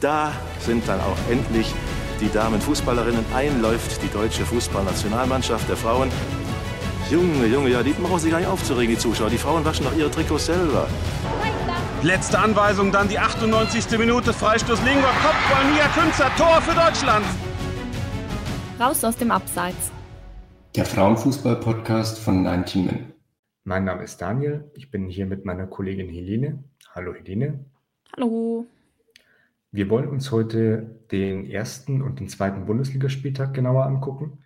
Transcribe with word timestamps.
da 0.00 0.32
sind 0.60 0.88
dann 0.88 1.00
auch 1.00 1.16
endlich 1.30 1.72
die 2.20 2.30
Damenfußballerinnen. 2.30 3.24
Einläuft 3.34 4.02
die 4.02 4.08
deutsche 4.08 4.44
Fußballnationalmannschaft 4.44 5.68
der 5.68 5.76
Frauen. 5.76 6.10
Junge, 7.10 7.46
Junge, 7.46 7.70
ja, 7.70 7.82
die 7.82 7.92
brauchen 7.92 8.18
sich 8.18 8.30
gar 8.30 8.38
nicht 8.38 8.48
aufzuregen, 8.48 8.94
die 8.94 9.00
Zuschauer. 9.00 9.30
Die 9.30 9.38
Frauen 9.38 9.64
waschen 9.64 9.84
doch 9.84 9.96
ihre 9.96 10.10
Trikots 10.10 10.46
selber. 10.46 10.88
Letzte 12.02 12.38
Anweisung, 12.38 12.92
dann 12.92 13.08
die 13.08 13.18
98. 13.18 13.98
Minute, 13.98 14.32
Freistoß 14.32 14.82
Lingua, 14.84 15.10
Kopfball, 15.22 15.64
Mia 15.72 15.86
Künzer, 15.88 16.30
Tor 16.36 16.60
für 16.62 16.74
Deutschland. 16.74 17.26
Raus 18.78 19.04
aus 19.04 19.16
dem 19.16 19.30
Abseits. 19.30 19.90
Der 20.76 20.84
Frauenfußball-Podcast 20.84 22.18
von 22.18 22.42
19 22.42 22.86
Min. 22.86 23.12
Mein 23.64 23.84
Name 23.84 24.04
ist 24.04 24.22
Daniel, 24.22 24.70
ich 24.74 24.90
bin 24.90 25.08
hier 25.08 25.26
mit 25.26 25.44
meiner 25.44 25.66
Kollegin 25.66 26.08
Helene. 26.08 26.64
Hallo 26.94 27.12
Helene. 27.12 27.64
Hallo. 28.16 28.66
Wir 29.72 29.88
wollen 29.88 30.08
uns 30.08 30.32
heute 30.32 30.98
den 31.12 31.48
ersten 31.48 32.02
und 32.02 32.18
den 32.18 32.28
zweiten 32.28 32.66
Bundesligaspieltag 32.66 33.54
genauer 33.54 33.86
angucken. 33.86 34.42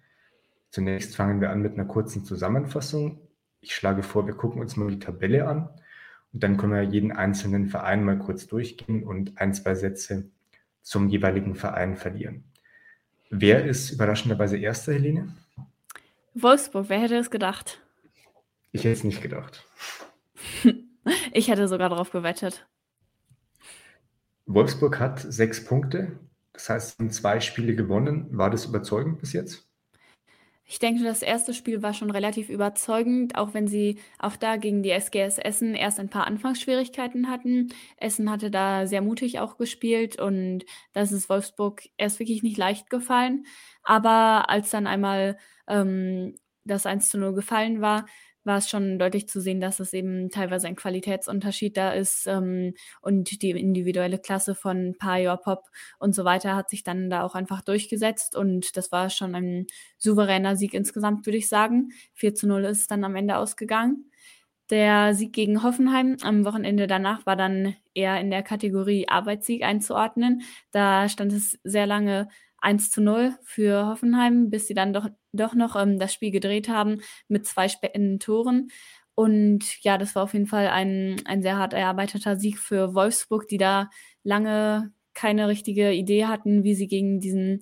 Zunächst 0.70 1.16
fangen 1.16 1.41
wir 1.41 1.51
an 1.51 1.62
mit 1.62 1.74
einer 1.74 1.87
kurzen 1.87 2.24
Zusammenfassung. 2.24 3.20
Ich 3.60 3.74
schlage 3.74 4.02
vor, 4.02 4.27
wir 4.27 4.34
gucken 4.34 4.60
uns 4.60 4.77
mal 4.77 4.91
die 4.91 4.98
Tabelle 4.98 5.48
an 5.48 5.70
und 6.34 6.42
dann 6.42 6.59
können 6.59 6.73
wir 6.73 6.82
jeden 6.82 7.12
einzelnen 7.12 7.68
Verein 7.68 8.05
mal 8.05 8.18
kurz 8.18 8.46
durchgehen 8.46 9.05
und 9.05 9.38
ein, 9.38 9.55
zwei 9.55 9.74
Sätze 9.74 10.29
zum 10.82 11.09
jeweiligen 11.09 11.54
Verein 11.54 11.96
verlieren. 11.96 12.45
Wer 13.30 13.65
ist 13.65 13.91
überraschenderweise 13.91 14.59
Erster, 14.59 14.93
Helene? 14.93 15.34
Wolfsburg, 16.34 16.88
wer 16.88 17.01
hätte 17.01 17.16
es 17.16 17.30
gedacht? 17.30 17.80
Ich 18.73 18.82
hätte 18.84 18.93
es 18.93 19.04
nicht 19.04 19.23
gedacht. 19.23 19.66
ich 21.32 21.48
hätte 21.48 21.66
sogar 21.68 21.88
darauf 21.88 22.10
gewettet. 22.10 22.66
Wolfsburg 24.47 25.01
hat 25.01 25.21
sechs 25.21 25.65
Punkte. 25.65 26.19
Das 26.52 26.69
heißt, 26.69 26.98
sind 26.98 27.12
zwei 27.12 27.41
Spiele 27.41 27.75
gewonnen. 27.75 28.27
War 28.30 28.51
das 28.51 28.66
überzeugend 28.66 29.21
bis 29.21 29.33
jetzt? 29.33 29.68
Ich 30.66 30.79
denke, 30.79 31.05
das 31.05 31.21
erste 31.21 31.52
Spiel 31.52 31.82
war 31.82 31.93
schon 31.93 32.10
relativ 32.10 32.49
überzeugend, 32.49 33.37
auch 33.37 33.52
wenn 33.52 33.68
sie 33.68 33.99
auch 34.18 34.37
da 34.37 34.57
gegen 34.57 34.83
die 34.83 34.91
SGS 34.91 35.37
Essen 35.38 35.74
erst 35.74 36.01
ein 36.01 36.09
paar 36.09 36.27
Anfangsschwierigkeiten 36.27 37.29
hatten. 37.29 37.68
Essen 37.99 38.30
hatte 38.30 38.51
da 38.51 38.87
sehr 38.87 39.02
mutig 39.02 39.41
auch 39.41 39.59
gespielt 39.59 40.18
und 40.18 40.65
das 40.95 41.13
ist 41.13 41.29
Wolfsburg 41.29 41.83
erst 41.99 42.18
wirklich 42.18 42.43
nicht 42.43 42.57
leicht 42.57 42.88
gefallen. 42.88 43.45
Aber 43.83 44.49
als 44.49 44.71
dann 44.71 44.87
einmal 44.87 45.37
ähm, 45.68 46.35
das 46.65 46.87
1 46.87 47.11
zu 47.11 47.18
0 47.18 47.35
gefallen 47.35 47.83
war, 47.83 48.07
war 48.45 48.59
es 48.59 48.68
schon 48.68 48.98
deutlich 48.98 49.28
zu 49.28 49.40
sehen, 49.40 49.60
dass 49.60 49.80
es 49.80 49.92
eben 49.92 50.30
teilweise 50.30 50.66
ein 50.68 50.76
Qualitätsunterschied 50.76 51.76
da 51.76 51.92
ist 51.92 52.26
ähm, 52.26 52.74
und 53.00 53.42
die 53.42 53.50
individuelle 53.50 54.18
Klasse 54.18 54.54
von 54.54 54.95
Pajor 54.98 55.38
Pop 55.38 55.64
und 55.98 56.14
so 56.14 56.24
weiter 56.24 56.54
hat 56.56 56.70
sich 56.70 56.84
dann 56.84 57.10
da 57.10 57.22
auch 57.22 57.34
einfach 57.34 57.62
durchgesetzt 57.62 58.37
und 58.37 58.76
das 58.76 58.92
war 58.92 59.10
schon 59.10 59.34
ein 59.34 59.66
souveräner 59.98 60.56
Sieg 60.56 60.74
insgesamt, 60.74 61.26
würde 61.26 61.38
ich 61.38 61.48
sagen. 61.48 61.90
4 62.15 62.34
zu 62.34 62.46
0 62.46 62.65
ist 62.65 62.90
dann 62.90 63.04
am 63.04 63.16
Ende 63.16 63.37
ausgegangen. 63.38 64.10
Der 64.70 65.15
Sieg 65.15 65.34
gegen 65.34 65.62
Hoffenheim 65.62 66.16
am 66.22 66.44
Wochenende 66.47 66.87
danach 66.87 67.26
war 67.26 67.37
dann 67.37 67.76
eher 67.92 68.19
in 68.20 68.31
der 68.31 68.42
Kategorie 68.42 69.09
Arbeitssieg 69.09 69.62
einzuordnen. 69.62 70.42
Da 70.70 71.09
stand 71.10 71.32
es 71.32 71.59
sehr 71.65 71.87
lange 71.87 72.28
1 72.65 72.91
zu 72.91 73.03
0 73.03 73.34
für 73.43 73.87
Hoffenheim, 73.87 74.50
bis 74.50 74.66
sie 74.66 74.75
dann 74.75 74.93
doch, 74.93 75.09
doch 75.32 75.54
noch 75.54 75.76
ähm, 75.76 75.98
das 75.98 76.12
Spiel 76.15 76.31
gedreht 76.31 76.69
haben 76.69 77.00
mit 77.28 77.47
zwei 77.47 77.69
späten 77.69 78.19
Toren. 78.19 78.69
Und 79.15 79.82
ja, 79.84 79.98
das 79.98 80.15
war 80.16 80.25
auf 80.25 80.32
jeden 80.32 80.47
Fall 80.47 80.69
ein, 80.69 81.16
ein 81.25 81.43
sehr 81.43 81.56
hart 81.59 81.72
erarbeiteter 81.75 82.37
Sieg 82.37 82.59
für 82.59 82.94
Wolfsburg, 82.94 83.47
die 83.48 83.59
da 83.59 83.91
lange 84.25 84.93
keine 85.15 85.47
richtige 85.48 85.93
Idee 85.93 86.26
hatten, 86.26 86.65
wie 86.65 86.75
sie 86.75 86.88
gegen 86.88 87.21
diesen 87.21 87.60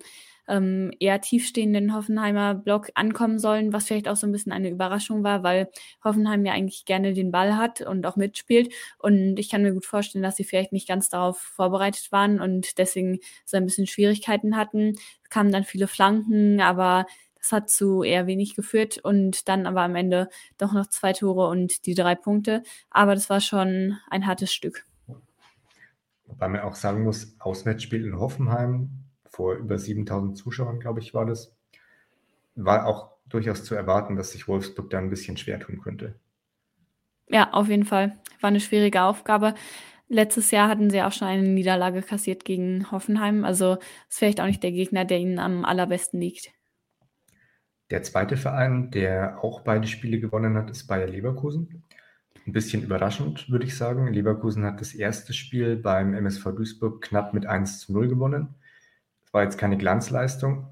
ähm, 0.53 0.92
eher 1.00 1.20
tiefstehenden 1.22 1.95
Hoffenheimer 1.95 2.55
Block 2.55 2.91
ankommen 2.95 3.39
sollen, 3.39 3.72
was 3.72 3.86
vielleicht 3.86 4.06
auch 4.06 4.17
so 4.17 4.27
ein 4.27 4.33
bisschen 4.33 4.53
eine 4.53 4.69
Überraschung 4.69 5.25
war, 5.25 5.42
weil 5.42 5.70
Hoffenheim 6.04 6.44
ja 6.44 6.53
eigentlich 6.53 6.84
gerne 6.84 7.15
den 7.15 7.31
Ball 7.31 7.56
hat 7.56 7.81
und 7.81 8.04
auch 8.06 8.16
mitspielt. 8.16 8.72
Und 8.99 9.38
ich 9.38 9.49
kann 9.49 9.62
mir 9.62 9.72
gut 9.72 9.87
vorstellen, 9.87 10.22
dass 10.22 10.37
sie 10.37 10.44
vielleicht 10.44 10.72
nicht 10.72 10.87
ganz 10.87 11.09
darauf 11.09 11.38
vorbereitet 11.38 12.12
waren 12.12 12.38
und 12.38 12.77
deswegen 12.77 13.19
so 13.47 13.56
ein 13.56 13.65
bisschen 13.65 13.87
Schwierigkeiten 13.87 14.54
hatten. 14.54 14.93
Es 15.22 15.31
kamen 15.31 15.50
dann 15.50 15.65
viele 15.65 15.88
Flanken, 15.88 16.60
aber 16.60 17.06
das 17.38 17.50
hat 17.50 17.71
zu 17.71 18.03
eher 18.03 18.27
wenig 18.27 18.54
geführt 18.54 18.98
und 18.98 19.48
dann 19.48 19.66
aber 19.66 19.81
am 19.81 19.97
Ende 19.97 20.28
doch 20.59 20.75
noch 20.75 20.87
zwei 20.87 21.15
Tore 21.15 21.48
und 21.48 21.87
die 21.87 21.94
drei 21.94 22.15
Punkte. 22.15 22.62
Aber 22.91 23.15
das 23.15 23.31
war 23.31 23.41
schon 23.41 23.97
ein 24.10 24.27
hartes 24.27 24.53
Stück. 24.53 24.84
Wobei 26.27 26.48
man 26.48 26.60
auch 26.60 26.75
sagen 26.75 27.04
muss, 27.04 27.37
Auswärtsspiel 27.41 28.04
in 28.04 28.19
Hoffenheim 28.19 29.03
vor 29.32 29.54
über 29.54 29.78
7000 29.78 30.37
Zuschauern, 30.37 30.78
glaube 30.78 31.00
ich, 31.00 31.15
war 31.15 31.25
das. 31.25 31.56
War 32.54 32.87
auch 32.87 33.12
durchaus 33.26 33.65
zu 33.65 33.75
erwarten, 33.75 34.15
dass 34.15 34.32
sich 34.32 34.47
Wolfsburg 34.47 34.91
da 34.91 34.98
ein 34.98 35.09
bisschen 35.09 35.38
schwer 35.38 35.59
tun 35.59 35.81
könnte. 35.81 36.15
Ja, 37.28 37.50
auf 37.53 37.69
jeden 37.69 37.87
Fall. 37.87 38.19
War 38.41 38.48
eine 38.48 38.60
schwierige 38.60 39.03
Aufgabe. 39.03 39.54
Letztes 40.09 40.50
Jahr 40.50 40.69
hatten 40.69 40.91
sie 40.91 41.00
auch 41.00 41.12
schon 41.12 41.28
eine 41.28 41.48
Niederlage 41.48 42.03
kassiert 42.03 42.44
gegen 42.44 42.91
Hoffenheim. 42.91 43.47
Also 43.47 43.78
ist 44.10 44.19
vielleicht 44.19 44.41
auch 44.42 44.47
nicht 44.47 44.62
der 44.62 44.72
Gegner, 44.72 45.06
der 45.06 45.19
ihnen 45.19 45.38
am 45.38 45.65
allerbesten 45.65 46.21
liegt. 46.21 46.50
Der 47.91 48.03
zweite 48.03 48.37
Verein, 48.37 48.91
der 48.91 49.42
auch 49.42 49.62
beide 49.62 49.87
Spiele 49.87 50.21
gewonnen 50.21 50.59
hat, 50.59 50.71
ist 50.71 50.87
Bayer 50.87 51.06
Leverkusen. 51.06 51.84
Ein 52.47 52.53
bisschen 52.53 52.82
überraschend, 52.82 53.48
würde 53.48 53.65
ich 53.65 53.76
sagen. 53.76 54.12
Leverkusen 54.12 54.65
hat 54.66 54.82
das 54.82 54.92
erste 54.92 55.32
Spiel 55.32 55.76
beim 55.76 56.12
MSV 56.12 56.44
Duisburg 56.54 57.00
knapp 57.00 57.32
mit 57.32 57.47
1 57.47 57.81
zu 57.81 57.94
0 57.94 58.09
gewonnen 58.09 58.54
war 59.32 59.43
jetzt 59.43 59.59
keine 59.59 59.76
Glanzleistung, 59.76 60.66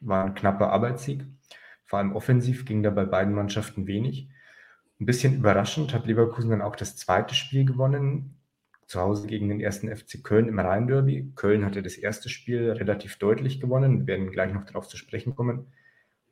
war 0.00 0.24
ein 0.24 0.34
knapper 0.34 0.70
Arbeitssieg. 0.70 1.24
Vor 1.84 1.98
allem 2.00 2.16
offensiv 2.16 2.64
ging 2.64 2.82
da 2.82 2.90
bei 2.90 3.04
beiden 3.04 3.34
Mannschaften 3.34 3.86
wenig. 3.86 4.28
Ein 4.98 5.06
bisschen 5.06 5.36
überraschend 5.36 5.94
hat 5.94 6.06
Leverkusen 6.06 6.50
dann 6.50 6.62
auch 6.62 6.74
das 6.74 6.96
zweite 6.96 7.34
Spiel 7.34 7.64
gewonnen, 7.64 8.40
zu 8.86 9.00
Hause 9.00 9.26
gegen 9.26 9.48
den 9.48 9.60
ersten 9.60 9.94
FC 9.94 10.22
Köln 10.22 10.48
im 10.48 10.58
Rhein-Derby. 10.58 11.32
Köln 11.34 11.64
hatte 11.64 11.82
das 11.82 11.96
erste 11.96 12.28
Spiel 12.28 12.70
relativ 12.72 13.18
deutlich 13.18 13.60
gewonnen, 13.60 14.00
wir 14.00 14.06
werden 14.06 14.30
gleich 14.30 14.52
noch 14.52 14.64
darauf 14.64 14.88
zu 14.88 14.96
sprechen 14.96 15.34
kommen. 15.34 15.66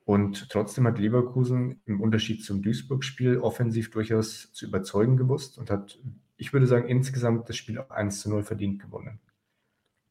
Und 0.05 0.49
trotzdem 0.49 0.87
hat 0.87 0.99
Leverkusen 0.99 1.81
im 1.85 1.99
Unterschied 1.99 2.43
zum 2.43 2.61
Duisburg-Spiel 2.61 3.39
offensiv 3.39 3.91
durchaus 3.91 4.53
zu 4.53 4.65
überzeugen 4.65 5.17
gewusst 5.17 5.57
und 5.57 5.71
hat, 5.71 5.99
ich 6.37 6.53
würde 6.53 6.67
sagen, 6.67 6.87
insgesamt 6.87 7.49
das 7.49 7.57
Spiel 7.57 7.79
auch 7.79 7.89
1 7.89 8.21
zu 8.21 8.29
0 8.29 8.43
verdient 8.43 8.81
gewonnen. 8.81 9.19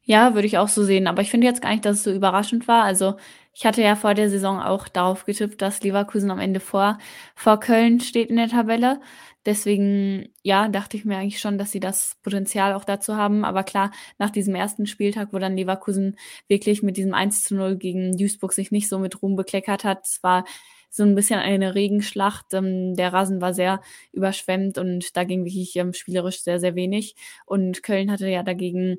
Ja, 0.07 0.35
würde 0.35 0.47
ich 0.47 0.57
auch 0.57 0.67
so 0.67 0.83
sehen. 0.83 1.07
Aber 1.07 1.21
ich 1.21 1.31
finde 1.31 1.47
jetzt 1.47 1.61
gar 1.61 1.71
nicht, 1.71 1.85
dass 1.85 1.97
es 1.97 2.03
so 2.03 2.11
überraschend 2.11 2.67
war. 2.67 2.83
Also 2.83 3.15
ich 3.53 3.65
hatte 3.65 3.81
ja 3.81 3.95
vor 3.95 4.13
der 4.13 4.29
Saison 4.29 4.59
auch 4.61 4.87
darauf 4.87 5.25
getippt, 5.25 5.61
dass 5.61 5.81
Leverkusen 5.81 6.29
am 6.29 6.39
Ende 6.39 6.59
vor, 6.59 6.97
vor 7.35 7.59
Köln 7.59 7.99
steht 7.99 8.29
in 8.29 8.35
der 8.35 8.49
Tabelle. 8.49 8.99
Deswegen, 9.45 10.29
ja, 10.43 10.67
dachte 10.67 10.97
ich 10.97 11.05
mir 11.05 11.17
eigentlich 11.17 11.39
schon, 11.39 11.57
dass 11.57 11.71
sie 11.71 11.79
das 11.79 12.17
Potenzial 12.23 12.73
auch 12.73 12.83
dazu 12.83 13.15
haben. 13.15 13.45
Aber 13.45 13.63
klar, 13.63 13.91
nach 14.19 14.29
diesem 14.29 14.55
ersten 14.55 14.85
Spieltag, 14.87 15.29
wo 15.31 15.39
dann 15.39 15.55
Leverkusen 15.57 16.17
wirklich 16.47 16.83
mit 16.83 16.97
diesem 16.97 17.13
1 17.13 17.43
zu 17.43 17.55
0 17.55 17.75
gegen 17.77 18.17
Duisburg 18.17 18.53
sich 18.53 18.71
nicht 18.71 18.89
so 18.89 18.99
mit 18.99 19.21
Ruhm 19.21 19.35
bekleckert 19.35 19.83
hat, 19.85 20.05
es 20.05 20.21
war 20.23 20.45
so 20.89 21.03
ein 21.03 21.15
bisschen 21.15 21.39
eine 21.39 21.75
Regenschlacht. 21.75 22.53
Ähm, 22.53 22.95
der 22.95 23.11
Rasen 23.13 23.41
war 23.41 23.53
sehr 23.53 23.81
überschwemmt 24.13 24.77
und 24.77 25.15
da 25.17 25.23
ging 25.23 25.45
wirklich 25.45 25.75
ähm, 25.75 25.93
spielerisch 25.93 26.41
sehr, 26.41 26.59
sehr 26.59 26.75
wenig. 26.75 27.15
Und 27.45 27.83
Köln 27.83 28.11
hatte 28.11 28.27
ja 28.29 28.43
dagegen 28.43 28.97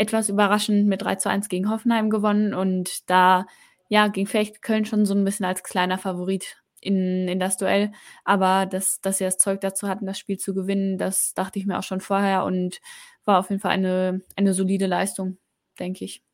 etwas 0.00 0.30
überraschend 0.30 0.86
mit 0.86 1.02
3 1.02 1.16
zu 1.16 1.28
1 1.28 1.50
gegen 1.50 1.68
Hoffenheim 1.68 2.08
gewonnen 2.08 2.54
und 2.54 3.10
da 3.10 3.46
ja, 3.88 4.08
ging 4.08 4.26
vielleicht 4.26 4.62
Köln 4.62 4.86
schon 4.86 5.04
so 5.04 5.14
ein 5.14 5.24
bisschen 5.24 5.44
als 5.44 5.62
kleiner 5.62 5.98
Favorit 5.98 6.56
in, 6.80 7.28
in 7.28 7.38
das 7.38 7.58
Duell. 7.58 7.92
Aber 8.24 8.64
dass, 8.64 9.02
dass 9.02 9.18
sie 9.18 9.24
das 9.24 9.36
Zeug 9.36 9.60
dazu 9.60 9.88
hatten, 9.88 10.06
das 10.06 10.18
Spiel 10.18 10.38
zu 10.38 10.54
gewinnen, 10.54 10.96
das 10.96 11.34
dachte 11.34 11.58
ich 11.58 11.66
mir 11.66 11.78
auch 11.78 11.82
schon 11.82 12.00
vorher 12.00 12.44
und 12.44 12.80
war 13.26 13.38
auf 13.38 13.50
jeden 13.50 13.60
Fall 13.60 13.72
eine, 13.72 14.22
eine 14.36 14.54
solide 14.54 14.86
Leistung, 14.86 15.36
denke 15.78 16.06
ich. 16.06 16.24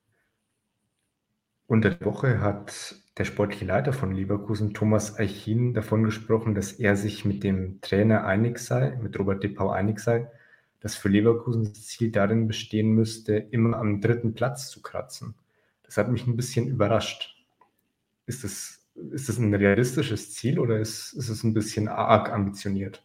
Unter 1.66 1.90
der 1.90 2.06
Woche 2.06 2.40
hat 2.40 2.94
der 3.18 3.24
sportliche 3.24 3.64
Leiter 3.64 3.92
von 3.92 4.12
Leverkusen, 4.12 4.74
Thomas 4.74 5.18
Eichin, 5.18 5.74
davon 5.74 6.04
gesprochen, 6.04 6.54
dass 6.54 6.70
er 6.70 6.94
sich 6.94 7.24
mit 7.24 7.42
dem 7.42 7.80
Trainer 7.80 8.26
einig 8.26 8.60
sei, 8.60 8.96
mit 9.02 9.18
Robert 9.18 9.42
Dippau 9.42 9.70
einig 9.70 9.98
sei, 9.98 10.30
dass 10.86 10.94
für 10.94 11.08
Leverkusen 11.08 11.64
das 11.64 11.84
Ziel 11.86 12.12
darin 12.12 12.46
bestehen 12.46 12.90
müsste, 12.90 13.34
immer 13.34 13.76
am 13.76 14.00
dritten 14.00 14.34
Platz 14.34 14.70
zu 14.70 14.82
kratzen. 14.82 15.34
Das 15.82 15.96
hat 15.96 16.08
mich 16.08 16.28
ein 16.28 16.36
bisschen 16.36 16.68
überrascht. 16.68 17.34
Ist 18.26 18.44
das, 18.44 18.86
ist 19.10 19.28
das 19.28 19.38
ein 19.38 19.52
realistisches 19.52 20.32
Ziel 20.32 20.60
oder 20.60 20.78
ist, 20.78 21.12
ist 21.14 21.28
es 21.28 21.42
ein 21.42 21.54
bisschen 21.54 21.88
arg 21.88 22.30
ambitioniert? 22.30 23.02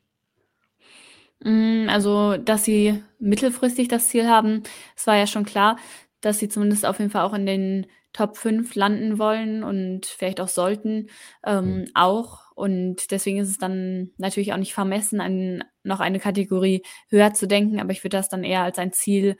Mm, 1.44 1.88
also, 1.90 2.38
dass 2.38 2.66
sie 2.66 3.02
mittelfristig 3.18 3.88
das 3.88 4.10
Ziel 4.10 4.28
haben, 4.28 4.62
es 4.96 5.08
war 5.08 5.16
ja 5.16 5.26
schon 5.26 5.44
klar, 5.44 5.78
dass 6.22 6.38
sie 6.38 6.50
zumindest 6.50 6.86
auf 6.86 7.00
jeden 7.00 7.10
Fall 7.10 7.24
auch 7.24 7.34
in 7.34 7.48
den 7.48 7.88
Top 8.14 8.38
5 8.38 8.76
landen 8.76 9.18
wollen 9.18 9.64
und 9.64 10.06
vielleicht 10.06 10.40
auch 10.40 10.50
sollten, 10.50 11.08
ähm, 11.44 11.80
mhm. 11.80 11.86
auch. 11.96 12.51
Und 12.62 13.10
deswegen 13.10 13.40
ist 13.40 13.50
es 13.50 13.58
dann 13.58 14.12
natürlich 14.18 14.54
auch 14.54 14.58
nicht 14.58 14.76
vermessen, 14.76 15.20
an 15.20 15.64
noch 15.82 16.00
eine 16.00 16.20
Kategorie 16.20 16.84
höher 17.10 17.34
zu 17.34 17.48
denken, 17.48 17.80
aber 17.80 17.92
ich 17.92 18.04
würde 18.04 18.18
das 18.18 18.30
dann 18.30 18.44
eher 18.44 18.62
als 18.62 18.78
ein 18.78 18.94
Ziel 18.94 19.36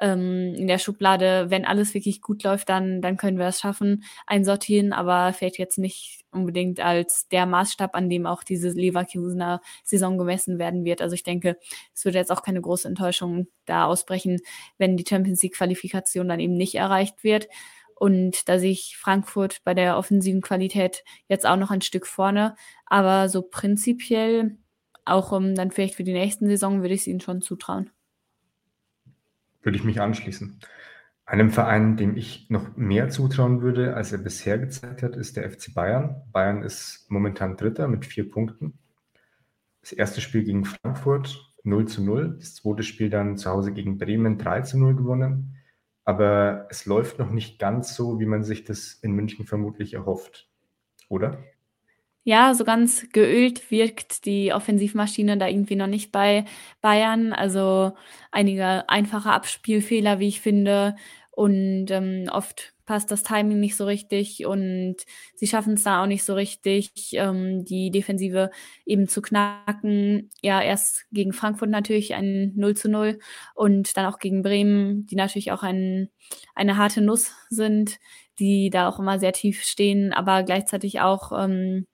ähm, 0.00 0.54
in 0.56 0.66
der 0.66 0.78
Schublade, 0.78 1.50
wenn 1.50 1.64
alles 1.64 1.94
wirklich 1.94 2.20
gut 2.20 2.42
läuft, 2.42 2.68
dann, 2.68 3.00
dann 3.00 3.16
können 3.16 3.38
wir 3.38 3.46
es 3.46 3.60
schaffen, 3.60 4.02
einsortieren, 4.26 4.92
aber 4.92 5.32
vielleicht 5.32 5.56
jetzt 5.58 5.78
nicht 5.78 6.24
unbedingt 6.32 6.80
als 6.80 7.28
der 7.28 7.46
Maßstab, 7.46 7.94
an 7.94 8.10
dem 8.10 8.26
auch 8.26 8.42
diese 8.42 8.70
Leverkusener 8.70 9.60
Saison 9.84 10.18
gemessen 10.18 10.58
werden 10.58 10.84
wird. 10.84 11.00
Also 11.00 11.14
ich 11.14 11.22
denke, 11.22 11.56
es 11.94 12.04
würde 12.04 12.18
jetzt 12.18 12.32
auch 12.32 12.42
keine 12.42 12.60
große 12.60 12.88
Enttäuschung 12.88 13.46
da 13.66 13.84
ausbrechen, 13.84 14.40
wenn 14.78 14.96
die 14.96 15.04
Champions 15.08 15.42
League 15.44 15.54
Qualifikation 15.54 16.28
dann 16.28 16.40
eben 16.40 16.54
nicht 16.54 16.74
erreicht 16.74 17.22
wird. 17.22 17.46
Und 17.94 18.48
da 18.48 18.58
sehe 18.58 18.72
ich 18.72 18.96
Frankfurt 18.98 19.62
bei 19.64 19.74
der 19.74 19.96
offensiven 19.96 20.40
Qualität 20.40 21.04
jetzt 21.28 21.46
auch 21.46 21.56
noch 21.56 21.70
ein 21.70 21.82
Stück 21.82 22.06
vorne. 22.06 22.56
Aber 22.86 23.28
so 23.28 23.42
prinzipiell, 23.42 24.56
auch 25.04 25.32
um, 25.32 25.44
ähm, 25.44 25.54
dann 25.54 25.70
vielleicht 25.70 25.94
für 25.94 26.04
die 26.04 26.12
nächsten 26.12 26.46
Saison, 26.46 26.82
würde 26.82 26.94
ich 26.94 27.02
es 27.02 27.06
ihnen 27.06 27.20
schon 27.20 27.40
zutrauen. 27.40 27.90
Würde 29.62 29.78
ich 29.78 29.84
mich 29.84 30.00
anschließen. 30.00 30.60
Einem 31.26 31.50
Verein, 31.50 31.96
dem 31.96 32.16
ich 32.16 32.50
noch 32.50 32.76
mehr 32.76 33.08
zutrauen 33.08 33.62
würde, 33.62 33.94
als 33.94 34.12
er 34.12 34.18
bisher 34.18 34.58
gezeigt 34.58 35.02
hat, 35.02 35.16
ist 35.16 35.36
der 35.36 35.50
FC 35.50 35.72
Bayern. 35.72 36.22
Bayern 36.32 36.62
ist 36.62 37.06
momentan 37.08 37.56
Dritter 37.56 37.88
mit 37.88 38.04
vier 38.04 38.30
Punkten. 38.30 38.78
Das 39.80 39.92
erste 39.92 40.20
Spiel 40.20 40.44
gegen 40.44 40.66
Frankfurt 40.66 41.52
0 41.62 41.88
zu 41.88 42.04
0. 42.04 42.36
Das 42.38 42.56
zweite 42.56 42.82
Spiel 42.82 43.08
dann 43.08 43.38
zu 43.38 43.50
Hause 43.50 43.72
gegen 43.72 43.96
Bremen 43.96 44.36
3 44.36 44.62
zu 44.62 44.78
0 44.78 44.96
gewonnen 44.96 45.56
aber 46.04 46.66
es 46.70 46.86
läuft 46.86 47.18
noch 47.18 47.30
nicht 47.30 47.58
ganz 47.58 47.94
so, 47.94 48.20
wie 48.20 48.26
man 48.26 48.44
sich 48.44 48.64
das 48.64 48.94
in 49.02 49.12
München 49.12 49.46
vermutlich 49.46 49.94
erhofft, 49.94 50.48
oder? 51.08 51.42
Ja, 52.26 52.54
so 52.54 52.64
ganz 52.64 53.06
geölt 53.12 53.70
wirkt 53.70 54.24
die 54.24 54.52
Offensivmaschine 54.54 55.36
da 55.36 55.46
irgendwie 55.46 55.76
noch 55.76 55.86
nicht 55.86 56.10
bei 56.10 56.46
Bayern. 56.80 57.34
Also 57.34 57.92
einige 58.30 58.88
einfache 58.88 59.30
Abspielfehler, 59.30 60.20
wie 60.20 60.28
ich 60.28 60.40
finde. 60.40 60.96
Und 61.30 61.90
ähm, 61.90 62.28
oft 62.32 62.73
passt 62.86 63.10
das 63.10 63.22
Timing 63.22 63.60
nicht 63.60 63.76
so 63.76 63.84
richtig 63.86 64.46
und 64.46 64.96
sie 65.34 65.46
schaffen 65.46 65.74
es 65.74 65.82
da 65.84 66.02
auch 66.02 66.06
nicht 66.06 66.24
so 66.24 66.34
richtig, 66.34 66.92
ähm, 67.14 67.64
die 67.64 67.90
Defensive 67.90 68.50
eben 68.86 69.08
zu 69.08 69.22
knacken. 69.22 70.30
Ja, 70.42 70.60
erst 70.62 71.06
gegen 71.12 71.32
Frankfurt 71.32 71.70
natürlich 71.70 72.14
ein 72.14 72.52
0 72.56 72.76
zu 72.76 72.88
0 72.88 73.18
und 73.54 73.96
dann 73.96 74.06
auch 74.06 74.18
gegen 74.18 74.42
Bremen, 74.42 75.06
die 75.06 75.16
natürlich 75.16 75.52
auch 75.52 75.62
ein, 75.62 76.10
eine 76.54 76.76
harte 76.76 77.00
Nuss 77.00 77.32
sind, 77.50 77.98
die 78.38 78.70
da 78.70 78.88
auch 78.88 78.98
immer 78.98 79.18
sehr 79.18 79.32
tief 79.32 79.62
stehen, 79.62 80.12
aber 80.12 80.42
gleichzeitig 80.42 81.00
auch 81.00 81.32
ähm, 81.32 81.86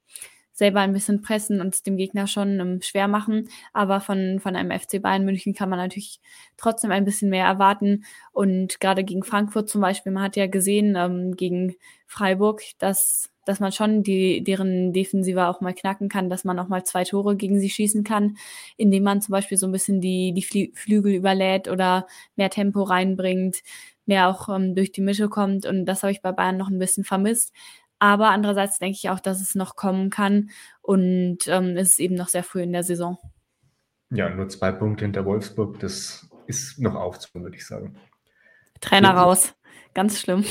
selber 0.60 0.80
ein 0.80 0.92
bisschen 0.92 1.22
pressen 1.22 1.62
und 1.62 1.74
es 1.74 1.82
dem 1.82 1.96
Gegner 1.96 2.26
schon 2.26 2.60
ähm, 2.60 2.82
schwer 2.82 3.08
machen. 3.08 3.48
Aber 3.72 4.02
von, 4.02 4.40
von 4.40 4.54
einem 4.54 4.78
FC 4.78 5.00
Bayern 5.00 5.24
München 5.24 5.54
kann 5.54 5.70
man 5.70 5.78
natürlich 5.78 6.20
trotzdem 6.58 6.90
ein 6.90 7.06
bisschen 7.06 7.30
mehr 7.30 7.46
erwarten. 7.46 8.04
Und 8.30 8.78
gerade 8.78 9.02
gegen 9.02 9.24
Frankfurt 9.24 9.70
zum 9.70 9.80
Beispiel, 9.80 10.12
man 10.12 10.22
hat 10.22 10.36
ja 10.36 10.46
gesehen, 10.46 10.96
ähm, 10.96 11.34
gegen 11.34 11.76
Freiburg, 12.06 12.60
dass, 12.78 13.30
dass 13.46 13.58
man 13.58 13.72
schon 13.72 14.02
die, 14.02 14.44
deren 14.44 14.92
Defensive 14.92 15.46
auch 15.46 15.62
mal 15.62 15.72
knacken 15.72 16.10
kann, 16.10 16.28
dass 16.28 16.44
man 16.44 16.58
auch 16.58 16.68
mal 16.68 16.84
zwei 16.84 17.04
Tore 17.04 17.36
gegen 17.36 17.58
sie 17.58 17.70
schießen 17.70 18.04
kann, 18.04 18.36
indem 18.76 19.04
man 19.04 19.22
zum 19.22 19.32
Beispiel 19.32 19.56
so 19.56 19.66
ein 19.66 19.72
bisschen 19.72 20.02
die, 20.02 20.34
die 20.34 20.72
Flügel 20.74 21.14
überlädt 21.14 21.68
oder 21.68 22.06
mehr 22.36 22.50
Tempo 22.50 22.82
reinbringt 22.82 23.62
mehr 24.10 24.28
auch 24.28 24.48
ähm, 24.54 24.74
durch 24.74 24.92
die 24.92 25.00
Mitte 25.00 25.28
kommt. 25.30 25.64
Und 25.64 25.86
das 25.86 26.02
habe 26.02 26.12
ich 26.12 26.20
bei 26.20 26.32
Bayern 26.32 26.58
noch 26.58 26.68
ein 26.68 26.78
bisschen 26.78 27.04
vermisst. 27.04 27.52
Aber 28.00 28.30
andererseits 28.30 28.78
denke 28.78 28.96
ich 28.96 29.10
auch, 29.10 29.20
dass 29.20 29.40
es 29.40 29.54
noch 29.54 29.76
kommen 29.76 30.08
kann 30.10 30.50
und 30.80 31.46
ähm, 31.46 31.76
es 31.76 31.90
ist 31.90 32.00
eben 32.00 32.14
noch 32.14 32.28
sehr 32.28 32.42
früh 32.42 32.62
in 32.62 32.72
der 32.72 32.82
Saison. 32.82 33.18
Ja, 34.10 34.28
nur 34.30 34.48
zwei 34.48 34.72
Punkte 34.72 35.04
hinter 35.04 35.24
Wolfsburg, 35.26 35.78
das 35.78 36.28
ist 36.46 36.80
noch 36.80 36.94
aufzuholen, 36.94 37.44
würde 37.44 37.56
ich 37.56 37.66
sagen. 37.66 37.96
Trainer 38.80 39.10
raus, 39.10 39.54
ganz 39.92 40.18
schlimm. 40.18 40.44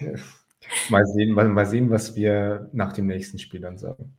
mal, 0.88 1.04
sehen, 1.06 1.34
mal, 1.34 1.48
mal 1.48 1.66
sehen, 1.66 1.90
was 1.90 2.16
wir 2.16 2.70
nach 2.72 2.94
dem 2.94 3.06
nächsten 3.06 3.38
Spiel 3.38 3.60
dann 3.60 3.76
sagen. 3.76 4.16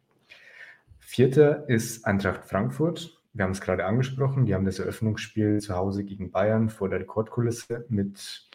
Vierter 1.00 1.68
ist 1.68 2.06
Eintracht 2.06 2.46
Frankfurt. 2.46 3.20
Wir 3.34 3.44
haben 3.44 3.52
es 3.52 3.62
gerade 3.62 3.86
angesprochen, 3.86 4.46
die 4.46 4.54
haben 4.54 4.66
das 4.66 4.78
Eröffnungsspiel 4.78 5.60
zu 5.62 5.76
Hause 5.76 6.04
gegen 6.04 6.32
Bayern 6.32 6.70
vor 6.70 6.90
der 6.90 7.00
Rekordkulisse 7.00 7.86
mit 7.90 8.48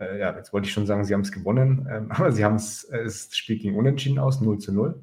äh, 0.00 0.18
ja, 0.18 0.36
jetzt 0.36 0.52
wollte 0.52 0.66
ich 0.66 0.72
schon 0.72 0.86
sagen, 0.86 1.04
sie 1.04 1.14
haben 1.14 1.22
es 1.22 1.32
gewonnen, 1.32 1.88
ähm, 1.90 2.06
aber 2.10 2.32
sie 2.32 2.44
haben 2.44 2.56
es, 2.56 2.84
äh, 2.84 3.04
das 3.04 3.36
Spiel 3.36 3.58
ging 3.58 3.74
unentschieden 3.74 4.18
aus, 4.18 4.40
0 4.40 4.58
zu 4.58 4.72
0. 4.72 5.02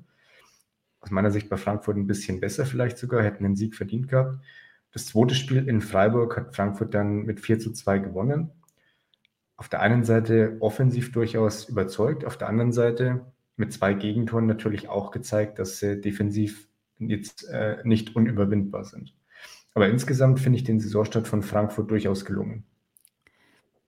Aus 0.99 1.11
meiner 1.11 1.31
Sicht 1.31 1.49
bei 1.49 1.57
Frankfurt 1.57 1.97
ein 1.97 2.07
bisschen 2.07 2.39
besser 2.39 2.65
vielleicht 2.65 2.97
sogar, 2.97 3.23
hätten 3.23 3.43
den 3.43 3.55
Sieg 3.55 3.75
verdient 3.75 4.07
gehabt. 4.07 4.39
Das 4.91 5.07
zweite 5.07 5.35
Spiel 5.35 5.67
in 5.67 5.81
Freiburg 5.81 6.37
hat 6.37 6.55
Frankfurt 6.55 6.93
dann 6.93 7.23
mit 7.23 7.39
4 7.39 7.59
zu 7.59 7.73
2 7.73 7.99
gewonnen. 7.99 8.51
Auf 9.57 9.69
der 9.69 9.81
einen 9.81 10.03
Seite 10.03 10.57
offensiv 10.59 11.11
durchaus 11.11 11.69
überzeugt, 11.69 12.25
auf 12.25 12.37
der 12.37 12.49
anderen 12.49 12.71
Seite 12.71 13.25
mit 13.57 13.71
zwei 13.71 13.93
Gegentoren 13.93 14.47
natürlich 14.47 14.89
auch 14.89 15.11
gezeigt, 15.11 15.59
dass 15.59 15.79
sie 15.79 15.99
defensiv 15.99 16.67
jetzt 16.99 17.47
äh, 17.49 17.77
nicht 17.83 18.15
unüberwindbar 18.15 18.83
sind. 18.83 19.13
Aber 19.73 19.87
insgesamt 19.87 20.39
finde 20.39 20.57
ich 20.57 20.63
den 20.63 20.79
Saisonstart 20.79 21.27
von 21.27 21.41
Frankfurt 21.41 21.91
durchaus 21.91 22.25
gelungen. 22.25 22.65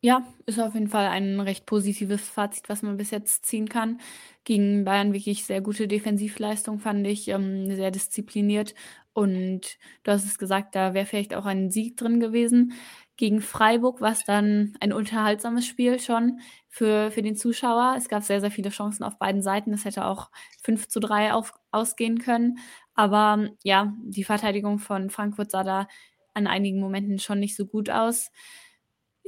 Ja, 0.04 0.24
ist 0.46 0.60
auf 0.60 0.76
jeden 0.76 0.88
Fall 0.90 1.08
ein 1.08 1.40
recht 1.40 1.66
positives 1.66 2.30
Fazit, 2.30 2.70
was 2.70 2.84
man 2.84 2.98
bis 2.98 3.10
jetzt 3.10 3.46
ziehen 3.46 3.68
kann. 3.68 4.00
Gegen 4.44 4.86
Bayern 4.86 5.12
wirklich 5.12 5.44
sehr 5.46 5.60
gute 5.60 5.88
Defensivleistung, 5.88 6.80
fand 6.80 7.06
ich, 7.08 7.28
ähm, 7.30 7.76
sehr 7.76 7.90
diszipliniert. 7.90 8.76
Und 9.14 9.78
du 10.04 10.12
hast 10.12 10.26
es 10.26 10.38
gesagt, 10.38 10.76
da 10.76 10.94
wäre 10.94 11.08
vielleicht 11.08 11.34
auch 11.34 11.46
ein 11.46 11.72
Sieg 11.72 11.98
drin 11.98 12.20
gewesen. 12.20 12.74
Gegen 13.18 13.42
Freiburg 13.42 14.00
war 14.00 14.12
es 14.12 14.24
dann 14.24 14.74
ein 14.80 14.94
unterhaltsames 14.94 15.66
Spiel 15.66 16.00
schon 16.00 16.40
für, 16.70 17.10
für 17.10 17.24
den 17.24 17.36
Zuschauer. 17.36 17.96
Es 17.98 18.08
gab 18.08 18.22
sehr, 18.22 18.40
sehr 18.40 18.52
viele 18.52 18.70
Chancen 18.70 19.04
auf 19.04 19.18
beiden 19.18 19.42
Seiten. 19.42 19.74
Es 19.74 19.84
hätte 19.86 20.06
auch 20.06 20.30
5 20.62 20.88
zu 20.88 21.00
3 21.00 21.34
auf, 21.34 21.54
ausgehen 21.72 22.20
können. 22.20 22.60
Aber 22.94 23.50
ja, 23.64 23.92
die 24.04 24.24
Verteidigung 24.24 24.78
von 24.78 25.10
Frankfurt 25.10 25.50
sah 25.50 25.64
da 25.64 25.88
an 26.36 26.46
einigen 26.46 26.80
Momenten 26.80 27.18
schon 27.18 27.40
nicht 27.40 27.56
so 27.56 27.66
gut 27.66 27.90
aus. 27.90 28.30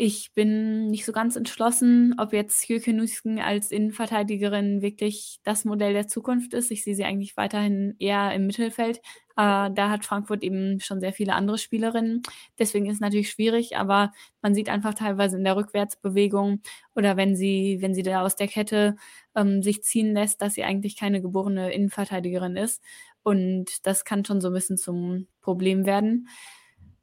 Ich 0.02 0.34
bin 0.34 0.88
nicht 0.88 1.04
so 1.04 1.12
ganz 1.12 1.36
entschlossen, 1.36 2.16
ob 2.18 2.32
jetzt 2.32 2.70
Jürgen 2.70 2.96
Nüsken 2.96 3.42
als 3.42 3.70
Innenverteidigerin 3.70 4.82
wirklich 4.82 5.42
das 5.44 5.66
Modell 5.66 5.92
der 5.92 6.08
Zukunft 6.08 6.54
ist. 6.54 6.72
Ich 6.72 6.86
sehe 6.86 6.96
sie 6.96 7.04
eigentlich 7.04 7.36
weiterhin 7.36 7.96
eher 8.00 8.34
im 8.34 8.48
Mittelfeld. 8.48 9.00
Äh, 9.36 9.70
da 9.72 9.90
hat 9.90 10.06
Frankfurt 10.06 10.42
eben 10.42 10.80
schon 10.80 11.02
sehr 11.02 11.12
viele 11.12 11.34
andere 11.34 11.58
Spielerinnen. 11.58 12.22
Deswegen 12.58 12.86
ist 12.86 12.94
es 12.94 13.00
natürlich 13.02 13.30
schwierig, 13.30 13.76
aber 13.76 14.14
man 14.42 14.56
sieht 14.56 14.70
einfach 14.70 14.94
teilweise 14.94 15.36
in 15.36 15.44
der 15.44 15.58
Rückwärtsbewegung 15.58 16.62
oder 16.96 17.18
wenn 17.18 17.36
sie, 17.36 17.80
wenn 17.82 17.94
sie 17.94 18.04
da 18.04 18.22
aus 18.22 18.38
der 18.38 18.48
Kette 18.48 18.96
ähm, 19.36 19.62
sich 19.62 19.84
ziehen 19.84 20.14
lässt, 20.14 20.42
dass 20.42 20.54
sie 20.54 20.64
eigentlich 20.64 20.96
keine 20.96 21.22
geborene 21.22 21.74
Innenverteidigerin 21.74 22.56
ist. 22.56 22.82
Und 23.22 23.86
das 23.86 24.06
kann 24.06 24.24
schon 24.24 24.40
so 24.40 24.48
ein 24.48 24.54
bisschen 24.54 24.78
zum 24.78 25.28
Problem 25.42 25.86
werden. 25.86 26.30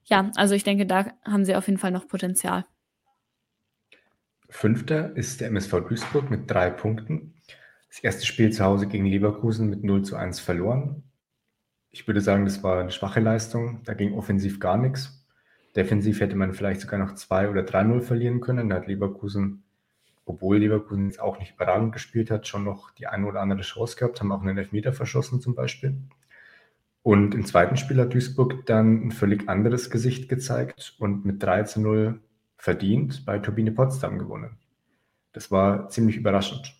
Ja, 0.07 0.31
also 0.37 0.55
ich 0.55 0.65
denke, 0.65 0.87
da 0.87 1.13
haben 1.27 1.45
sie 1.45 1.57
auf 1.57 1.67
jeden 1.67 1.79
Fall 1.79 1.91
noch 1.91 2.09
Potenzial. 2.09 2.65
Fünfter 4.49 5.17
ist 5.17 5.41
der 5.41 5.49
MSV 5.49 5.89
Duisburg 5.89 6.31
mit 6.31 6.51
drei 6.51 6.71
Punkten. 6.71 7.35
Das 7.89 8.01
erste 8.01 8.27
Spiel 8.27 8.53
zu 8.53 8.65
Hause 8.65 8.87
gegen 8.87 9.07
Leverkusen 9.07 9.69
mit 9.71 9.83
0 9.83 10.03
zu 10.03 10.17
1 10.17 10.41
verloren. 10.41 11.03
Ich 11.91 12.07
würde 12.07 12.21
sagen, 12.21 12.45
das 12.45 12.63
war 12.63 12.81
eine 12.81 12.91
schwache 12.91 13.21
Leistung. 13.21 13.81
Da 13.85 13.95
ging 13.95 14.15
offensiv 14.15 14.61
gar 14.61 14.77
nichts. 14.77 15.27
Defensiv 15.75 16.21
hätte 16.21 16.37
man 16.37 16.55
vielleicht 16.55 16.81
sogar 16.81 16.99
noch 16.99 17.15
2 17.15 17.51
oder 17.51 17.63
3-0 17.63 18.01
verlieren 18.01 18.41
können. 18.41 18.69
Da 18.69 18.77
hat 18.77 18.87
Leverkusen, 18.87 19.65
obwohl 20.25 20.59
Leverkusen 20.59 21.07
jetzt 21.07 21.21
auch 21.21 21.39
nicht 21.39 21.55
überragend 21.55 21.93
gespielt 21.93 22.31
hat, 22.31 22.47
schon 22.47 22.65
noch 22.65 22.91
die 22.93 23.07
eine 23.07 23.27
oder 23.27 23.41
andere 23.41 23.63
Chance 23.63 23.97
gehabt, 23.97 24.21
haben 24.21 24.33
auch 24.33 24.43
einen 24.43 24.59
Elfmeter 24.59 24.93
verschossen 24.93 25.41
zum 25.41 25.55
Beispiel. 25.55 25.97
Und 27.03 27.35
im 27.35 27.45
zweiten 27.45 27.77
Spiel 27.77 28.01
hat 28.01 28.15
Duisburg 28.15 28.67
dann 28.67 29.07
ein 29.07 29.13
völlig 29.13 29.49
anderes 29.49 29.91
Gesicht 29.91 30.29
gezeigt 30.29 30.97
und 30.99 31.25
mit 31.25 31.43
3 31.43 31.63
zu 31.65 31.81
0 31.81 32.21
verdient 32.67 33.25
bei 33.25 33.39
Turbine 33.39 33.71
Potsdam 33.71 34.19
gewonnen. 34.19 34.59
Das 35.33 35.53
war 35.53 35.89
ziemlich 35.89 36.17
überraschend. 36.17 36.75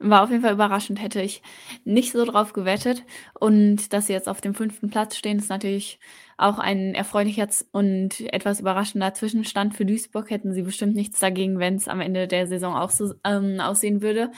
War 0.00 0.24
auf 0.24 0.30
jeden 0.30 0.42
Fall 0.42 0.54
überraschend, 0.54 1.00
hätte 1.00 1.22
ich 1.22 1.40
nicht 1.84 2.10
so 2.10 2.24
drauf 2.24 2.52
gewettet. 2.52 3.04
Und 3.38 3.92
dass 3.92 4.08
sie 4.08 4.12
jetzt 4.12 4.28
auf 4.28 4.40
dem 4.40 4.54
fünften 4.54 4.90
Platz 4.90 5.16
stehen, 5.16 5.38
ist 5.38 5.50
natürlich 5.50 6.00
auch 6.36 6.58
ein 6.58 6.96
erfreulicher 6.96 7.46
und 7.70 8.20
etwas 8.32 8.58
überraschender 8.58 9.14
Zwischenstand 9.14 9.76
für 9.76 9.86
Duisburg. 9.86 10.30
Hätten 10.30 10.52
sie 10.52 10.62
bestimmt 10.62 10.96
nichts 10.96 11.20
dagegen, 11.20 11.60
wenn 11.60 11.76
es 11.76 11.86
am 11.86 12.00
Ende 12.00 12.26
der 12.26 12.48
Saison 12.48 12.74
auch 12.74 12.90
so 12.90 13.14
ähm, 13.22 13.60
aussehen 13.60 14.02
würde. 14.02 14.32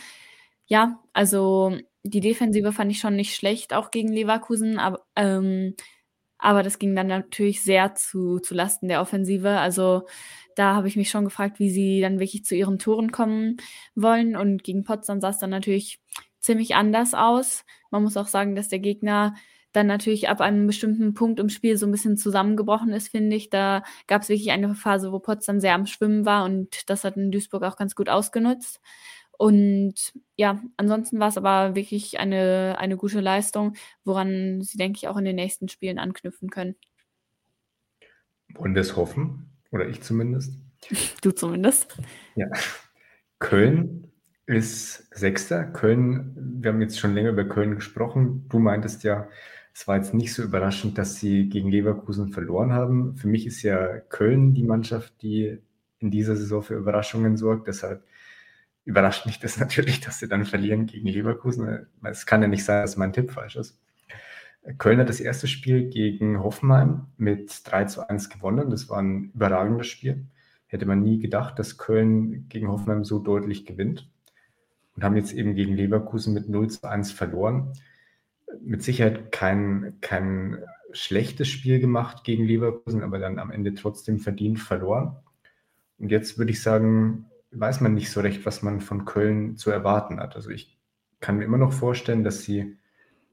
Ja, 0.66 1.00
also 1.14 1.74
die 2.02 2.20
Defensive 2.20 2.72
fand 2.72 2.90
ich 2.90 2.98
schon 2.98 3.16
nicht 3.16 3.34
schlecht, 3.34 3.72
auch 3.72 3.90
gegen 3.90 4.12
Leverkusen, 4.12 4.78
aber 4.78 5.06
ähm, 5.16 5.74
aber 6.38 6.62
das 6.62 6.78
ging 6.78 6.94
dann 6.94 7.08
natürlich 7.08 7.62
sehr 7.62 7.94
zu, 7.94 8.38
zu 8.38 8.54
Lasten 8.54 8.88
der 8.88 9.00
Offensive. 9.00 9.58
Also 9.58 10.06
da 10.54 10.74
habe 10.74 10.88
ich 10.88 10.96
mich 10.96 11.10
schon 11.10 11.24
gefragt, 11.24 11.58
wie 11.58 11.70
sie 11.70 12.00
dann 12.00 12.20
wirklich 12.20 12.44
zu 12.44 12.54
ihren 12.54 12.78
Toren 12.78 13.12
kommen 13.12 13.56
wollen. 13.94 14.36
Und 14.36 14.64
gegen 14.64 14.84
Potsdam 14.84 15.20
sah 15.20 15.30
es 15.30 15.38
dann 15.38 15.50
natürlich 15.50 16.00
ziemlich 16.40 16.74
anders 16.74 17.14
aus. 17.14 17.64
Man 17.90 18.02
muss 18.02 18.16
auch 18.16 18.28
sagen, 18.28 18.54
dass 18.54 18.68
der 18.68 18.78
Gegner 18.78 19.34
dann 19.72 19.86
natürlich 19.86 20.28
ab 20.28 20.40
einem 20.40 20.66
bestimmten 20.66 21.14
Punkt 21.14 21.40
im 21.40 21.48
Spiel 21.48 21.76
so 21.76 21.86
ein 21.86 21.92
bisschen 21.92 22.16
zusammengebrochen 22.16 22.92
ist, 22.92 23.08
finde 23.08 23.36
ich. 23.36 23.50
Da 23.50 23.82
gab 24.06 24.22
es 24.22 24.28
wirklich 24.28 24.50
eine 24.50 24.74
Phase, 24.74 25.12
wo 25.12 25.18
Potsdam 25.18 25.60
sehr 25.60 25.74
am 25.74 25.86
Schwimmen 25.86 26.24
war 26.24 26.44
und 26.44 26.88
das 26.88 27.04
hat 27.04 27.16
in 27.16 27.30
Duisburg 27.30 27.62
auch 27.64 27.76
ganz 27.76 27.94
gut 27.94 28.08
ausgenutzt. 28.08 28.80
Und 29.38 29.94
ja, 30.36 30.60
ansonsten 30.76 31.20
war 31.20 31.28
es 31.28 31.38
aber 31.38 31.76
wirklich 31.76 32.18
eine, 32.18 32.76
eine 32.78 32.96
gute 32.96 33.20
Leistung, 33.20 33.74
woran 34.04 34.60
sie, 34.62 34.76
denke 34.76 34.96
ich, 34.96 35.08
auch 35.08 35.16
in 35.16 35.24
den 35.24 35.36
nächsten 35.36 35.68
Spielen 35.68 35.98
anknüpfen 35.98 36.50
können. 36.50 36.74
Wollen 38.54 38.74
wir 38.74 38.82
es 38.82 38.96
hoffen? 38.96 39.48
Oder 39.70 39.88
ich 39.88 40.02
zumindest? 40.02 40.52
Du 41.22 41.32
zumindest. 41.32 41.96
Ja. 42.36 42.46
Köln 43.40 44.12
ist 44.46 45.08
Sechster. 45.14 45.64
Köln, 45.64 46.34
wir 46.62 46.72
haben 46.72 46.80
jetzt 46.80 46.98
schon 46.98 47.14
länger 47.14 47.30
über 47.30 47.44
Köln 47.44 47.74
gesprochen. 47.74 48.46
Du 48.48 48.58
meintest 48.58 49.04
ja, 49.04 49.28
es 49.74 49.86
war 49.86 49.96
jetzt 49.96 50.14
nicht 50.14 50.32
so 50.34 50.42
überraschend, 50.42 50.98
dass 50.98 51.16
sie 51.16 51.48
gegen 51.48 51.70
Leverkusen 51.70 52.32
verloren 52.32 52.72
haben. 52.72 53.16
Für 53.16 53.28
mich 53.28 53.46
ist 53.46 53.62
ja 53.62 53.98
Köln 53.98 54.54
die 54.54 54.64
Mannschaft, 54.64 55.20
die 55.22 55.58
in 55.98 56.10
dieser 56.10 56.36
Saison 56.36 56.62
für 56.62 56.74
Überraschungen 56.74 57.36
sorgt. 57.36 57.68
Deshalb 57.68 58.04
überrascht 58.88 59.26
mich 59.26 59.38
das 59.38 59.58
natürlich, 59.60 60.00
dass 60.00 60.18
sie 60.18 60.28
dann 60.28 60.46
verlieren 60.46 60.86
gegen 60.86 61.06
Leverkusen. 61.06 61.86
Es 62.02 62.26
kann 62.26 62.42
ja 62.42 62.48
nicht 62.48 62.64
sein, 62.64 62.82
dass 62.82 62.96
mein 62.96 63.12
Tipp 63.12 63.30
falsch 63.30 63.56
ist. 63.56 63.78
Köln 64.78 64.98
hat 64.98 65.08
das 65.08 65.20
erste 65.20 65.46
Spiel 65.46 65.88
gegen 65.88 66.42
Hoffenheim 66.42 67.06
mit 67.16 67.62
3 67.64 67.84
zu 67.84 68.08
1 68.08 68.28
gewonnen. 68.28 68.70
Das 68.70 68.88
war 68.88 68.98
ein 68.98 69.30
überragendes 69.34 69.86
Spiel. 69.86 70.26
Hätte 70.66 70.86
man 70.86 71.02
nie 71.02 71.18
gedacht, 71.18 71.58
dass 71.58 71.78
Köln 71.78 72.48
gegen 72.48 72.68
Hoffenheim 72.68 73.04
so 73.04 73.18
deutlich 73.18 73.64
gewinnt. 73.66 74.10
Und 74.96 75.04
haben 75.04 75.16
jetzt 75.16 75.32
eben 75.32 75.54
gegen 75.54 75.74
Leverkusen 75.74 76.34
mit 76.34 76.48
0 76.48 76.68
zu 76.68 76.88
1 76.88 77.12
verloren. 77.12 77.72
Mit 78.60 78.82
Sicherheit 78.82 79.32
kein, 79.32 79.96
kein 80.00 80.58
schlechtes 80.92 81.48
Spiel 81.48 81.78
gemacht 81.78 82.24
gegen 82.24 82.44
Leverkusen, 82.44 83.02
aber 83.02 83.18
dann 83.18 83.38
am 83.38 83.50
Ende 83.50 83.74
trotzdem 83.74 84.18
verdient 84.18 84.58
verloren. 84.58 85.16
Und 85.98 86.10
jetzt 86.10 86.38
würde 86.38 86.50
ich 86.50 86.62
sagen, 86.62 87.26
weiß 87.50 87.80
man 87.80 87.94
nicht 87.94 88.10
so 88.10 88.20
recht, 88.20 88.44
was 88.46 88.62
man 88.62 88.80
von 88.80 89.04
Köln 89.04 89.56
zu 89.56 89.70
erwarten 89.70 90.20
hat. 90.20 90.36
Also 90.36 90.50
ich 90.50 90.78
kann 91.20 91.38
mir 91.38 91.44
immer 91.44 91.58
noch 91.58 91.72
vorstellen, 91.72 92.24
dass 92.24 92.42
sie 92.42 92.78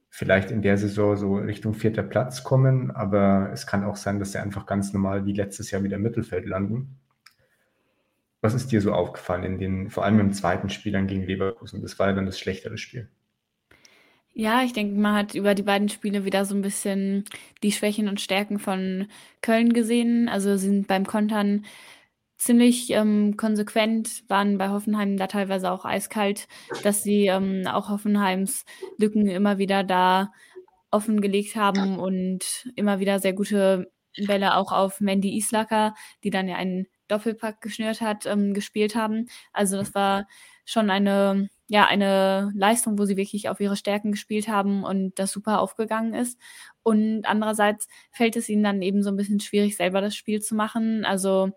vielleicht 0.09 0.49
in 0.49 0.61
der 0.61 0.77
Saison 0.77 1.17
so 1.17 1.35
Richtung 1.35 1.73
vierter 1.73 2.03
Platz 2.03 2.43
kommen, 2.43 2.91
aber 2.91 3.49
es 3.51 3.67
kann 3.67 3.83
auch 3.83 3.97
sein, 3.97 4.19
dass 4.19 4.31
sie 4.31 4.39
einfach 4.39 4.65
ganz 4.65 4.93
normal 4.93 5.25
wie 5.25 5.33
letztes 5.33 5.71
Jahr 5.71 5.83
wieder 5.83 5.97
im 5.97 6.03
Mittelfeld 6.03 6.45
landen. 6.45 6.99
Was 8.41 8.53
ist 8.53 8.71
dir 8.71 8.79
so 8.79 8.93
aufgefallen 8.93 9.43
in 9.43 9.57
den, 9.57 9.89
vor 9.89 10.05
allem 10.05 10.19
im 10.19 10.31
zweiten 10.31 10.69
Spiel 10.69 10.93
dann 10.93 11.07
gegen 11.07 11.23
Leverkusen? 11.23 11.81
Das 11.81 11.99
war 11.99 12.07
ja 12.07 12.13
dann 12.13 12.27
das 12.27 12.39
schlechtere 12.39 12.77
Spiel. 12.77 13.09
Ja, 14.33 14.63
ich 14.63 14.73
denke, 14.73 14.99
man 14.99 15.15
hat 15.15 15.33
über 15.33 15.55
die 15.55 15.63
beiden 15.63 15.89
Spiele 15.89 16.25
wieder 16.25 16.45
so 16.45 16.55
ein 16.55 16.61
bisschen 16.61 17.23
die 17.63 17.71
Schwächen 17.71 18.07
und 18.07 18.19
Stärken 18.19 18.59
von 18.59 19.07
Köln 19.41 19.73
gesehen. 19.73 20.27
Also 20.29 20.57
sind 20.57 20.87
beim 20.87 21.05
Kontern 21.05 21.65
ziemlich 22.37 22.89
ähm, 22.91 23.37
konsequent, 23.37 24.23
waren 24.27 24.57
bei 24.57 24.69
Hoffenheim 24.69 25.17
da 25.17 25.27
teilweise 25.27 25.71
auch 25.71 25.85
eiskalt, 25.85 26.47
dass 26.83 27.03
sie 27.03 27.27
ähm, 27.27 27.67
auch 27.67 27.89
Hoffenheims 27.89 28.65
Lücken 28.97 29.27
immer 29.27 29.57
wieder 29.57 29.83
da 29.83 30.31
offengelegt 30.91 31.55
haben 31.55 31.99
und 31.99 32.69
immer 32.75 32.99
wieder 32.99 33.19
sehr 33.19 33.33
gute 33.33 33.91
Bälle 34.27 34.55
auch 34.55 34.71
auf 34.71 35.01
Mandy 35.01 35.35
Islacker, 35.37 35.93
die 36.23 36.29
dann 36.29 36.47
ja 36.47 36.55
einen 36.55 36.87
Doppelpack 37.07 37.61
geschnürt 37.61 38.01
hat, 38.01 38.25
ähm, 38.25 38.53
gespielt 38.53 38.95
haben. 38.95 39.27
Also 39.53 39.77
das 39.77 39.93
war 39.93 40.27
schon 40.65 40.89
eine, 40.89 41.49
ja, 41.67 41.85
eine 41.85 42.51
Leistung, 42.55 42.97
wo 42.97 43.05
sie 43.05 43.17
wirklich 43.17 43.49
auf 43.49 43.59
ihre 43.59 43.75
Stärken 43.75 44.11
gespielt 44.11 44.47
haben 44.47 44.83
und 44.83 45.19
das 45.19 45.31
super 45.31 45.59
aufgegangen 45.59 46.13
ist. 46.13 46.39
Und 46.81 47.25
andererseits 47.25 47.87
fällt 48.11 48.35
es 48.35 48.49
ihnen 48.49 48.63
dann 48.63 48.81
eben 48.81 49.03
so 49.03 49.09
ein 49.09 49.17
bisschen 49.17 49.39
schwierig, 49.39 49.75
selber 49.77 50.01
das 50.01 50.15
Spiel 50.15 50.41
zu 50.41 50.55
machen. 50.55 51.05
Also 51.05 51.51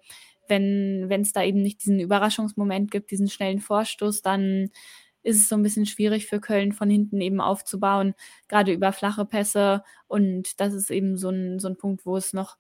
wenn 0.49 1.21
es 1.21 1.33
da 1.33 1.43
eben 1.43 1.62
nicht 1.62 1.83
diesen 1.83 2.00
Überraschungsmoment 2.00 2.90
gibt, 2.90 3.11
diesen 3.11 3.28
schnellen 3.28 3.61
Vorstoß, 3.61 4.23
dann 4.23 4.71
ist 5.23 5.38
es 5.38 5.49
so 5.49 5.57
ein 5.57 5.62
bisschen 5.62 5.87
schwierig 5.87 6.26
für 6.26 6.40
Köln 6.40 6.73
von 6.73 6.88
hinten 6.88 7.21
eben 7.21 7.40
aufzubauen, 7.40 8.14
gerade 8.49 8.73
über 8.73 8.93
flache 8.93 9.25
Pässe. 9.25 9.83
Und 10.07 10.61
das 10.61 10.75
ist 10.75 10.90
eben 10.90 11.17
so 11.17 11.31
ein, 11.31 11.59
so 11.59 11.69
ein 11.69 11.76
Punkt, 11.76 12.07
wo 12.07 12.17
es 12.17 12.33
noch 12.33 12.57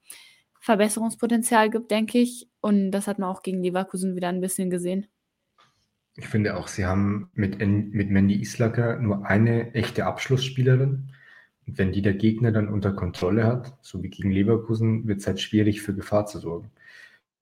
Verbesserungspotenzial 0.60 1.70
gibt, 1.70 1.90
denke 1.90 2.18
ich. 2.18 2.48
Und 2.60 2.90
das 2.90 3.06
hat 3.06 3.18
man 3.18 3.30
auch 3.30 3.42
gegen 3.42 3.62
Leverkusen 3.62 4.16
wieder 4.16 4.28
ein 4.28 4.40
bisschen 4.40 4.70
gesehen. 4.70 5.06
Ich 6.16 6.26
finde 6.26 6.56
auch, 6.56 6.66
sie 6.66 6.84
haben 6.84 7.30
mit, 7.34 7.60
mit 7.60 8.10
Mandy 8.10 8.40
Islacker 8.40 8.98
nur 8.98 9.24
eine 9.24 9.72
echte 9.74 10.04
Abschlussspielerin. 10.04 11.12
Und 11.66 11.78
wenn 11.78 11.92
die 11.92 12.02
der 12.02 12.14
Gegner 12.14 12.50
dann 12.50 12.68
unter 12.68 12.92
Kontrolle 12.92 13.46
hat, 13.46 13.78
so 13.82 14.02
wie 14.02 14.08
gegen 14.08 14.32
Leverkusen, 14.32 15.06
wird 15.06 15.20
es 15.20 15.26
halt 15.26 15.40
schwierig 15.40 15.80
für 15.80 15.94
Gefahr 15.94 16.26
zu 16.26 16.40
sorgen. 16.40 16.70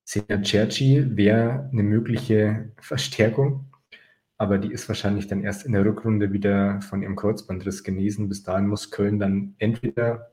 Senia 0.06 0.40
Cerci 0.40 1.16
wäre 1.16 1.68
eine 1.72 1.82
mögliche 1.82 2.70
Verstärkung, 2.80 3.64
aber 4.38 4.58
die 4.58 4.70
ist 4.70 4.86
wahrscheinlich 4.86 5.26
dann 5.26 5.42
erst 5.42 5.66
in 5.66 5.72
der 5.72 5.84
Rückrunde 5.84 6.32
wieder 6.32 6.80
von 6.80 7.02
ihrem 7.02 7.16
Kreuzbandriss 7.16 7.82
genesen. 7.82 8.28
Bis 8.28 8.44
dahin 8.44 8.68
muss 8.68 8.92
Köln 8.92 9.18
dann 9.18 9.56
entweder 9.58 10.30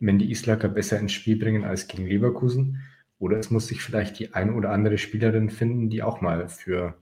Mandy 0.00 0.28
Islacker 0.32 0.68
besser 0.68 0.98
ins 0.98 1.12
Spiel 1.12 1.36
bringen 1.38 1.62
als 1.62 1.86
gegen 1.86 2.06
Leverkusen 2.06 2.82
oder 3.20 3.38
es 3.38 3.52
muss 3.52 3.68
sich 3.68 3.80
vielleicht 3.80 4.18
die 4.18 4.34
ein 4.34 4.52
oder 4.52 4.70
andere 4.70 4.98
Spielerin 4.98 5.48
finden, 5.48 5.88
die 5.88 6.02
auch 6.02 6.20
mal 6.20 6.48
für 6.48 6.96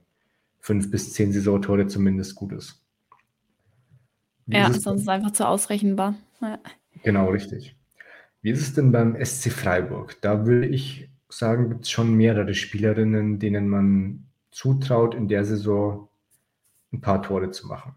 fünf 0.59 0.91
bis 0.91 1.13
zehn 1.13 1.33
Saisontore 1.33 1.87
zumindest 1.87 2.35
gut 2.35 2.51
ist. 2.51 2.85
Wie 4.45 4.55
ja, 4.55 4.67
ist 4.67 4.83
sonst 4.83 5.01
ist 5.01 5.07
es 5.07 5.09
einfach 5.09 5.31
zu 5.31 5.47
ausrechenbar. 5.47 6.13
Ja. 6.41 6.59
Genau, 7.01 7.29
richtig. 7.31 7.75
Wie 8.43 8.51
ist 8.51 8.61
es 8.61 8.75
denn 8.75 8.91
beim 8.91 9.15
SC 9.23 9.51
Freiburg? 9.51 10.21
Da 10.21 10.45
würde 10.45 10.67
ich 10.67 11.10
sagen, 11.33 11.69
gibt 11.69 11.85
es 11.85 11.91
schon 11.91 12.15
mehrere 12.15 12.53
Spielerinnen, 12.53 13.39
denen 13.39 13.69
man 13.69 14.27
zutraut, 14.51 15.15
in 15.15 15.27
der 15.27 15.45
Saison 15.45 16.09
ein 16.91 17.01
paar 17.01 17.21
Tore 17.21 17.51
zu 17.51 17.67
machen. 17.67 17.95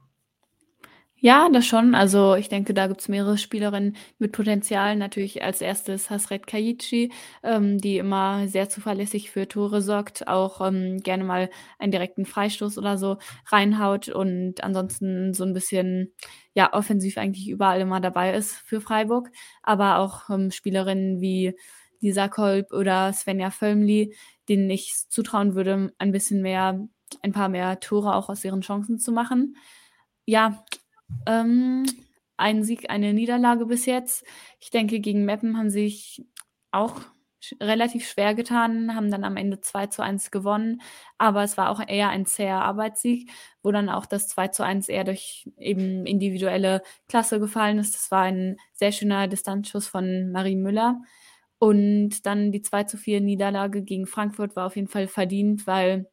Ja, 1.25 1.49
das 1.51 1.65
schon. 1.65 1.95
Also 1.95 2.35
ich 2.35 2.51
denke, 2.51 2.75
da 2.75 2.87
gibt 2.87 3.01
es 3.01 3.09
mehrere 3.09 3.39
Spielerinnen 3.39 3.97
mit 4.19 4.33
Potenzial. 4.33 4.95
Natürlich 4.95 5.43
als 5.43 5.63
erstes 5.63 6.11
Hasret 6.11 6.47
Kaichi, 6.47 7.13
ähm, 7.43 7.79
die 7.79 7.97
immer 7.97 8.47
sehr 8.47 8.69
zuverlässig 8.69 9.31
für 9.31 9.49
Tore 9.49 9.81
sorgt, 9.81 10.29
auch 10.29 10.61
ähm, 10.61 10.99
gerne 10.99 11.25
mal 11.25 11.49
einen 11.79 11.93
direkten 11.93 12.27
Freistoß 12.27 12.77
oder 12.77 12.99
so 12.99 13.17
reinhaut 13.47 14.11
und 14.11 14.63
ansonsten 14.63 15.33
so 15.33 15.45
ein 15.45 15.55
bisschen 15.55 16.13
ja 16.53 16.75
offensiv 16.75 17.17
eigentlich 17.17 17.49
überall 17.49 17.81
immer 17.81 18.01
dabei 18.03 18.35
ist 18.35 18.53
für 18.53 18.83
Freiburg. 18.83 19.31
Aber 19.63 20.01
auch 20.01 20.29
ähm, 20.29 20.51
Spielerinnen 20.51 21.23
wie 21.23 21.55
Lisa 22.05 22.29
Kolb 22.29 22.71
oder 22.73 23.13
Svenja 23.15 23.51
Völmli, 23.51 24.15
denen 24.49 24.69
ich 24.69 24.95
zutrauen 25.09 25.55
würde, 25.55 25.93
ein 25.99 26.13
bisschen 26.13 26.43
mehr, 26.43 26.87
ein 27.23 27.33
paar 27.33 27.49
mehr 27.49 27.81
Tore 27.81 28.15
auch 28.15 28.29
aus 28.29 28.45
ihren 28.45 28.61
Chancen 28.61 28.99
zu 28.99 29.11
machen. 29.11 29.57
Ja, 30.27 30.65
ähm, 31.27 31.85
ein 32.37 32.63
Sieg, 32.63 32.91
eine 32.91 33.15
Niederlage 33.15 33.65
bis 33.67 33.87
jetzt. 33.87 34.25
Ich 34.61 34.71
denke, 34.71 35.01
gegen 35.01 35.25
Meppen 35.25 35.57
haben 35.57 35.71
sich 35.71 36.27
auch 36.73 37.01
relativ 37.61 38.07
schwer 38.09 38.35
getan, 38.35 38.95
haben 38.95 39.11
dann 39.11 39.25
am 39.25 39.37
Ende 39.37 39.61
2 39.61 39.87
zu 39.87 40.03
1 40.03 40.31
gewonnen, 40.31 40.81
aber 41.19 41.43
es 41.43 41.57
war 41.57 41.71
auch 41.71 41.81
eher 41.87 42.09
ein 42.11 42.27
zäher 42.27 42.63
Arbeitssieg, 42.63 43.31
wo 43.63 43.71
dann 43.71 43.89
auch 43.89 44.07
das 44.07 44.29
2 44.29 44.49
zu 44.49 44.63
1 44.63 44.89
eher 44.89 45.05
durch 45.05 45.51
eben 45.59 46.07
individuelle 46.07 46.83
Klasse 47.09 47.41
gefallen 47.41 47.79
ist. 47.79 47.95
Das 47.95 48.11
war 48.11 48.23
ein 48.23 48.57
sehr 48.73 48.93
schöner 48.93 49.29
Distanzschuss 49.29 49.87
von 49.87 50.31
Marie 50.33 50.57
Müller. 50.57 51.01
Und 51.65 52.27
dann 52.27 52.53
die 52.53 52.61
2 52.61 52.85
zu 52.85 52.99
4 52.99 53.23
Niederlage 53.23 53.81
gegen 53.83 54.07
Frankfurt 54.07 54.55
war 54.55 54.67
auf 54.67 54.77
jeden 54.77 54.87
Fall 54.89 55.09
verdient, 55.09 55.67
weil, 55.67 56.11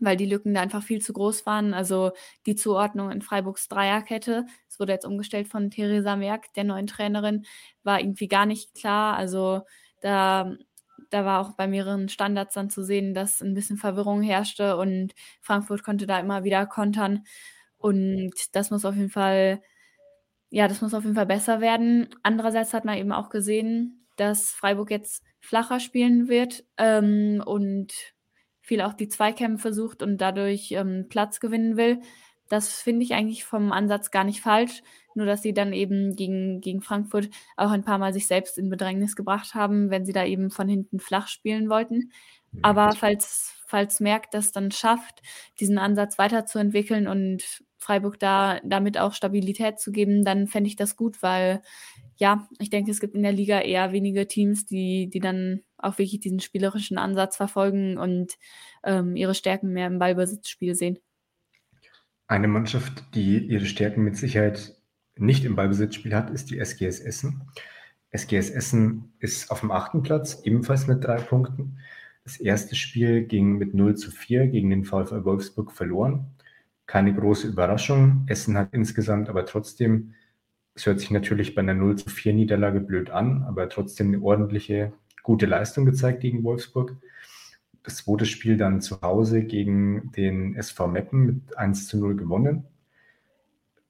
weil 0.00 0.16
die 0.16 0.26
Lücken 0.26 0.54
da 0.54 0.60
einfach 0.60 0.82
viel 0.82 1.00
zu 1.00 1.12
groß 1.12 1.46
waren. 1.46 1.72
Also 1.72 2.10
die 2.46 2.56
Zuordnung 2.56 3.12
in 3.12 3.22
Freiburgs 3.22 3.68
Dreierkette, 3.68 4.44
es 4.68 4.80
wurde 4.80 4.92
jetzt 4.92 5.06
umgestellt 5.06 5.46
von 5.46 5.70
Theresa 5.70 6.16
Merck, 6.16 6.52
der 6.54 6.64
neuen 6.64 6.88
Trainerin, 6.88 7.44
war 7.84 8.00
irgendwie 8.00 8.26
gar 8.26 8.44
nicht 8.44 8.74
klar. 8.74 9.16
Also 9.16 9.62
da, 10.00 10.52
da 11.10 11.24
war 11.24 11.42
auch 11.42 11.52
bei 11.52 11.68
mehreren 11.68 12.08
Standards 12.08 12.54
dann 12.54 12.68
zu 12.68 12.82
sehen, 12.82 13.14
dass 13.14 13.40
ein 13.40 13.54
bisschen 13.54 13.76
Verwirrung 13.76 14.20
herrschte 14.20 14.76
und 14.78 15.14
Frankfurt 15.42 15.84
konnte 15.84 16.08
da 16.08 16.18
immer 16.18 16.42
wieder 16.42 16.66
kontern. 16.66 17.22
Und 17.78 18.32
das 18.50 18.72
muss 18.72 18.84
auf 18.84 18.96
jeden 18.96 19.10
Fall, 19.10 19.62
ja, 20.50 20.66
das 20.66 20.80
muss 20.82 20.92
auf 20.92 21.04
jeden 21.04 21.14
Fall 21.14 21.26
besser 21.26 21.60
werden. 21.60 22.08
Andererseits 22.24 22.74
hat 22.74 22.84
man 22.84 22.98
eben 22.98 23.12
auch 23.12 23.30
gesehen, 23.30 24.01
dass 24.16 24.50
Freiburg 24.50 24.90
jetzt 24.90 25.22
flacher 25.40 25.80
spielen 25.80 26.28
wird 26.28 26.64
ähm, 26.78 27.42
und 27.44 27.92
viel 28.60 28.80
auch 28.80 28.94
die 28.94 29.08
Zweikämpfe 29.08 29.72
sucht 29.72 30.02
und 30.02 30.18
dadurch 30.18 30.72
ähm, 30.72 31.06
Platz 31.08 31.40
gewinnen 31.40 31.76
will. 31.76 32.00
Das 32.48 32.80
finde 32.80 33.02
ich 33.02 33.14
eigentlich 33.14 33.44
vom 33.44 33.72
Ansatz 33.72 34.10
gar 34.10 34.24
nicht 34.24 34.40
falsch. 34.40 34.82
Nur, 35.14 35.26
dass 35.26 35.42
sie 35.42 35.52
dann 35.52 35.72
eben 35.72 36.16
gegen, 36.16 36.60
gegen 36.60 36.80
Frankfurt 36.80 37.28
auch 37.56 37.70
ein 37.70 37.84
paar 37.84 37.98
Mal 37.98 38.12
sich 38.12 38.26
selbst 38.26 38.56
in 38.58 38.70
Bedrängnis 38.70 39.16
gebracht 39.16 39.54
haben, 39.54 39.90
wenn 39.90 40.06
sie 40.06 40.12
da 40.12 40.24
eben 40.24 40.50
von 40.50 40.68
hinten 40.68 41.00
flach 41.00 41.28
spielen 41.28 41.68
wollten. 41.68 42.12
Aber 42.60 42.92
falls, 42.92 43.54
falls 43.66 44.00
Merck 44.00 44.30
das 44.30 44.52
dann 44.52 44.70
schafft, 44.70 45.22
diesen 45.60 45.78
Ansatz 45.78 46.18
weiterzuentwickeln 46.18 47.08
und 47.08 47.62
Freiburg 47.78 48.18
da 48.18 48.60
damit 48.64 48.98
auch 48.98 49.14
Stabilität 49.14 49.80
zu 49.80 49.90
geben, 49.90 50.24
dann 50.24 50.46
fände 50.46 50.68
ich 50.68 50.76
das 50.76 50.96
gut, 50.96 51.22
weil 51.22 51.62
ja, 52.22 52.46
ich 52.60 52.70
denke, 52.70 52.92
es 52.92 53.00
gibt 53.00 53.16
in 53.16 53.24
der 53.24 53.32
Liga 53.32 53.58
eher 53.58 53.90
wenige 53.90 54.28
Teams, 54.28 54.64
die, 54.64 55.10
die 55.10 55.18
dann 55.18 55.62
auch 55.76 55.98
wirklich 55.98 56.20
diesen 56.20 56.38
spielerischen 56.38 56.96
Ansatz 56.96 57.36
verfolgen 57.36 57.98
und 57.98 58.34
ähm, 58.84 59.16
ihre 59.16 59.34
Stärken 59.34 59.72
mehr 59.72 59.88
im 59.88 59.98
Ballbesitzspiel 59.98 60.76
sehen. 60.76 61.00
Eine 62.28 62.46
Mannschaft, 62.46 63.16
die 63.16 63.38
ihre 63.38 63.66
Stärken 63.66 64.04
mit 64.04 64.16
Sicherheit 64.16 64.76
nicht 65.16 65.44
im 65.44 65.56
Ballbesitzspiel 65.56 66.14
hat, 66.14 66.30
ist 66.30 66.48
die 66.50 66.60
SGS 66.60 67.00
Essen. 67.00 67.42
SGS 68.12 68.50
Essen 68.50 69.14
ist 69.18 69.50
auf 69.50 69.58
dem 69.58 69.72
achten 69.72 70.04
Platz, 70.04 70.42
ebenfalls 70.44 70.86
mit 70.86 71.02
drei 71.02 71.16
Punkten. 71.16 71.80
Das 72.22 72.36
erste 72.36 72.76
Spiel 72.76 73.24
ging 73.24 73.58
mit 73.58 73.74
0 73.74 73.96
zu 73.96 74.12
4 74.12 74.46
gegen 74.46 74.70
den 74.70 74.84
VfL 74.84 75.24
Wolfsburg 75.24 75.72
verloren. 75.72 76.36
Keine 76.86 77.12
große 77.12 77.48
Überraschung. 77.48 78.26
Essen 78.28 78.56
hat 78.56 78.68
insgesamt 78.70 79.28
aber 79.28 79.44
trotzdem, 79.44 80.14
es 80.74 80.86
hört 80.86 81.00
sich 81.00 81.10
natürlich 81.10 81.54
bei 81.54 81.60
einer 81.60 81.74
0 81.74 81.96
zu 81.96 82.10
4 82.10 82.32
Niederlage 82.32 82.80
blöd 82.80 83.10
an, 83.10 83.42
aber 83.42 83.68
trotzdem 83.68 84.08
eine 84.08 84.22
ordentliche, 84.22 84.92
gute 85.22 85.46
Leistung 85.46 85.84
gezeigt 85.84 86.20
gegen 86.20 86.42
Wolfsburg. 86.44 86.96
Das 87.82 87.96
zweite 87.96 88.26
Spiel 88.26 88.56
dann 88.56 88.80
zu 88.80 89.00
Hause 89.02 89.42
gegen 89.42 90.12
den 90.12 90.56
SV 90.56 90.88
Meppen 90.88 91.26
mit 91.26 91.58
1 91.58 91.88
zu 91.88 91.98
0 91.98 92.16
gewonnen. 92.16 92.64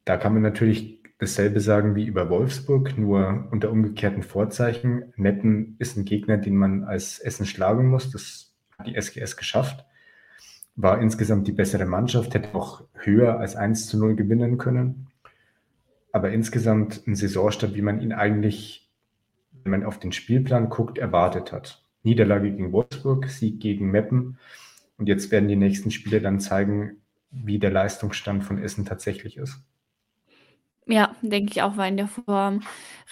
Da 0.05 0.17
kann 0.17 0.33
man 0.33 0.43
natürlich 0.43 1.01
dasselbe 1.19 1.61
sagen 1.61 1.95
wie 1.95 2.07
über 2.07 2.29
Wolfsburg, 2.31 2.99
nur 2.99 3.47
unter 3.53 3.71
umgekehrten 3.71 4.25
Vorzeichen. 4.25 5.12
Meppen 5.17 5.77
ist 5.79 5.97
ein 5.97 6.05
Gegner, 6.05 6.39
den 6.39 6.57
man 6.57 6.83
als 6.85 7.21
Essen 7.21 7.47
schlagen 7.47 7.89
muss. 7.89 8.11
Das 8.11 8.53
hat 8.77 8.89
die 8.89 8.97
SGS 8.97 9.37
geschafft. 9.37 9.85
War 10.75 11.01
insgesamt 11.01 11.47
die 11.47 11.53
bessere 11.53 11.87
Mannschaft, 11.87 12.35
hätte 12.35 12.55
auch 12.57 12.83
höher 12.95 13.39
als 13.39 13.55
1 13.55 13.87
zu 13.87 13.99
0 13.99 14.17
gewinnen 14.17 14.59
können. 14.59 15.12
Aber 16.12 16.31
insgesamt 16.31 17.07
ein 17.07 17.16
Saisonstart, 17.16 17.75
wie 17.75 17.83
man 17.83 18.00
ihn 18.00 18.12
eigentlich, 18.12 18.90
wenn 19.64 19.73
man 19.73 19.85
auf 19.85 19.99
den 19.99 20.12
Spielplan 20.12 20.69
guckt, 20.69 20.99
erwartet 20.99 21.52
hat. 21.52 21.83
Niederlage 22.02 22.50
gegen 22.50 22.73
Wolfsburg, 22.73 23.28
Sieg 23.28 23.61
gegen 23.61 23.90
Meppen. 23.90 24.38
Und 24.99 25.09
jetzt 25.09 25.31
werden 25.31 25.49
die 25.49 25.57
nächsten 25.57 25.90
Spiele 25.90 26.21
dann 26.21 26.40
zeigen, 26.40 27.02
wie 27.31 27.59
der 27.59 27.71
Leistungsstand 27.71 28.45
von 28.45 28.62
Essen 28.62 28.85
tatsächlich 28.85 29.38
ist. 29.38 29.59
Ja, 30.87 31.14
denke 31.23 31.52
ich 31.52 31.62
auch, 31.62 31.76
war 31.76 31.87
in 31.87 31.97
der 31.97 32.09
Form 32.09 32.62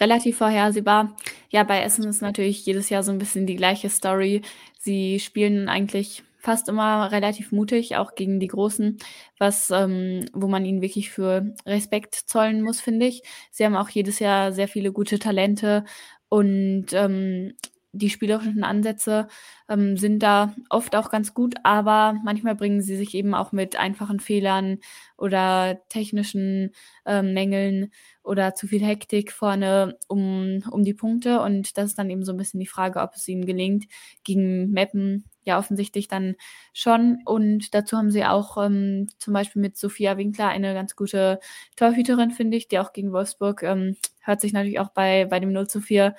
relativ 0.00 0.38
vorhersehbar. 0.38 1.16
Ja, 1.50 1.62
bei 1.62 1.83
Essen 1.83 2.04
ist 2.04 2.21
natürlich 2.21 2.66
jedes 2.66 2.90
Jahr 2.90 3.02
so 3.02 3.12
ein 3.12 3.19
bisschen 3.19 3.47
die 3.47 3.57
gleiche 3.57 3.88
Story. 3.88 4.42
Sie 4.78 5.21
spielen 5.21 5.69
eigentlich 5.69 6.25
fast 6.41 6.69
immer 6.69 7.13
relativ 7.13 7.53
mutig, 7.53 7.97
auch 7.97 8.15
gegen 8.15 8.41
die 8.41 8.49
Großen, 8.49 8.99
was, 9.39 9.71
ähm, 9.71 10.27
wo 10.33 10.49
man 10.49 10.65
ihnen 10.65 10.83
wirklich 10.83 11.11
für 11.11 11.55
Respekt 11.67 12.15
zollen 12.15 12.63
muss, 12.63 12.81
finde 12.81 13.07
ich. 13.07 13.23
Sie 13.51 13.65
haben 13.65 13.77
auch 13.77 13.89
jedes 13.91 14.19
Jahr 14.19 14.53
sehr 14.53 14.69
viele 14.69 14.93
gute 14.93 15.19
Talente 15.19 15.85
und 16.29 16.87
ähm, 16.93 17.55
die 17.93 18.11
spielerischen 18.11 18.63
Ansätze 18.63 19.27
ähm, 19.69 19.97
sind 19.97 20.21
da 20.23 20.55
oft 20.69 20.95
auch 20.95 21.11
ganz 21.11 21.35
gut, 21.35 21.57
aber 21.65 22.15
manchmal 22.25 22.55
bringen 22.55 22.83
sie 22.83 22.97
sich 22.97 23.15
eben 23.15 23.35
auch 23.35 23.51
mit 23.53 23.77
einfachen 23.77 24.21
Fehlern 24.21 24.79
oder 25.17 25.81
technischen 25.89 26.71
äh, 27.05 27.23
Mängeln 27.23 27.91
oder 28.23 28.55
zu 28.55 28.69
viel 28.69 28.85
Hektik 28.85 29.33
vorne 29.33 29.99
um, 30.09 30.63
um 30.71 30.85
die 30.85 30.95
Punkte. 30.95 31.41
Und 31.41 31.77
das 31.79 31.87
ist 31.87 31.99
dann 31.99 32.11
eben 32.11 32.25
so 32.25 32.33
ein 32.33 32.39
bisschen 32.39 32.61
die 32.61 32.67
Frage, 32.67 33.01
ob 33.01 33.15
es 33.17 33.27
ihnen 33.29 33.45
gelingt. 33.47 33.87
Gegen 34.25 34.71
Mappen 34.73 35.25
ja 35.43 35.59
offensichtlich 35.59 36.09
dann 36.09 36.37
schon. 36.73 37.19
Und 37.25 37.75
dazu 37.75 37.97
haben 37.97 38.11
sie 38.11 38.25
auch 38.25 38.57
ähm, 38.63 39.09
zum 39.19 39.35
Beispiel 39.35 39.63
mit 39.63 39.77
Sophia 39.77 40.17
Winkler 40.17 40.49
eine 40.49 40.75
ganz 40.75 40.97
gute 40.97 41.41
Torhüterin, 41.77 42.31
finde 42.31 42.57
ich, 42.57 42.69
die 42.69 42.79
auch 42.79 42.93
gegen 42.93 43.13
Wolfsburg 43.13 43.63
ähm, 43.63 43.97
hört 44.23 44.41
sich 44.41 44.53
natürlich 44.53 44.81
auch 44.81 44.91
bei, 44.91 45.27
bei 45.27 45.41
dem 45.41 45.53
0 45.53 45.69
zu 45.69 45.81
4 45.81 46.15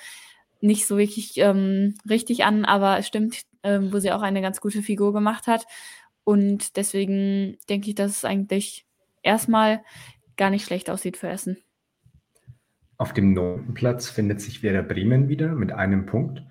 nicht 0.61 0.85
so 0.85 0.97
wirklich 0.97 1.37
ähm, 1.37 1.95
richtig 2.09 2.43
an, 2.43 2.65
aber 2.65 2.97
es 2.99 3.07
stimmt, 3.07 3.41
ähm, 3.63 3.91
wo 3.91 3.99
sie 3.99 4.11
auch 4.11 4.21
eine 4.21 4.41
ganz 4.41 4.61
gute 4.61 4.81
Figur 4.81 5.11
gemacht 5.13 5.47
hat. 5.47 5.65
Und 6.23 6.77
deswegen 6.77 7.57
denke 7.67 7.89
ich, 7.89 7.95
dass 7.95 8.11
es 8.11 8.25
eigentlich 8.25 8.85
erstmal 9.23 9.83
gar 10.37 10.49
nicht 10.49 10.65
schlecht 10.65 10.89
aussieht 10.89 11.17
für 11.17 11.29
Essen. 11.29 11.57
Auf 12.97 13.13
dem 13.13 13.33
neunten 13.33 13.73
Platz 13.73 14.09
findet 14.09 14.41
sich 14.41 14.61
Werder 14.61 14.83
Bremen 14.83 15.27
wieder 15.27 15.49
mit 15.49 15.71
einem 15.71 16.05
Punkt. 16.05 16.43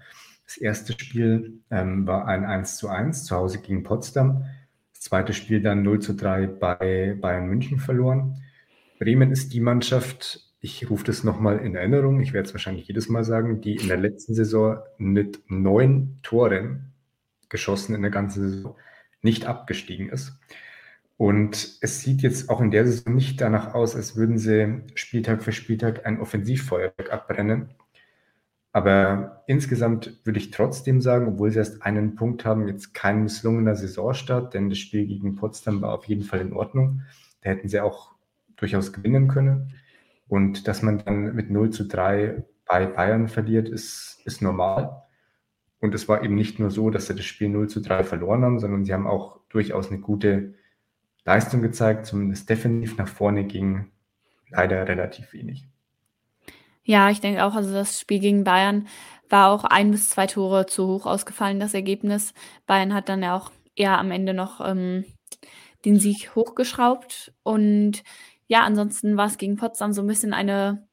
Das 0.50 0.56
erste 0.56 0.94
Spiel 0.94 1.60
ähm, 1.70 2.08
war 2.08 2.26
ein 2.26 2.44
1 2.44 2.76
zu 2.76 2.88
1 2.88 3.24
zu 3.24 3.36
Hause 3.36 3.60
gegen 3.60 3.84
Potsdam. 3.84 4.46
Das 4.92 5.02
zweite 5.02 5.32
Spiel 5.32 5.62
dann 5.62 5.84
0 5.84 6.00
zu 6.00 6.12
3 6.12 6.48
bei 6.48 7.16
Bayern 7.20 7.46
München 7.46 7.78
verloren. 7.78 8.42
Bremen 8.98 9.30
ist 9.30 9.52
die 9.52 9.60
Mannschaft, 9.60 10.50
ich 10.60 10.90
rufe 10.90 11.04
das 11.04 11.22
nochmal 11.22 11.58
in 11.58 11.76
Erinnerung, 11.76 12.20
ich 12.20 12.32
werde 12.32 12.48
es 12.48 12.52
wahrscheinlich 12.52 12.88
jedes 12.88 13.08
Mal 13.08 13.22
sagen, 13.22 13.60
die 13.60 13.76
in 13.76 13.86
der 13.86 13.96
letzten 13.96 14.34
Saison 14.34 14.78
mit 14.98 15.38
neun 15.46 16.18
Toren 16.24 16.94
geschossen 17.48 17.94
in 17.94 18.02
der 18.02 18.10
ganzen 18.10 18.42
Saison 18.42 18.76
nicht 19.22 19.46
abgestiegen 19.46 20.08
ist. 20.08 20.32
Und 21.16 21.78
es 21.80 22.00
sieht 22.00 22.22
jetzt 22.22 22.50
auch 22.50 22.60
in 22.60 22.72
der 22.72 22.86
Saison 22.86 23.14
nicht 23.14 23.40
danach 23.40 23.74
aus, 23.74 23.94
als 23.94 24.16
würden 24.16 24.36
sie 24.36 24.80
Spieltag 24.96 25.44
für 25.44 25.52
Spieltag 25.52 26.06
ein 26.06 26.20
Offensivfeuerwerk 26.20 27.12
abbrennen. 27.12 27.68
Aber 28.72 29.42
insgesamt 29.46 30.24
würde 30.24 30.38
ich 30.38 30.52
trotzdem 30.52 31.00
sagen, 31.00 31.26
obwohl 31.26 31.50
sie 31.50 31.58
erst 31.58 31.82
einen 31.82 32.14
Punkt 32.14 32.44
haben, 32.44 32.68
jetzt 32.68 32.94
kein 32.94 33.24
misslungener 33.24 33.74
Saisonstart, 33.74 34.54
denn 34.54 34.68
das 34.68 34.78
Spiel 34.78 35.06
gegen 35.06 35.34
Potsdam 35.34 35.82
war 35.82 35.92
auf 35.92 36.04
jeden 36.04 36.22
Fall 36.22 36.40
in 36.40 36.52
Ordnung. 36.52 37.02
Da 37.42 37.50
hätten 37.50 37.68
sie 37.68 37.80
auch 37.80 38.12
durchaus 38.56 38.92
gewinnen 38.92 39.26
können. 39.26 39.74
Und 40.28 40.68
dass 40.68 40.82
man 40.82 40.98
dann 40.98 41.34
mit 41.34 41.50
0 41.50 41.70
zu 41.70 41.84
3 41.84 42.44
bei 42.64 42.86
Bayern 42.86 43.26
verliert, 43.26 43.68
ist, 43.68 44.20
ist 44.24 44.42
normal. 44.42 45.02
Und 45.80 45.94
es 45.94 46.08
war 46.08 46.22
eben 46.22 46.36
nicht 46.36 46.60
nur 46.60 46.70
so, 46.70 46.90
dass 46.90 47.06
sie 47.06 47.16
das 47.16 47.24
Spiel 47.24 47.48
0 47.48 47.68
zu 47.68 47.80
3 47.80 48.04
verloren 48.04 48.44
haben, 48.44 48.60
sondern 48.60 48.84
sie 48.84 48.94
haben 48.94 49.08
auch 49.08 49.40
durchaus 49.48 49.90
eine 49.90 49.98
gute 49.98 50.54
Leistung 51.24 51.62
gezeigt. 51.62 52.06
Zumindest 52.06 52.48
definitiv 52.48 52.96
nach 52.98 53.08
vorne 53.08 53.44
ging 53.44 53.90
leider 54.48 54.86
relativ 54.86 55.32
wenig. 55.32 55.66
Ja, 56.90 57.08
ich 57.08 57.20
denke 57.20 57.44
auch, 57.44 57.54
also 57.54 57.72
das 57.72 58.00
Spiel 58.00 58.18
gegen 58.18 58.42
Bayern 58.42 58.88
war 59.28 59.50
auch 59.52 59.62
ein 59.62 59.92
bis 59.92 60.10
zwei 60.10 60.26
Tore 60.26 60.66
zu 60.66 60.88
hoch 60.88 61.06
ausgefallen, 61.06 61.60
das 61.60 61.72
Ergebnis. 61.72 62.34
Bayern 62.66 62.94
hat 62.94 63.08
dann 63.08 63.22
ja 63.22 63.36
auch 63.36 63.52
eher 63.76 63.96
am 63.96 64.10
Ende 64.10 64.34
noch 64.34 64.60
ähm, 64.60 65.04
den 65.84 66.00
Sieg 66.00 66.34
hochgeschraubt. 66.34 67.32
Und 67.44 68.02
ja, 68.48 68.62
ansonsten 68.62 69.16
war 69.16 69.26
es 69.28 69.38
gegen 69.38 69.54
Potsdam 69.56 69.92
so 69.92 70.02
ein 70.02 70.08
bisschen 70.08 70.32
eine 70.34 70.88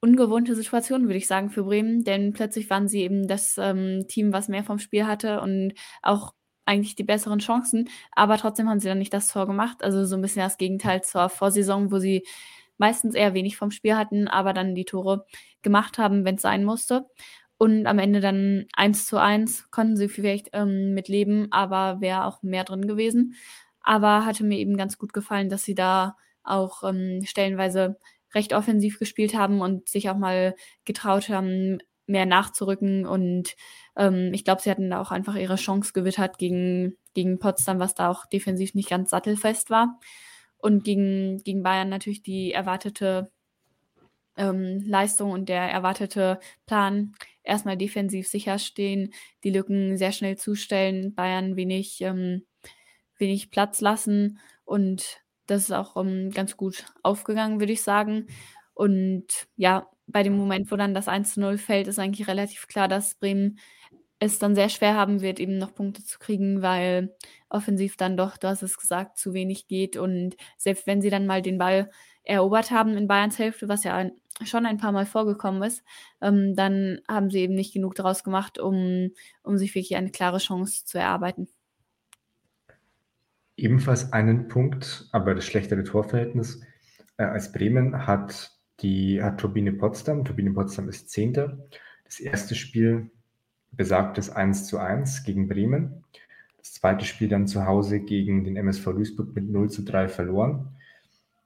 ungewohnte 0.00 0.54
Situation, 0.56 1.02
würde 1.02 1.18
ich 1.18 1.26
sagen, 1.26 1.50
für 1.50 1.64
Bremen, 1.64 2.02
denn 2.02 2.32
plötzlich 2.32 2.70
waren 2.70 2.88
sie 2.88 3.02
eben 3.02 3.28
das 3.28 3.58
ähm, 3.58 4.06
Team, 4.08 4.32
was 4.32 4.48
mehr 4.48 4.64
vom 4.64 4.78
Spiel 4.78 5.06
hatte 5.06 5.42
und 5.42 5.74
auch 6.00 6.32
eigentlich 6.64 6.96
die 6.96 7.04
besseren 7.04 7.40
Chancen, 7.40 7.90
aber 8.12 8.38
trotzdem 8.38 8.70
haben 8.70 8.80
sie 8.80 8.88
dann 8.88 8.98
nicht 8.98 9.12
das 9.12 9.28
Tor 9.28 9.46
gemacht. 9.46 9.84
Also 9.84 10.06
so 10.06 10.16
ein 10.16 10.22
bisschen 10.22 10.40
das 10.42 10.56
Gegenteil 10.56 11.02
zur 11.02 11.28
Vorsaison, 11.28 11.92
wo 11.92 11.98
sie 11.98 12.24
meistens 12.82 13.14
eher 13.14 13.32
wenig 13.32 13.56
vom 13.56 13.70
Spiel 13.70 13.96
hatten, 13.96 14.26
aber 14.28 14.52
dann 14.52 14.74
die 14.74 14.84
Tore 14.84 15.24
gemacht 15.62 15.98
haben, 15.98 16.24
wenn 16.24 16.34
es 16.34 16.42
sein 16.42 16.64
musste. 16.64 17.06
Und 17.58 17.86
am 17.86 18.00
Ende 18.00 18.20
dann 18.20 18.66
1 18.74 19.06
zu 19.06 19.18
1 19.18 19.70
konnten 19.70 19.96
sie 19.96 20.08
vielleicht 20.08 20.48
ähm, 20.52 20.94
mit 20.94 21.06
leben, 21.06 21.46
aber 21.52 22.00
wäre 22.00 22.24
auch 22.26 22.42
mehr 22.42 22.64
drin 22.64 22.88
gewesen. 22.88 23.36
Aber 23.82 24.26
hatte 24.26 24.42
mir 24.42 24.58
eben 24.58 24.76
ganz 24.76 24.98
gut 24.98 25.12
gefallen, 25.12 25.48
dass 25.48 25.62
sie 25.62 25.76
da 25.76 26.16
auch 26.42 26.82
ähm, 26.82 27.20
stellenweise 27.24 27.98
recht 28.34 28.52
offensiv 28.52 28.98
gespielt 28.98 29.34
haben 29.34 29.60
und 29.60 29.88
sich 29.88 30.10
auch 30.10 30.16
mal 30.16 30.56
getraut 30.84 31.28
haben, 31.28 31.78
mehr 32.06 32.26
nachzurücken. 32.26 33.06
Und 33.06 33.54
ähm, 33.96 34.32
ich 34.34 34.44
glaube, 34.44 34.60
sie 34.60 34.70
hatten 34.70 34.90
da 34.90 35.00
auch 35.00 35.12
einfach 35.12 35.36
ihre 35.36 35.54
Chance 35.54 35.92
gewittert 35.92 36.38
gegen, 36.38 36.96
gegen 37.14 37.38
Potsdam, 37.38 37.78
was 37.78 37.94
da 37.94 38.10
auch 38.10 38.26
defensiv 38.26 38.74
nicht 38.74 38.90
ganz 38.90 39.10
sattelfest 39.10 39.70
war. 39.70 40.00
Und 40.62 40.84
gegen, 40.84 41.42
gegen 41.44 41.62
Bayern 41.62 41.90
natürlich 41.90 42.22
die 42.22 42.52
erwartete 42.52 43.30
ähm, 44.36 44.82
Leistung 44.86 45.32
und 45.32 45.48
der 45.48 45.62
erwartete 45.62 46.40
Plan. 46.66 47.14
Erstmal 47.42 47.76
defensiv 47.76 48.28
sicher 48.28 48.58
stehen, 48.58 49.12
die 49.44 49.50
Lücken 49.50 49.96
sehr 49.98 50.12
schnell 50.12 50.38
zustellen, 50.38 51.14
Bayern 51.14 51.56
wenig, 51.56 52.00
ähm, 52.00 52.46
wenig 53.18 53.50
Platz 53.50 53.80
lassen 53.80 54.38
und 54.64 55.22
das 55.46 55.64
ist 55.64 55.72
auch 55.72 55.96
um, 55.96 56.08
ähm, 56.08 56.30
ganz 56.30 56.56
gut 56.56 56.86
aufgegangen, 57.02 57.60
würde 57.60 57.72
ich 57.72 57.82
sagen. 57.82 58.28
Und 58.74 59.48
ja, 59.56 59.88
bei 60.06 60.22
dem 60.22 60.36
Moment, 60.36 60.70
wo 60.70 60.76
dann 60.76 60.94
das 60.94 61.08
1 61.08 61.34
zu 61.34 61.40
0 61.40 61.58
fällt, 61.58 61.88
ist 61.88 61.98
eigentlich 61.98 62.28
relativ 62.28 62.68
klar, 62.68 62.88
dass 62.88 63.16
Bremen 63.16 63.58
es 64.26 64.38
dann 64.38 64.54
sehr 64.54 64.68
schwer 64.68 64.94
haben 64.94 65.20
wird, 65.20 65.40
eben 65.40 65.58
noch 65.58 65.74
Punkte 65.74 66.04
zu 66.04 66.18
kriegen, 66.18 66.62
weil 66.62 67.14
offensiv 67.48 67.96
dann 67.96 68.16
doch, 68.16 68.36
du 68.36 68.48
hast 68.48 68.62
es 68.62 68.78
gesagt, 68.78 69.18
zu 69.18 69.34
wenig 69.34 69.66
geht. 69.66 69.96
Und 69.96 70.36
selbst 70.56 70.86
wenn 70.86 71.02
sie 71.02 71.10
dann 71.10 71.26
mal 71.26 71.42
den 71.42 71.58
Ball 71.58 71.90
erobert 72.22 72.70
haben 72.70 72.96
in 72.96 73.08
Bayerns 73.08 73.38
Hälfte, 73.38 73.68
was 73.68 73.84
ja 73.84 74.08
schon 74.44 74.64
ein 74.64 74.78
paar 74.78 74.92
Mal 74.92 75.06
vorgekommen 75.06 75.62
ist, 75.62 75.82
ähm, 76.20 76.54
dann 76.54 77.00
haben 77.08 77.30
sie 77.30 77.40
eben 77.40 77.54
nicht 77.54 77.74
genug 77.74 77.94
daraus 77.96 78.22
gemacht, 78.22 78.58
um, 78.58 79.10
um 79.42 79.58
sich 79.58 79.74
wirklich 79.74 79.96
eine 79.96 80.10
klare 80.10 80.38
Chance 80.38 80.84
zu 80.84 80.98
erarbeiten. 80.98 81.48
Ebenfalls 83.56 84.12
einen 84.12 84.48
Punkt, 84.48 85.08
aber 85.12 85.34
das 85.34 85.44
schlechtere 85.44 85.82
Torverhältnis 85.82 86.62
äh, 87.16 87.24
als 87.24 87.52
Bremen 87.52 88.06
hat 88.06 88.52
die 88.80 89.22
hat 89.22 89.38
Turbine 89.38 89.72
Potsdam. 89.72 90.24
Turbine 90.24 90.52
Potsdam 90.52 90.88
ist 90.88 91.10
Zehnter. 91.10 91.58
Das 92.04 92.18
erste 92.18 92.54
Spiel 92.54 93.10
besagt 93.72 94.18
das 94.18 94.30
1 94.30 94.66
zu 94.66 94.78
1 94.78 95.24
gegen 95.24 95.48
Bremen. 95.48 96.04
Das 96.58 96.74
zweite 96.74 97.04
Spiel 97.04 97.28
dann 97.28 97.46
zu 97.46 97.66
Hause 97.66 98.00
gegen 98.00 98.44
den 98.44 98.56
MSV 98.56 98.84
Duisburg 98.92 99.34
mit 99.34 99.50
0 99.50 99.70
zu 99.70 99.82
3 99.82 100.08
verloren. 100.08 100.68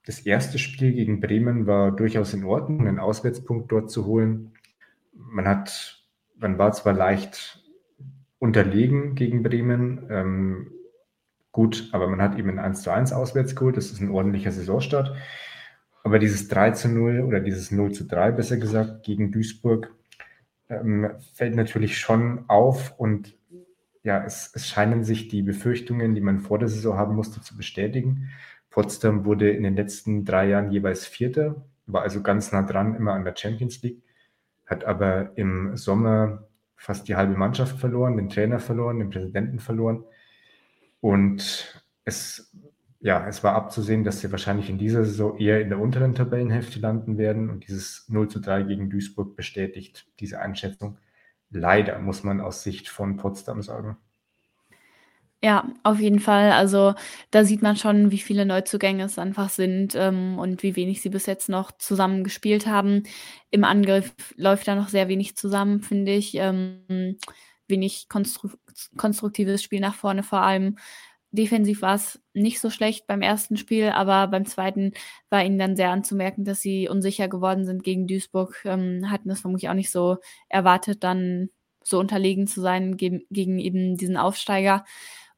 Das 0.05 0.21
erste 0.21 0.59
Spiel 0.59 0.93
gegen 0.93 1.21
Bremen 1.21 1.67
war 1.67 1.91
durchaus 1.91 2.35
in 2.35 2.45
Ordnung, 2.45 2.87
einen 2.87 3.01
Auswärtspunkt 3.01 3.73
dort 3.73 3.91
zu 3.91 4.07
holen. 4.07 4.53
Man 5.13 5.49
hat, 5.49 6.05
man 6.37 6.59
war 6.59 6.73
zwar 6.73 6.93
leicht 6.93 7.65
unterlegen 8.39 9.15
gegen 9.15 9.43
Bremen, 9.43 10.07
ähm, 10.11 10.71
gut, 11.51 11.89
aber 11.93 12.07
man 12.09 12.21
hat 12.21 12.39
eben 12.39 12.51
ein 12.51 12.59
1 12.59 12.83
zu 12.83 12.93
1 12.93 13.13
auswärts 13.13 13.57
geholt. 13.57 13.77
Das 13.77 13.91
ist 13.91 14.01
ein 14.01 14.11
ordentlicher 14.11 14.53
Saisonstart. 14.53 15.17
Aber 16.05 16.21
dieses 16.21 16.47
3 16.49 16.73
zu 16.73 16.89
0 16.89 17.23
oder 17.23 17.41
dieses 17.41 17.73
0 17.73 17.93
zu 17.93 18.05
3, 18.05 18.33
besser 18.33 18.59
gesagt, 18.59 19.03
gegen 19.03 19.33
Duisburg, 19.33 19.91
ähm, 20.69 21.11
fällt 21.35 21.55
natürlich 21.55 21.99
schon 21.99 22.45
auf 22.49 22.99
und 22.99 23.37
ja, 24.03 24.25
es, 24.25 24.53
es, 24.55 24.69
scheinen 24.69 25.03
sich 25.03 25.29
die 25.29 25.43
Befürchtungen, 25.43 26.15
die 26.15 26.21
man 26.21 26.39
vor 26.39 26.59
der 26.59 26.69
Saison 26.69 26.97
haben 26.97 27.17
musste, 27.17 27.41
zu 27.41 27.57
bestätigen. 27.57 28.31
Potsdam 28.71 29.25
wurde 29.25 29.51
in 29.51 29.65
den 29.65 29.75
letzten 29.75 30.25
drei 30.25 30.49
Jahren 30.49 30.71
jeweils 30.71 31.07
Vierter, 31.07 31.65
war 31.87 32.03
also 32.03 32.23
ganz 32.23 32.53
nah 32.53 32.63
dran, 32.63 32.95
immer 32.95 33.15
an 33.15 33.25
der 33.25 33.35
Champions 33.37 33.83
League, 33.83 34.03
hat 34.65 34.85
aber 34.85 35.37
im 35.37 35.77
Sommer 35.77 36.47
fast 36.77 37.09
die 37.09 37.17
halbe 37.17 37.37
Mannschaft 37.37 37.79
verloren, 37.79 38.17
den 38.17 38.29
Trainer 38.29 38.61
verloren, 38.61 38.99
den 38.99 39.11
Präsidenten 39.11 39.59
verloren. 39.59 40.05
Und 41.01 41.83
es 42.05 42.53
ja, 43.07 43.25
es 43.29 43.45
war 43.45 43.55
abzusehen, 43.55 44.03
dass 44.03 44.19
sie 44.19 44.33
wahrscheinlich 44.33 44.69
in 44.69 44.79
dieser 44.79 45.05
Saison 45.05 45.39
eher 45.39 45.61
in 45.61 45.69
der 45.69 45.79
unteren 45.79 46.17
Tabellenhälfte 46.17 46.81
landen 46.81 47.19
werden. 47.19 47.51
Und 47.51 47.69
dieses 47.69 48.09
0 48.09 48.27
zu 48.27 48.41
3 48.41 48.65
gegen 48.65 48.91
Duisburg 48.91 49.37
bestätigt 49.37 50.09
diese 50.19 50.41
Einschätzung. 50.41 50.99
Leider, 51.49 52.01
muss 52.01 52.25
man 52.25 52.41
aus 52.41 52.65
Sicht 52.65 52.89
von 52.89 53.17
Potsdam 53.17 53.63
sagen. 53.63 53.97
Ja, 55.41 55.69
auf 55.85 56.01
jeden 56.01 56.19
Fall. 56.19 56.51
Also 56.51 56.95
da 57.31 57.45
sieht 57.45 57.63
man 57.63 57.77
schon, 57.77 58.11
wie 58.11 58.19
viele 58.19 58.45
Neuzugänge 58.45 59.05
es 59.05 59.21
einfach 59.21 59.51
sind 59.51 59.95
ähm, 59.95 60.37
und 60.41 60.65
wie 60.65 60.75
wenig 60.75 61.01
sie 61.01 61.11
bis 61.11 61.27
jetzt 61.27 61.49
noch 61.49 61.71
zusammen 61.79 62.25
gespielt 62.25 62.67
haben. 62.67 63.05
Im 63.53 63.63
Angriff 63.63 64.17
läuft 64.35 64.67
da 64.67 64.75
noch 64.75 64.89
sehr 64.89 65.07
wenig 65.07 65.37
zusammen, 65.37 65.81
finde 65.81 66.11
ich. 66.11 66.35
Ähm, 66.35 67.19
wenig 67.69 68.09
konstru 68.09 68.49
konstruktives 68.97 69.63
Spiel 69.63 69.79
nach 69.79 69.95
vorne 69.95 70.25
vor 70.25 70.41
allem. 70.41 70.77
Defensiv 71.37 71.83
war 71.83 71.95
es 71.95 72.21
nicht 72.35 72.61
so 72.61 72.71
schlecht 72.71 73.07
beim 73.07 73.23
ersten 73.23 73.57
Spiel, 73.57 73.91
aber 73.91 74.27
beim 74.29 74.45
zweiten 74.47 74.93
war 75.31 75.45
ihnen 75.45 75.59
dann 75.59 75.77
sehr 75.77 75.91
anzumerken, 75.91 76.45
dass 76.45 76.61
sie 76.61 76.89
unsicher 76.89 77.29
geworden 77.29 77.65
sind 77.65 77.85
gegen 77.85 78.09
Duisburg. 78.09 78.63
Ähm, 78.65 79.11
hatten 79.11 79.31
es 79.31 79.41
vermutlich 79.41 79.69
auch 79.71 79.75
nicht 79.75 79.91
so 79.91 80.19
erwartet, 80.49 81.05
dann 81.05 81.51
so 81.85 82.01
unterlegen 82.01 82.47
zu 82.49 82.61
sein 82.61 82.97
gegen, 82.97 83.23
gegen 83.31 83.59
eben 83.61 83.97
diesen 83.97 84.17
Aufsteiger. 84.17 84.85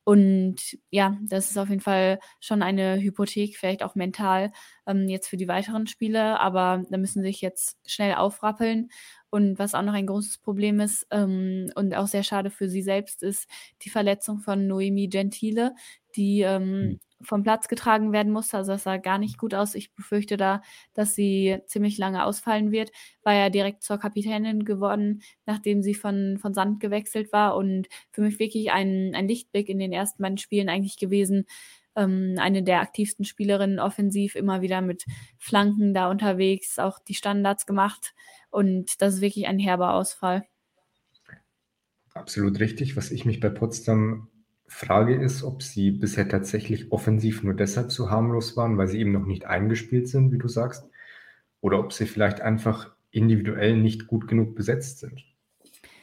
Und 0.08 0.56
ja, 0.90 1.18
das 1.22 1.50
ist 1.50 1.58
auf 1.58 1.68
jeden 1.68 1.82
Fall 1.82 2.18
schon 2.40 2.62
eine 2.62 2.98
Hypothek, 2.98 3.58
vielleicht 3.58 3.82
auch 3.82 3.94
mental, 3.94 4.52
ähm, 4.86 5.06
jetzt 5.06 5.28
für 5.28 5.36
die 5.36 5.48
weiteren 5.48 5.86
Spiele. 5.86 6.40
Aber 6.40 6.82
da 6.88 6.96
müssen 6.96 7.20
sie 7.20 7.28
sich 7.28 7.42
jetzt 7.42 7.76
schnell 7.86 8.14
aufrappeln. 8.14 8.88
Und 9.28 9.58
was 9.58 9.74
auch 9.74 9.82
noch 9.82 9.92
ein 9.92 10.06
großes 10.06 10.38
Problem 10.38 10.80
ist 10.80 11.06
ähm, 11.10 11.70
und 11.74 11.94
auch 11.94 12.06
sehr 12.06 12.22
schade 12.22 12.50
für 12.50 12.70
sie 12.70 12.80
selbst 12.80 13.22
ist 13.22 13.46
die 13.82 13.90
Verletzung 13.90 14.38
von 14.40 14.66
Noemi 14.66 15.08
Gentile, 15.08 15.74
die 16.16 16.40
ähm, 16.40 16.86
mhm. 16.86 17.00
Vom 17.20 17.42
Platz 17.42 17.68
getragen 17.68 18.12
werden 18.12 18.32
musste. 18.32 18.56
Also 18.56 18.72
das 18.72 18.84
sah 18.84 18.96
gar 18.96 19.18
nicht 19.18 19.38
gut 19.38 19.54
aus. 19.54 19.74
Ich 19.74 19.92
befürchte 19.92 20.36
da, 20.36 20.62
dass 20.94 21.14
sie 21.14 21.58
ziemlich 21.66 21.98
lange 21.98 22.24
ausfallen 22.24 22.70
wird. 22.70 22.90
War 23.22 23.34
ja 23.34 23.50
direkt 23.50 23.82
zur 23.82 23.98
Kapitänin 23.98 24.64
geworden, 24.64 25.22
nachdem 25.46 25.82
sie 25.82 25.94
von, 25.94 26.38
von 26.38 26.54
Sand 26.54 26.80
gewechselt 26.80 27.32
war. 27.32 27.56
Und 27.56 27.88
für 28.10 28.22
mich 28.22 28.38
wirklich 28.38 28.70
ein, 28.70 29.14
ein 29.14 29.28
Lichtblick 29.28 29.68
in 29.68 29.78
den 29.78 29.92
ersten 29.92 30.22
beiden 30.22 30.38
Spielen 30.38 30.68
eigentlich 30.68 30.96
gewesen. 30.96 31.46
Ähm, 31.96 32.36
eine 32.38 32.62
der 32.62 32.80
aktivsten 32.80 33.24
Spielerinnen 33.24 33.80
offensiv, 33.80 34.36
immer 34.36 34.62
wieder 34.62 34.80
mit 34.80 35.04
Flanken 35.36 35.94
da 35.94 36.10
unterwegs, 36.10 36.78
auch 36.78 37.00
die 37.00 37.14
Standards 37.14 37.66
gemacht. 37.66 38.14
Und 38.50 39.02
das 39.02 39.14
ist 39.14 39.20
wirklich 39.20 39.46
ein 39.48 39.58
herber 39.58 39.94
Ausfall. 39.94 40.46
Absolut 42.14 42.60
richtig. 42.60 42.96
Was 42.96 43.10
ich 43.10 43.24
mich 43.24 43.40
bei 43.40 43.48
Potsdam 43.48 44.28
frage, 44.68 45.14
ist, 45.14 45.42
ob 45.42 45.62
sie 45.62 45.90
bisher 45.90 46.28
tatsächlich 46.28 46.92
offensiv 46.92 47.42
nur 47.42 47.54
deshalb 47.54 47.90
so 47.90 48.10
harmlos 48.10 48.56
waren, 48.56 48.78
weil 48.78 48.86
sie 48.86 49.00
eben 49.00 49.12
noch 49.12 49.26
nicht 49.26 49.46
eingespielt 49.46 50.08
sind, 50.08 50.30
wie 50.30 50.38
du 50.38 50.46
sagst, 50.46 50.88
oder 51.60 51.80
ob 51.80 51.92
sie 51.92 52.06
vielleicht 52.06 52.40
einfach 52.40 52.94
individuell 53.10 53.76
nicht 53.76 54.06
gut 54.06 54.28
genug 54.28 54.54
besetzt 54.54 55.00
sind. 55.00 55.24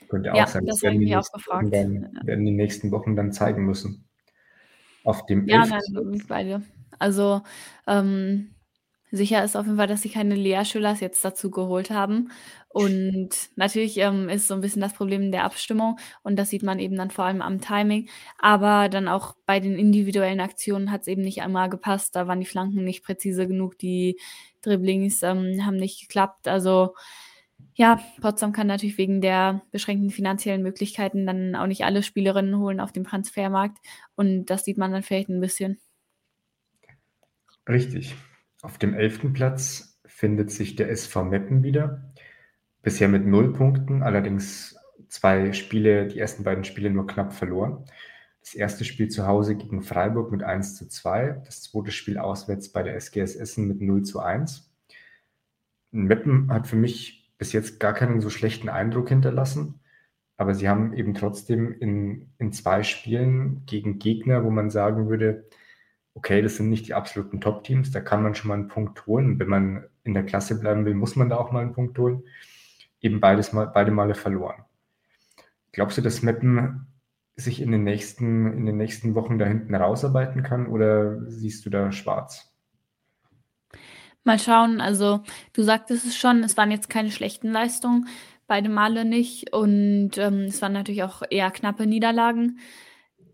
Könnte 0.10 0.34
auch 0.34 0.38
ja, 0.38 0.48
sein. 0.48 0.66
Das, 0.66 0.76
das 0.76 0.84
werden, 0.84 1.00
die 1.00 1.16
auch 1.16 1.32
gefragt. 1.32 1.70
Dann, 1.72 2.10
werden 2.24 2.46
die 2.46 2.52
nächsten 2.52 2.92
Wochen 2.92 3.16
dann 3.16 3.32
zeigen 3.32 3.66
müssen. 3.66 4.06
Auf 5.04 5.26
dem 5.28 5.48
ja, 5.48 5.66
nein, 5.66 6.24
beide. 6.28 6.64
Also 6.98 7.42
ähm, 7.88 8.55
Sicher 9.16 9.44
ist 9.44 9.56
auf 9.56 9.66
jeden 9.66 9.78
Fall, 9.78 9.88
dass 9.88 10.02
sie 10.02 10.10
keine 10.10 10.36
Lea 10.36 10.64
Schüllers 10.66 11.00
jetzt 11.00 11.24
dazu 11.24 11.50
geholt 11.50 11.90
haben. 11.90 12.32
Und 12.70 13.30
natürlich 13.56 13.98
ähm, 13.98 14.28
ist 14.28 14.48
so 14.48 14.54
ein 14.54 14.62
bisschen 14.62 14.82
das 14.82 14.94
Problem 14.94 15.32
der 15.32 15.46
Abstimmung 15.46 15.98
und 16.24 16.36
das 16.38 16.50
sieht 16.50 16.64
man 16.64 16.80
eben 16.80 16.98
dann 16.98 17.10
vor 17.12 17.26
allem 17.26 17.42
am 17.42 17.62
Timing. 17.62 18.10
Aber 18.38 18.90
dann 18.90 19.08
auch 19.08 19.36
bei 19.46 19.60
den 19.60 19.78
individuellen 19.78 20.42
Aktionen 20.42 20.92
hat 20.92 21.02
es 21.02 21.08
eben 21.08 21.22
nicht 21.22 21.42
einmal 21.42 21.70
gepasst. 21.70 22.16
Da 22.16 22.28
waren 22.28 22.42
die 22.42 22.46
Flanken 22.46 22.84
nicht 22.84 23.04
präzise 23.04 23.48
genug, 23.48 23.78
die 23.78 24.20
Dribblings 24.62 25.24
ähm, 25.24 25.66
haben 25.66 25.78
nicht 25.78 26.02
geklappt. 26.02 26.48
Also 26.48 26.96
ja, 27.76 28.02
Potsdam 28.22 28.52
kann 28.52 28.68
natürlich 28.68 28.98
wegen 28.98 29.22
der 29.22 29.62
beschränkten 29.72 30.10
finanziellen 30.10 30.62
Möglichkeiten 30.62 31.26
dann 31.26 31.56
auch 31.56 31.68
nicht 31.68 31.86
alle 31.86 32.04
Spielerinnen 32.04 32.58
holen 32.58 32.80
auf 32.80 32.92
dem 32.92 33.06
Transfermarkt. 33.06 33.78
Und 34.16 34.48
das 34.48 34.66
sieht 34.66 34.78
man 34.78 34.92
dann 34.92 35.04
vielleicht 35.04 35.30
ein 35.30 35.42
bisschen. 35.42 35.80
Richtig. 37.68 38.16
Auf 38.66 38.80
dem 38.80 38.96
elften 38.96 39.32
Platz 39.32 40.02
findet 40.08 40.50
sich 40.50 40.76
der 40.76 40.90
SV 40.90 41.26
Meppen 41.26 41.62
wieder. 41.62 42.12
Bisher 42.82 43.08
mit 43.08 43.24
null 43.24 43.54
Punkten, 43.54 44.02
allerdings 44.02 44.76
zwei 45.08 45.54
Spiele, 45.54 46.08
die 46.08 46.18
ersten 46.18 46.44
beiden 46.44 46.64
Spiele 46.64 46.90
nur 46.90 47.06
knapp 47.06 47.32
verloren. 47.32 47.86
Das 48.42 48.56
erste 48.56 48.84
Spiel 48.84 49.08
zu 49.08 49.28
Hause 49.28 49.56
gegen 49.56 49.84
Freiburg 49.84 50.32
mit 50.32 50.42
1 50.42 50.78
zu 50.78 50.88
2, 50.88 51.44
das 51.46 51.62
zweite 51.62 51.92
Spiel 51.92 52.18
auswärts 52.18 52.70
bei 52.70 52.82
der 52.82 52.96
SGS 52.96 53.36
Essen 53.36 53.68
mit 53.68 53.82
0 53.82 54.02
zu 54.02 54.20
1. 54.20 54.74
Meppen 55.92 56.52
hat 56.52 56.66
für 56.66 56.76
mich 56.76 57.32
bis 57.38 57.54
jetzt 57.54 57.80
gar 57.80 57.94
keinen 57.94 58.20
so 58.20 58.32
schlechten 58.32 58.70
Eindruck 58.70 59.10
hinterlassen, 59.10 59.80
aber 60.38 60.56
sie 60.56 60.68
haben 60.68 60.92
eben 60.94 61.14
trotzdem 61.14 61.72
in, 61.72 62.32
in 62.40 62.52
zwei 62.52 62.82
Spielen 62.82 63.64
gegen 63.68 64.00
Gegner, 64.00 64.44
wo 64.44 64.50
man 64.50 64.72
sagen 64.72 65.08
würde, 65.08 65.48
okay, 66.16 66.42
das 66.42 66.56
sind 66.56 66.70
nicht 66.70 66.88
die 66.88 66.94
absoluten 66.94 67.42
Top-Teams, 67.42 67.92
da 67.92 68.00
kann 68.02 68.24
man 68.24 68.34
schon 68.34 68.48
mal 68.48 68.56
einen 68.56 68.70
Punkt 68.70 69.06
holen. 69.06 69.38
Wenn 69.38 69.50
man 69.50 69.86
in 70.04 70.14
der 70.14 70.26
Klasse 70.26 70.60
bleiben 70.60 70.86
will, 70.86 70.96
muss 70.96 71.16
man 71.16 71.30
da 71.30 71.38
auch 71.38 71.52
mal 71.52 71.62
einen 71.62 71.74
Punkt 71.74 71.98
holen. 72.00 72.24
Eben 73.02 73.20
beides 73.20 73.54
mal, 73.54 73.68
beide 73.68 73.92
Male 73.92 74.16
verloren. 74.16 74.64
Glaubst 75.74 75.98
du, 75.98 76.02
dass 76.02 76.24
Meppen 76.24 76.88
sich 77.36 77.62
in 77.62 77.72
den 77.72 77.84
nächsten, 77.84 78.54
in 78.54 78.66
den 78.66 78.78
nächsten 78.78 79.14
Wochen 79.14 79.38
da 79.38 79.46
hinten 79.46 79.76
rausarbeiten 79.76 80.42
kann 80.42 80.68
oder 80.68 81.30
siehst 81.30 81.66
du 81.66 81.70
da 81.70 81.92
schwarz? 81.92 82.56
Mal 84.24 84.40
schauen, 84.40 84.80
also 84.82 85.22
du 85.54 85.64
sagtest 85.64 86.06
es 86.06 86.16
schon, 86.16 86.44
es 86.44 86.56
waren 86.58 86.72
jetzt 86.72 86.90
keine 86.90 87.12
schlechten 87.12 87.52
Leistungen, 87.52 88.08
beide 88.48 88.70
Male 88.70 89.04
nicht 89.04 89.54
und 89.54 90.18
ähm, 90.18 90.46
es 90.46 90.62
waren 90.62 90.74
natürlich 90.74 91.04
auch 91.04 91.22
eher 91.30 91.52
knappe 91.52 91.86
Niederlagen. 91.86 92.60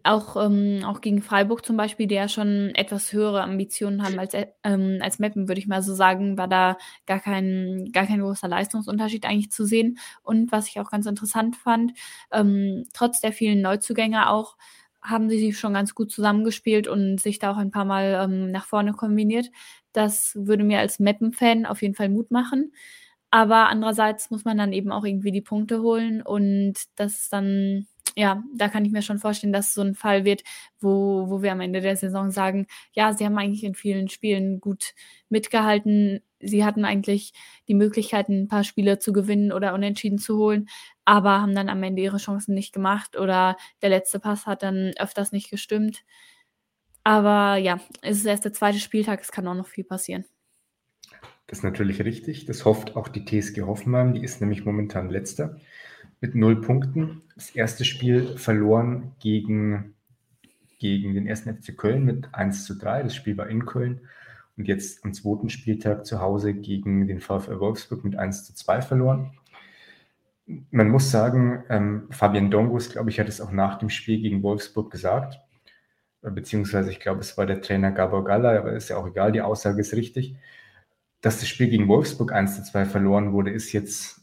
Auch, 0.03 0.35
ähm, 0.43 0.81
auch 0.85 1.01
gegen 1.01 1.21
Freiburg 1.21 1.63
zum 1.63 1.77
Beispiel, 1.77 2.07
die 2.07 2.15
ja 2.15 2.27
schon 2.27 2.71
etwas 2.75 3.13
höhere 3.13 3.43
Ambitionen 3.43 4.01
haben 4.03 4.17
als, 4.17 4.33
äh, 4.33 4.47
ähm, 4.63 4.97
als 5.01 5.19
Meppen, 5.19 5.47
würde 5.47 5.59
ich 5.59 5.67
mal 5.67 5.83
so 5.83 5.93
sagen, 5.93 6.37
war 6.39 6.47
da 6.47 6.77
gar 7.05 7.19
kein, 7.19 7.89
gar 7.91 8.07
kein 8.07 8.19
großer 8.21 8.47
Leistungsunterschied 8.47 9.25
eigentlich 9.25 9.51
zu 9.51 9.63
sehen. 9.65 9.99
Und 10.23 10.51
was 10.51 10.67
ich 10.69 10.79
auch 10.79 10.89
ganz 10.89 11.05
interessant 11.05 11.55
fand, 11.55 11.93
ähm, 12.31 12.85
trotz 12.93 13.21
der 13.21 13.31
vielen 13.31 13.61
Neuzugänge 13.61 14.29
auch, 14.29 14.57
haben 15.03 15.29
sie 15.29 15.39
sich 15.39 15.59
schon 15.59 15.73
ganz 15.73 15.93
gut 15.95 16.11
zusammengespielt 16.11 16.87
und 16.87 17.19
sich 17.19 17.37
da 17.39 17.51
auch 17.51 17.57
ein 17.57 17.71
paar 17.71 17.85
Mal 17.85 18.21
ähm, 18.23 18.51
nach 18.51 18.65
vorne 18.65 18.93
kombiniert. 18.93 19.49
Das 19.93 20.33
würde 20.35 20.63
mir 20.63 20.79
als 20.79 20.99
Meppen-Fan 20.99 21.65
auf 21.65 21.81
jeden 21.81 21.95
Fall 21.95 22.09
Mut 22.09 22.31
machen. 22.31 22.71
Aber 23.31 23.69
andererseits 23.69 24.29
muss 24.29 24.45
man 24.45 24.57
dann 24.57 24.73
eben 24.73 24.91
auch 24.91 25.05
irgendwie 25.05 25.31
die 25.31 25.41
Punkte 25.41 25.81
holen 25.81 26.21
und 26.21 26.73
das 26.95 27.29
dann 27.29 27.87
ja, 28.15 28.43
da 28.56 28.67
kann 28.67 28.86
ich 28.86 28.91
mir 28.91 29.02
schon 29.02 29.19
vorstellen, 29.19 29.54
dass 29.54 29.74
so 29.74 29.82
ein 29.82 29.95
Fall 29.95 30.26
wird, 30.26 30.43
wo, 30.80 31.30
wo 31.30 31.41
wir 31.41 31.52
am 31.52 31.62
Ende 31.62 31.82
der 31.82 31.95
Saison 31.95 32.32
sagen, 32.32 32.67
ja, 32.93 33.13
sie 33.13 33.26
haben 33.26 33.38
eigentlich 33.38 33.63
in 33.63 33.76
vielen 33.76 34.10
Spielen 34.10 34.60
gut 34.60 34.93
mitgehalten. 35.30 36.21
Sie 36.39 36.65
hatten 36.65 36.86
eigentlich 36.86 37.34
die 37.67 37.74
Möglichkeit, 37.74 38.30
ein 38.30 38.47
paar 38.47 38.63
Spiele 38.63 39.00
zu 39.00 39.13
gewinnen 39.13 39.52
oder 39.52 39.74
unentschieden 39.74 40.17
zu 40.17 40.38
holen, 40.38 40.67
aber 41.06 41.41
haben 41.41 41.56
dann 41.56 41.69
am 41.69 41.84
Ende 41.84 42.02
ihre 42.02 42.17
Chancen 42.17 42.54
nicht 42.54 42.74
gemacht 42.74 43.17
oder 43.17 43.58
der 43.82 43.89
letzte 43.89 44.19
Pass 44.19 44.45
hat 44.45 44.63
dann 44.63 44.93
öfters 45.00 45.32
nicht 45.32 45.50
gestimmt. 45.50 46.04
Aber 47.04 47.58
ja, 47.58 47.80
es 48.02 48.17
ist 48.17 48.26
erst 48.26 48.45
der 48.45 48.54
zweite 48.54 48.80
Spieltag, 48.80 49.21
es 49.21 49.32
kann 49.32 49.47
auch 49.47 49.56
noch 49.56 49.67
viel 49.67 49.84
passieren. 49.84 50.26
Das 51.47 51.60
ist 51.60 51.63
natürlich 51.63 52.04
richtig. 52.04 52.45
Das 52.45 52.63
hofft 52.63 52.95
auch 52.95 53.10
die 53.10 53.26
TSG 53.26 53.63
Hoffenheim. 53.63 54.13
Die 54.13 54.24
ist 54.24 54.39
nämlich 54.39 54.63
momentan 54.63 55.10
letzter 55.10 55.58
mit 56.21 56.36
null 56.36 56.62
Punkten. 56.62 57.23
Das 57.36 57.49
erste 57.49 57.84
Spiel 57.84 58.38
verloren 58.38 59.12
gegen, 59.19 59.95
gegen 60.79 61.13
den 61.13 61.27
ersten 61.27 61.53
FC 61.53 61.75
Köln 61.75 62.05
mit 62.05 62.34
1 62.34 62.65
zu 62.65 62.77
3. 62.77 63.03
Das 63.03 63.15
Spiel 63.15 63.38
war 63.38 63.47
in 63.47 63.65
Köln. 63.65 64.01
Und 64.57 64.67
jetzt 64.67 65.03
am 65.03 65.13
zweiten 65.13 65.49
Spieltag 65.49 66.05
zu 66.05 66.21
Hause 66.21 66.53
gegen 66.53 67.07
den 67.07 67.19
VfL 67.19 67.60
Wolfsburg 67.60 68.03
mit 68.03 68.15
1 68.15 68.45
zu 68.45 68.53
2 68.53 68.81
verloren. 68.81 69.31
Man 70.69 70.89
muss 70.89 71.12
sagen, 71.12 71.63
ähm, 71.69 72.07
Fabian 72.12 72.51
Dongus, 72.51 72.89
glaube 72.91 73.10
ich, 73.10 73.19
hat 73.19 73.29
es 73.29 73.41
auch 73.41 73.51
nach 73.51 73.79
dem 73.79 73.89
Spiel 73.89 74.21
gegen 74.21 74.43
Wolfsburg 74.43 74.91
gesagt. 74.91 75.39
Beziehungsweise, 76.21 76.91
ich 76.91 76.99
glaube, 76.99 77.21
es 77.21 77.38
war 77.38 77.47
der 77.47 77.62
Trainer 77.62 77.91
Gabor 77.91 78.23
Galla, 78.23 78.57
aber 78.57 78.73
ist 78.73 78.89
ja 78.89 78.97
auch 78.97 79.07
egal, 79.07 79.31
die 79.31 79.41
Aussage 79.41 79.81
ist 79.81 79.93
richtig 79.93 80.36
dass 81.21 81.39
das 81.39 81.47
Spiel 81.47 81.69
gegen 81.69 81.88
Wolfsburg 81.88 82.34
1 82.34 82.55
zu 82.55 82.63
2 82.63 82.86
verloren 82.86 83.31
wurde, 83.31 83.51
ist 83.51 83.71
jetzt, 83.71 84.20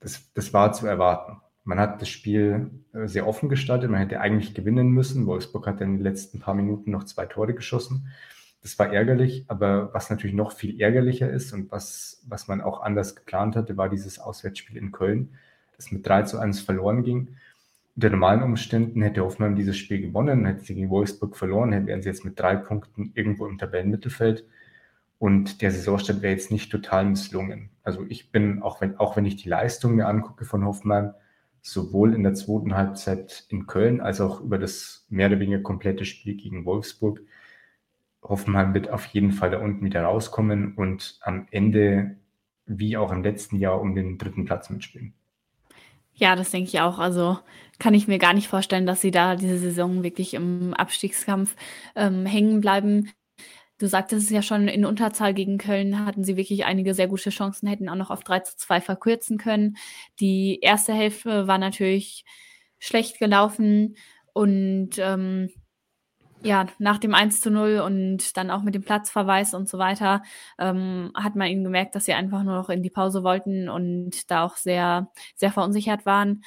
das, 0.00 0.32
das 0.34 0.52
war 0.52 0.72
zu 0.72 0.86
erwarten. 0.86 1.40
Man 1.64 1.78
hat 1.78 2.00
das 2.00 2.08
Spiel 2.08 2.70
äh, 2.92 3.06
sehr 3.06 3.26
offen 3.26 3.48
gestaltet, 3.48 3.90
man 3.90 4.00
hätte 4.00 4.20
eigentlich 4.20 4.54
gewinnen 4.54 4.88
müssen. 4.88 5.26
Wolfsburg 5.26 5.66
hat 5.66 5.80
in 5.80 5.96
den 5.96 6.02
letzten 6.02 6.40
paar 6.40 6.54
Minuten 6.54 6.90
noch 6.90 7.04
zwei 7.04 7.26
Tore 7.26 7.54
geschossen. 7.54 8.08
Das 8.62 8.78
war 8.78 8.92
ärgerlich, 8.92 9.44
aber 9.48 9.92
was 9.94 10.10
natürlich 10.10 10.34
noch 10.34 10.52
viel 10.52 10.80
ärgerlicher 10.80 11.30
ist 11.30 11.52
und 11.52 11.70
was, 11.70 12.22
was 12.28 12.48
man 12.48 12.60
auch 12.60 12.82
anders 12.82 13.16
geplant 13.16 13.56
hatte, 13.56 13.76
war 13.76 13.88
dieses 13.88 14.18
Auswärtsspiel 14.18 14.76
in 14.76 14.92
Köln, 14.92 15.30
das 15.76 15.92
mit 15.92 16.06
3 16.06 16.24
zu 16.24 16.38
1 16.38 16.60
verloren 16.60 17.02
ging. 17.02 17.36
Unter 17.96 18.10
normalen 18.10 18.42
Umständen 18.42 19.02
hätte 19.02 19.24
Hoffmann 19.24 19.56
dieses 19.56 19.78
Spiel 19.78 20.00
gewonnen, 20.00 20.44
hätte 20.44 20.64
sie 20.64 20.74
gegen 20.74 20.90
Wolfsburg 20.90 21.36
verloren, 21.36 21.86
wären 21.86 22.02
sie 22.02 22.08
jetzt 22.08 22.24
mit 22.24 22.38
drei 22.38 22.56
Punkten 22.56 23.12
irgendwo 23.14 23.46
im 23.46 23.58
Tabellenmittelfeld 23.58 24.44
und 25.20 25.60
der 25.60 25.70
Saisonstart 25.70 26.22
wäre 26.22 26.32
jetzt 26.32 26.50
nicht 26.50 26.72
total 26.72 27.04
misslungen. 27.04 27.68
Also 27.82 28.06
ich 28.08 28.32
bin, 28.32 28.62
auch 28.62 28.80
wenn, 28.80 28.96
auch 28.96 29.16
wenn 29.16 29.26
ich 29.26 29.36
die 29.36 29.50
Leistung 29.50 29.94
mir 29.94 30.08
angucke 30.08 30.46
von 30.46 30.64
Hoffmann, 30.64 31.12
sowohl 31.60 32.14
in 32.14 32.22
der 32.22 32.32
zweiten 32.32 32.74
Halbzeit 32.74 33.44
in 33.50 33.66
Köln 33.66 34.00
als 34.00 34.22
auch 34.22 34.40
über 34.40 34.58
das 34.58 35.04
mehr 35.10 35.26
oder 35.26 35.38
weniger 35.38 35.60
komplette 35.60 36.06
Spiel 36.06 36.36
gegen 36.36 36.64
Wolfsburg, 36.64 37.20
Hoffenheim 38.22 38.72
wird 38.72 38.88
auf 38.88 39.04
jeden 39.06 39.32
Fall 39.32 39.50
da 39.50 39.58
unten 39.58 39.84
wieder 39.84 40.04
rauskommen 40.04 40.72
und 40.74 41.18
am 41.20 41.46
Ende, 41.50 42.16
wie 42.64 42.96
auch 42.96 43.12
im 43.12 43.22
letzten 43.22 43.56
Jahr, 43.56 43.78
um 43.78 43.94
den 43.94 44.16
dritten 44.16 44.46
Platz 44.46 44.70
mitspielen. 44.70 45.12
Ja, 46.14 46.34
das 46.34 46.50
denke 46.50 46.68
ich 46.68 46.80
auch. 46.80 46.98
Also 46.98 47.38
kann 47.78 47.92
ich 47.92 48.08
mir 48.08 48.18
gar 48.18 48.32
nicht 48.32 48.48
vorstellen, 48.48 48.86
dass 48.86 49.02
sie 49.02 49.10
da 49.10 49.36
diese 49.36 49.58
Saison 49.58 50.02
wirklich 50.02 50.32
im 50.32 50.72
Abstiegskampf 50.72 51.56
ähm, 51.94 52.24
hängen 52.24 52.62
bleiben. 52.62 53.10
Du 53.80 53.88
sagtest 53.88 54.26
es 54.26 54.30
ja 54.30 54.42
schon, 54.42 54.68
in 54.68 54.84
Unterzahl 54.84 55.32
gegen 55.32 55.56
Köln 55.56 56.04
hatten 56.04 56.22
sie 56.22 56.36
wirklich 56.36 56.66
einige 56.66 56.92
sehr 56.92 57.08
gute 57.08 57.30
Chancen, 57.30 57.66
hätten 57.66 57.88
auch 57.88 57.94
noch 57.94 58.10
auf 58.10 58.22
3 58.22 58.40
zu 58.40 58.54
2 58.58 58.82
verkürzen 58.82 59.38
können. 59.38 59.78
Die 60.20 60.58
erste 60.60 60.92
Hälfte 60.92 61.46
war 61.46 61.56
natürlich 61.56 62.26
schlecht 62.78 63.18
gelaufen 63.18 63.96
und 64.34 64.90
ähm, 64.98 65.48
ja, 66.42 66.66
nach 66.78 66.98
dem 66.98 67.14
1 67.14 67.40
zu 67.40 67.50
0 67.50 67.80
und 67.80 68.36
dann 68.36 68.50
auch 68.50 68.62
mit 68.62 68.74
dem 68.74 68.84
Platzverweis 68.84 69.54
und 69.54 69.66
so 69.66 69.78
weiter, 69.78 70.22
ähm, 70.58 71.12
hat 71.14 71.34
man 71.34 71.48
ihnen 71.48 71.64
gemerkt, 71.64 71.94
dass 71.94 72.04
sie 72.04 72.12
einfach 72.12 72.42
nur 72.42 72.56
noch 72.56 72.68
in 72.68 72.82
die 72.82 72.90
Pause 72.90 73.22
wollten 73.24 73.70
und 73.70 74.30
da 74.30 74.44
auch 74.44 74.56
sehr, 74.56 75.10
sehr 75.36 75.52
verunsichert 75.52 76.04
waren. 76.04 76.42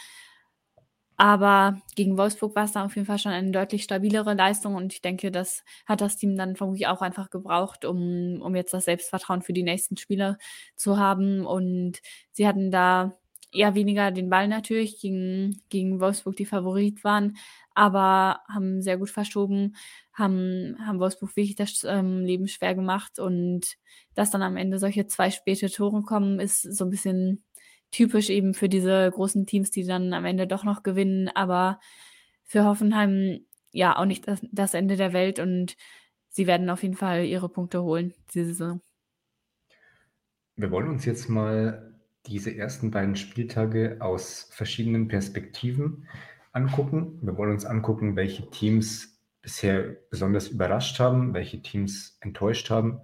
Aber 1.17 1.77
gegen 1.95 2.17
Wolfsburg 2.17 2.55
war 2.55 2.65
es 2.65 2.71
dann 2.71 2.85
auf 2.85 2.95
jeden 2.95 3.05
Fall 3.05 3.19
schon 3.19 3.31
eine 3.31 3.51
deutlich 3.51 3.83
stabilere 3.83 4.33
Leistung 4.33 4.75
und 4.75 4.93
ich 4.93 5.01
denke, 5.01 5.31
das 5.31 5.63
hat 5.85 6.01
das 6.01 6.17
Team 6.17 6.35
dann 6.37 6.55
vermutlich 6.55 6.87
auch 6.87 7.01
einfach 7.01 7.29
gebraucht, 7.29 7.85
um, 7.85 8.41
um 8.41 8.55
jetzt 8.55 8.73
das 8.73 8.85
Selbstvertrauen 8.85 9.41
für 9.43 9.53
die 9.53 9.63
nächsten 9.63 9.95
Spiele 9.97 10.37
zu 10.75 10.97
haben. 10.97 11.45
Und 11.45 11.99
sie 12.31 12.47
hatten 12.47 12.71
da 12.71 13.17
eher 13.51 13.75
weniger 13.75 14.11
den 14.11 14.29
Ball 14.29 14.47
natürlich 14.47 14.99
gegen, 14.99 15.61
gegen 15.69 15.99
Wolfsburg, 15.99 16.35
die 16.35 16.45
Favorit 16.45 17.03
waren, 17.03 17.37
aber 17.75 18.41
haben 18.49 18.81
sehr 18.81 18.97
gut 18.97 19.09
verschoben, 19.11 19.75
haben, 20.13 20.75
haben 20.85 20.99
Wolfsburg 20.99 21.35
wirklich 21.35 21.55
das 21.55 21.83
ähm, 21.87 22.23
Leben 22.25 22.47
schwer 22.47 22.75
gemacht 22.75 23.19
und 23.19 23.75
dass 24.15 24.31
dann 24.31 24.41
am 24.41 24.57
Ende 24.57 24.79
solche 24.79 25.07
zwei 25.07 25.29
späte 25.29 25.69
Tore 25.69 26.01
kommen, 26.01 26.39
ist 26.39 26.61
so 26.63 26.85
ein 26.85 26.89
bisschen 26.89 27.43
typisch 27.93 28.29
eben 28.29 28.53
für 28.53 28.67
diese 28.67 29.09
großen 29.11 29.45
Teams, 29.45 29.71
die 29.71 29.85
dann 29.85 30.13
am 30.13 30.25
Ende 30.25 30.47
doch 30.47 30.63
noch 30.63 30.83
gewinnen, 30.83 31.29
aber 31.33 31.79
für 32.43 32.65
Hoffenheim 32.65 33.45
ja 33.71 33.97
auch 33.97 34.05
nicht 34.05 34.27
das, 34.27 34.41
das 34.51 34.73
Ende 34.73 34.97
der 34.97 35.13
Welt 35.13 35.39
und 35.39 35.75
sie 36.29 36.47
werden 36.47 36.69
auf 36.69 36.83
jeden 36.83 36.95
Fall 36.95 37.23
ihre 37.25 37.49
Punkte 37.49 37.83
holen 37.83 38.13
diese 38.33 38.47
Saison. 38.47 38.81
Wir 40.55 40.69
wollen 40.71 40.89
uns 40.89 41.05
jetzt 41.05 41.29
mal 41.29 41.99
diese 42.25 42.55
ersten 42.55 42.91
beiden 42.91 43.15
Spieltage 43.15 43.97
aus 43.99 44.49
verschiedenen 44.51 45.07
Perspektiven 45.07 46.07
angucken. 46.51 47.19
Wir 47.21 47.37
wollen 47.37 47.51
uns 47.51 47.65
angucken, 47.65 48.15
welche 48.15 48.49
Teams 48.49 49.21
bisher 49.41 49.97
besonders 50.09 50.47
überrascht 50.47 50.99
haben, 50.99 51.33
welche 51.33 51.61
Teams 51.61 52.17
enttäuscht 52.21 52.69
haben. 52.69 53.01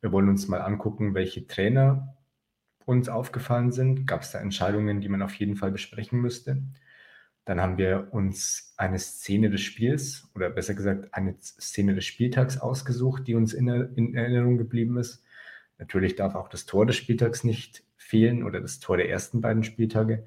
Wir 0.00 0.12
wollen 0.12 0.28
uns 0.28 0.48
mal 0.48 0.60
angucken, 0.60 1.14
welche 1.14 1.46
Trainer 1.46 2.15
uns 2.86 3.08
aufgefallen 3.08 3.72
sind, 3.72 4.06
gab 4.06 4.22
es 4.22 4.30
da 4.30 4.38
Entscheidungen, 4.38 5.00
die 5.00 5.08
man 5.08 5.20
auf 5.20 5.34
jeden 5.34 5.56
Fall 5.56 5.72
besprechen 5.72 6.20
müsste. 6.20 6.62
Dann 7.44 7.60
haben 7.60 7.78
wir 7.78 8.08
uns 8.12 8.74
eine 8.76 8.98
Szene 8.98 9.50
des 9.50 9.60
Spiels 9.60 10.30
oder 10.34 10.50
besser 10.50 10.74
gesagt 10.74 11.12
eine 11.12 11.36
Szene 11.40 11.94
des 11.94 12.04
Spieltags 12.04 12.58
ausgesucht, 12.58 13.26
die 13.26 13.34
uns 13.34 13.52
in, 13.52 13.68
in 13.68 14.14
Erinnerung 14.14 14.56
geblieben 14.56 14.96
ist. 14.98 15.22
Natürlich 15.78 16.16
darf 16.16 16.34
auch 16.34 16.48
das 16.48 16.64
Tor 16.64 16.86
des 16.86 16.96
Spieltags 16.96 17.44
nicht 17.44 17.84
fehlen 17.96 18.42
oder 18.42 18.60
das 18.60 18.78
Tor 18.78 18.96
der 18.96 19.10
ersten 19.10 19.40
beiden 19.40 19.64
Spieltage. 19.64 20.24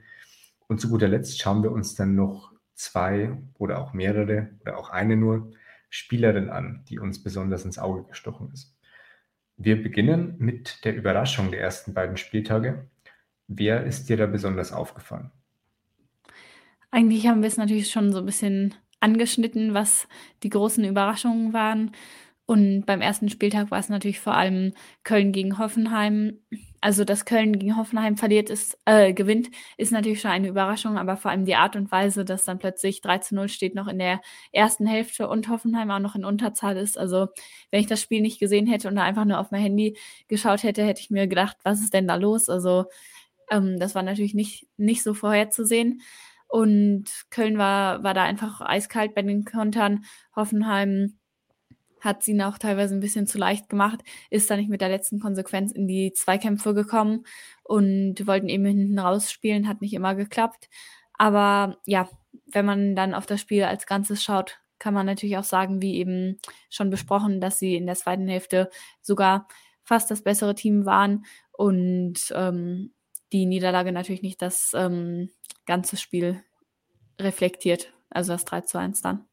Und 0.68 0.80
zu 0.80 0.90
guter 0.90 1.08
Letzt 1.08 1.40
schauen 1.40 1.64
wir 1.64 1.72
uns 1.72 1.96
dann 1.96 2.16
noch 2.16 2.54
zwei 2.76 3.38
oder 3.58 3.80
auch 3.80 3.94
mehrere 3.94 4.50
oder 4.62 4.78
auch 4.78 4.90
eine 4.90 5.16
nur 5.16 5.52
Spielerin 5.90 6.50
an, 6.50 6.84
die 6.90 7.00
uns 7.00 7.24
besonders 7.24 7.66
ins 7.66 7.80
Auge 7.80 8.04
gestochen 8.04 8.52
ist. 8.54 8.79
Wir 9.62 9.84
beginnen 9.84 10.36
mit 10.38 10.86
der 10.86 10.96
Überraschung 10.96 11.52
der 11.52 11.60
ersten 11.60 11.94
beiden 11.94 12.16
Spieltage. 12.16 12.88
Wer 13.50 13.84
ist 13.84 14.08
dir 14.08 14.16
da 14.16 14.26
besonders 14.26 14.72
aufgefallen? 14.72 15.32
Eigentlich 16.92 17.28
haben 17.28 17.42
wir 17.42 17.50
es 17.50 17.58
natürlich 17.58 17.92
schon 17.92 18.14
so 18.14 18.20
ein 18.20 18.26
bisschen 18.26 18.74
angeschnitten, 19.02 19.74
was 19.74 20.08
die 20.44 20.50
großen 20.50 20.86
Überraschungen 20.86 21.52
waren. 21.52 21.92
Und 22.46 22.86
beim 22.86 23.02
ersten 23.02 23.28
Spieltag 23.28 23.70
war 23.70 23.80
es 23.80 23.90
natürlich 23.90 24.22
vor 24.22 24.34
allem 24.34 24.72
Köln 25.04 25.34
gegen 25.34 25.58
Hoffenheim. 25.58 26.40
Also, 26.82 27.04
dass 27.04 27.26
Köln 27.26 27.60
gegen 27.60 27.76
Hoffenheim 27.76 28.16
verliert 28.16 28.50
ist, 28.50 28.78
äh, 28.86 29.14
gewinnt, 29.14 29.50
ist 29.78 29.92
natürlich 29.92 30.22
schon 30.22 30.32
eine 30.32 30.48
Überraschung, 30.48 30.98
aber 30.98 31.18
vor 31.18 31.30
allem 31.32 31.44
die 31.44 31.56
Art 31.56 31.76
und 31.76 31.92
Weise, 31.92 32.24
dass 32.24 32.46
dann 32.46 32.60
plötzlich 32.60 33.02
3 33.02 33.18
zu 33.20 33.36
0 33.36 33.50
steht, 33.50 33.76
noch 33.76 33.88
in 33.88 34.00
der 34.00 34.22
ersten 34.54 34.88
Hälfte 34.88 35.28
und 35.28 35.50
Hoffenheim 35.50 35.92
auch 35.92 36.00
noch 36.00 36.16
in 36.16 36.24
Unterzahl 36.24 36.78
ist. 36.78 36.98
Also, 36.98 37.28
wenn 37.72 37.82
ich 37.82 37.88
das 37.88 38.02
Spiel 38.02 38.22
nicht 38.22 38.40
gesehen 38.40 38.66
hätte 38.68 38.88
und 38.88 38.96
da 38.96 39.04
einfach 39.04 39.26
nur 39.26 39.40
auf 39.40 39.52
mein 39.52 39.62
Handy 39.62 39.98
geschaut 40.30 40.64
hätte, 40.64 40.84
hätte 40.86 41.02
ich 41.02 41.10
mir 41.10 41.28
gedacht, 41.28 41.58
was 41.64 41.82
ist 41.82 41.94
denn 41.94 42.08
da 42.08 42.16
los? 42.16 42.48
Also, 42.50 42.86
ähm, 43.52 43.80
das 43.80 43.96
war 43.96 44.04
natürlich 44.04 44.34
nicht, 44.34 44.68
nicht 44.78 45.04
so 45.04 45.14
vorherzusehen. 45.14 46.02
Und 46.48 47.06
Köln 47.30 47.58
war, 47.58 48.04
war 48.04 48.14
da 48.14 48.24
einfach 48.24 48.62
eiskalt 48.62 49.14
bei 49.16 49.22
den 49.22 49.46
Kontern. 49.46 50.06
Hoffenheim 50.36 51.19
hat 52.02 52.24
sie 52.24 52.32
ihn 52.32 52.42
auch 52.42 52.58
teilweise 52.58 52.96
ein 52.96 53.00
bisschen 53.00 53.28
zu 53.28 53.38
leicht 53.38 53.70
gemacht, 53.70 54.02
ist 54.30 54.50
da 54.50 54.58
nicht 54.58 54.70
mit 54.70 54.82
der 54.82 54.90
letzten 54.90 55.20
Konsequenz 55.20 55.72
in 55.72 55.88
die 55.88 56.14
Zweikämpfe 56.14 56.74
gekommen 56.74 57.26
und 57.64 58.26
wollten 58.28 58.50
eben 58.50 58.66
hinten 58.66 59.00
rausspielen, 59.00 59.68
hat 59.68 59.82
nicht 59.82 59.94
immer 59.94 60.16
geklappt. 60.16 60.70
Aber 61.14 61.78
ja, 61.86 62.10
wenn 62.46 62.66
man 62.66 62.96
dann 62.96 63.14
auf 63.14 63.26
das 63.26 63.42
Spiel 63.42 63.64
als 63.64 63.86
Ganzes 63.86 64.24
schaut, 64.24 64.60
kann 64.80 64.94
man 64.94 65.06
natürlich 65.06 65.38
auch 65.38 65.44
sagen, 65.44 65.82
wie 65.82 65.98
eben 65.98 66.40
schon 66.70 66.90
besprochen, 66.90 67.42
dass 67.42 67.60
sie 67.60 67.76
in 67.76 67.86
der 67.86 67.96
zweiten 67.96 68.28
Hälfte 68.28 68.70
sogar 69.02 69.48
fast 69.84 70.10
das 70.10 70.22
bessere 70.22 70.56
Team 70.56 70.86
waren 70.86 71.26
und 71.52 72.32
ähm, 72.34 72.94
die 73.34 73.46
Niederlage 73.46 73.92
natürlich 73.92 74.22
nicht 74.22 74.42
das 74.42 74.72
ähm, 74.74 75.30
ganze 75.66 75.98
Spiel 75.98 76.44
reflektiert, 77.20 77.94
also 78.10 78.34
das 78.34 78.46
3 78.46 78.62
zu 78.62 78.78
1 78.80 79.02
dann. 79.02 79.29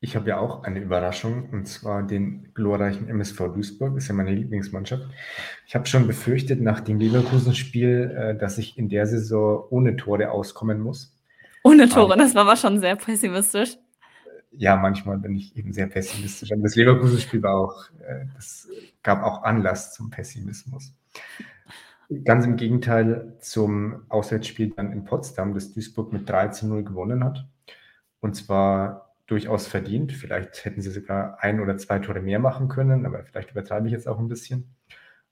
Ich 0.00 0.14
habe 0.14 0.28
ja 0.28 0.38
auch 0.38 0.62
eine 0.62 0.78
Überraschung, 0.78 1.50
und 1.50 1.66
zwar 1.66 2.04
den 2.04 2.54
glorreichen 2.54 3.08
MSV 3.08 3.36
Duisburg, 3.52 3.96
ist 3.96 4.06
ja 4.06 4.14
meine 4.14 4.30
Lieblingsmannschaft. 4.30 5.08
Ich 5.66 5.74
habe 5.74 5.86
schon 5.86 6.06
befürchtet 6.06 6.60
nach 6.60 6.80
dem 6.80 7.00
Leverkusen-Spiel, 7.00 8.14
äh, 8.16 8.38
dass 8.38 8.58
ich 8.58 8.78
in 8.78 8.88
der 8.88 9.06
Saison 9.06 9.64
ohne 9.70 9.96
Tore 9.96 10.30
auskommen 10.30 10.80
muss. 10.80 11.16
Ohne 11.64 11.88
Tore, 11.88 12.12
um, 12.12 12.18
das 12.18 12.34
war 12.36 12.42
aber 12.42 12.54
schon 12.54 12.78
sehr 12.78 12.94
pessimistisch. 12.94 13.76
Ja, 14.52 14.76
manchmal 14.76 15.18
bin 15.18 15.34
ich 15.34 15.56
eben 15.56 15.72
sehr 15.72 15.88
pessimistisch. 15.88 16.52
Aber 16.52 16.62
das 16.62 16.76
Leverkusen-Spiel 16.76 17.42
war 17.42 17.56
auch, 17.56 17.90
äh, 18.06 18.26
das 18.36 18.68
gab 19.02 19.24
auch 19.24 19.42
Anlass 19.42 19.94
zum 19.94 20.10
Pessimismus. 20.10 20.94
Ganz 22.24 22.46
im 22.46 22.56
Gegenteil 22.56 23.36
zum 23.40 24.02
Auswärtsspiel 24.08 24.72
dann 24.76 24.92
in 24.92 25.04
Potsdam, 25.04 25.54
das 25.54 25.72
Duisburg 25.74 26.12
mit 26.12 26.28
3 26.28 26.48
zu 26.48 26.68
0 26.68 26.84
gewonnen 26.84 27.24
hat. 27.24 27.46
Und 28.20 28.34
zwar 28.34 29.07
durchaus 29.28 29.68
verdient. 29.68 30.12
Vielleicht 30.12 30.64
hätten 30.64 30.80
sie 30.80 30.90
sogar 30.90 31.38
ein 31.40 31.60
oder 31.60 31.76
zwei 31.76 32.00
Tore 32.00 32.20
mehr 32.20 32.40
machen 32.40 32.68
können, 32.68 33.06
aber 33.06 33.22
vielleicht 33.22 33.52
übertreibe 33.52 33.86
ich 33.86 33.92
jetzt 33.92 34.08
auch 34.08 34.18
ein 34.18 34.28
bisschen. 34.28 34.74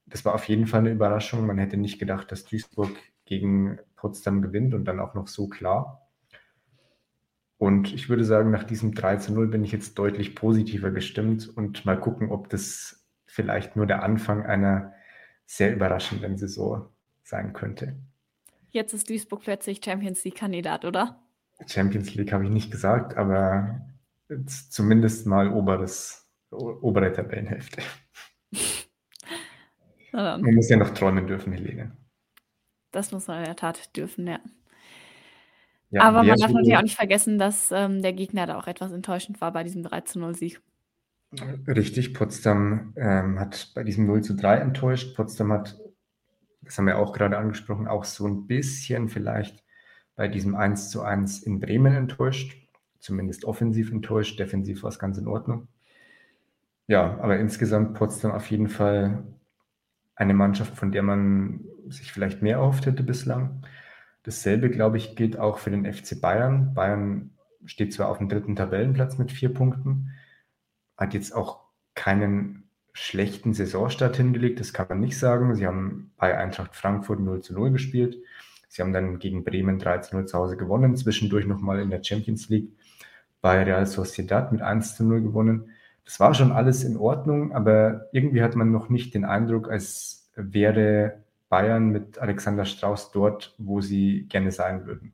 das 0.05 0.23
war 0.23 0.33
auf 0.33 0.45
jeden 0.47 0.67
Fall 0.67 0.81
eine 0.81 0.91
Überraschung. 0.91 1.45
Man 1.45 1.57
hätte 1.57 1.75
nicht 1.75 1.99
gedacht, 1.99 2.31
dass 2.31 2.45
Duisburg 2.45 2.91
gegen 3.25 3.77
Potsdam 3.97 4.41
gewinnt 4.41 4.73
und 4.73 4.85
dann 4.85 5.01
auch 5.01 5.15
noch 5.15 5.27
so 5.27 5.49
klar. 5.49 6.07
Und 7.57 7.91
ich 7.93 8.07
würde 8.07 8.23
sagen, 8.23 8.51
nach 8.51 8.63
diesem 8.63 8.93
3 8.93 9.17
zu 9.17 9.33
0 9.33 9.47
bin 9.47 9.63
ich 9.63 9.71
jetzt 9.71 9.97
deutlich 9.97 10.35
positiver 10.35 10.91
gestimmt 10.91 11.49
und 11.57 11.85
mal 11.85 11.99
gucken, 11.99 12.31
ob 12.31 12.49
das 12.49 13.05
vielleicht 13.25 13.75
nur 13.75 13.87
der 13.87 14.03
Anfang 14.03 14.45
einer 14.45 14.93
sehr 15.45 15.73
überraschenden 15.73 16.37
Saison 16.37 16.87
sein 17.23 17.53
könnte. 17.53 17.97
Jetzt 18.69 18.93
ist 18.93 19.09
Duisburg 19.09 19.41
plötzlich 19.41 19.81
Champions 19.83 20.23
League-Kandidat, 20.23 20.85
oder? 20.85 21.19
Champions 21.65 22.13
League 22.15 22.31
habe 22.31 22.45
ich 22.45 22.49
nicht 22.49 22.71
gesagt, 22.71 23.17
aber 23.17 23.81
zumindest 24.69 25.25
mal 25.25 25.51
oberes, 25.51 26.29
obere 26.51 27.11
Tabellenhälfte. 27.11 27.81
Man 30.11 30.55
muss 30.55 30.69
ja 30.69 30.77
noch 30.77 30.91
träumen 30.91 31.27
dürfen, 31.27 31.53
Helene. 31.53 31.91
Das 32.91 33.11
muss 33.11 33.27
man 33.27 33.39
in 33.39 33.45
der 33.45 33.55
Tat 33.55 33.95
dürfen, 33.95 34.25
ja. 34.25 34.39
ja 35.91 36.01
Aber 36.01 36.23
man 36.23 36.39
darf 36.39 36.51
natürlich 36.51 36.77
auch 36.77 36.81
nicht 36.81 36.95
vergessen, 36.95 37.37
dass 37.37 37.69
ähm, 37.71 38.01
der 38.01 38.13
Gegner 38.13 38.47
da 38.47 38.57
auch 38.57 38.65
etwas 38.65 38.91
enttäuschend 38.91 39.41
war 39.41 39.51
bei 39.51 39.63
diesem 39.63 39.83
3 39.83 40.01
zu 40.01 40.19
0 40.19 40.33
Sieg. 40.33 40.61
Richtig, 41.67 42.13
Potsdam 42.13 42.93
ähm, 42.95 43.39
hat 43.39 43.71
bei 43.75 43.83
diesem 43.83 44.07
0 44.07 44.23
zu 44.23 44.33
3 44.33 44.55
enttäuscht. 44.57 45.15
Potsdam 45.15 45.51
hat, 45.51 45.77
das 46.61 46.77
haben 46.77 46.87
wir 46.87 46.97
auch 46.97 47.13
gerade 47.13 47.37
angesprochen, 47.37 47.87
auch 47.87 48.05
so 48.05 48.25
ein 48.25 48.47
bisschen 48.47 49.09
vielleicht 49.09 49.63
bei 50.17 50.27
diesem 50.27 50.55
1 50.55 50.89
zu 50.89 51.03
1 51.03 51.43
in 51.43 51.61
Bremen 51.61 51.95
enttäuscht. 51.95 52.57
Zumindest 52.99 53.45
offensiv 53.45 53.91
enttäuscht, 53.91 54.37
defensiv 54.39 54.83
war 54.83 54.89
es 54.89 54.99
ganz 54.99 55.17
in 55.17 55.27
Ordnung. 55.27 55.69
Ja, 56.87 57.17
aber 57.21 57.37
insgesamt 57.37 57.93
Potsdam 57.93 58.31
auf 58.31 58.49
jeden 58.49 58.67
Fall 58.67 59.23
eine 60.15 60.33
Mannschaft, 60.33 60.75
von 60.75 60.91
der 60.91 61.03
man 61.03 61.61
sich 61.87 62.11
vielleicht 62.11 62.41
mehr 62.41 62.57
erhofft 62.57 62.85
hätte 62.87 63.03
bislang. 63.03 63.61
Dasselbe, 64.23 64.69
glaube 64.69 64.97
ich, 64.97 65.15
gilt 65.15 65.37
auch 65.37 65.59
für 65.59 65.69
den 65.69 65.85
FC 65.85 66.19
Bayern. 66.19 66.73
Bayern 66.73 67.31
steht 67.65 67.93
zwar 67.93 68.09
auf 68.09 68.17
dem 68.17 68.27
dritten 68.27 68.55
Tabellenplatz 68.55 69.17
mit 69.17 69.31
vier 69.31 69.53
Punkten, 69.53 70.11
hat 70.97 71.13
jetzt 71.13 71.33
auch 71.33 71.65
keinen 71.93 72.69
schlechten 72.93 73.53
Saisonstart 73.53 74.17
hingelegt, 74.17 74.59
das 74.59 74.73
kann 74.73 74.87
man 74.89 74.99
nicht 74.99 75.19
sagen. 75.19 75.53
Sie 75.53 75.67
haben 75.67 76.11
bei 76.17 76.35
Eintracht 76.35 76.75
Frankfurt 76.75 77.19
0 77.19 77.41
zu 77.41 77.53
0 77.53 77.71
gespielt. 77.71 78.17
Sie 78.67 78.81
haben 78.81 78.93
dann 78.93 79.19
gegen 79.19 79.43
Bremen 79.43 79.79
3 79.79 79.99
zu 79.99 80.15
0 80.15 80.25
zu 80.25 80.37
Hause 80.37 80.57
gewonnen, 80.57 80.95
zwischendurch 80.95 81.45
nochmal 81.45 81.79
in 81.79 81.89
der 81.89 82.03
Champions 82.03 82.49
League 82.49 82.71
bei 83.41 83.63
Real 83.63 83.85
Sociedad 83.85 84.51
mit 84.51 84.61
1 84.61 84.95
zu 84.95 85.05
0 85.05 85.21
gewonnen. 85.21 85.69
Das 86.05 86.19
war 86.19 86.33
schon 86.33 86.51
alles 86.51 86.83
in 86.83 86.97
Ordnung, 86.97 87.53
aber 87.53 88.07
irgendwie 88.11 88.41
hat 88.41 88.55
man 88.55 88.71
noch 88.71 88.89
nicht 88.89 89.13
den 89.13 89.25
Eindruck, 89.25 89.69
als 89.69 90.31
wäre 90.35 91.23
Bayern 91.49 91.89
mit 91.89 92.19
Alexander 92.19 92.65
Strauß 92.65 93.11
dort, 93.11 93.55
wo 93.57 93.81
sie 93.81 94.25
gerne 94.27 94.51
sein 94.51 94.85
würden. 94.85 95.13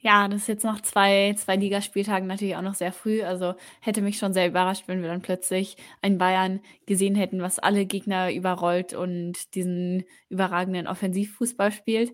Ja, 0.00 0.28
das 0.28 0.42
ist 0.42 0.48
jetzt 0.48 0.64
noch 0.64 0.80
zwei, 0.80 1.34
zwei 1.36 1.56
Ligaspieltagen 1.56 2.28
natürlich 2.28 2.54
auch 2.54 2.62
noch 2.62 2.74
sehr 2.74 2.92
früh. 2.92 3.22
Also 3.24 3.54
hätte 3.80 4.00
mich 4.00 4.18
schon 4.18 4.32
sehr 4.32 4.46
überrascht, 4.46 4.84
wenn 4.86 5.02
wir 5.02 5.08
dann 5.08 5.22
plötzlich 5.22 5.76
ein 6.02 6.18
Bayern 6.18 6.60
gesehen 6.86 7.16
hätten, 7.16 7.42
was 7.42 7.58
alle 7.58 7.84
Gegner 7.84 8.32
überrollt 8.32 8.94
und 8.94 9.54
diesen 9.56 10.04
überragenden 10.28 10.86
Offensivfußball 10.86 11.72
spielt. 11.72 12.12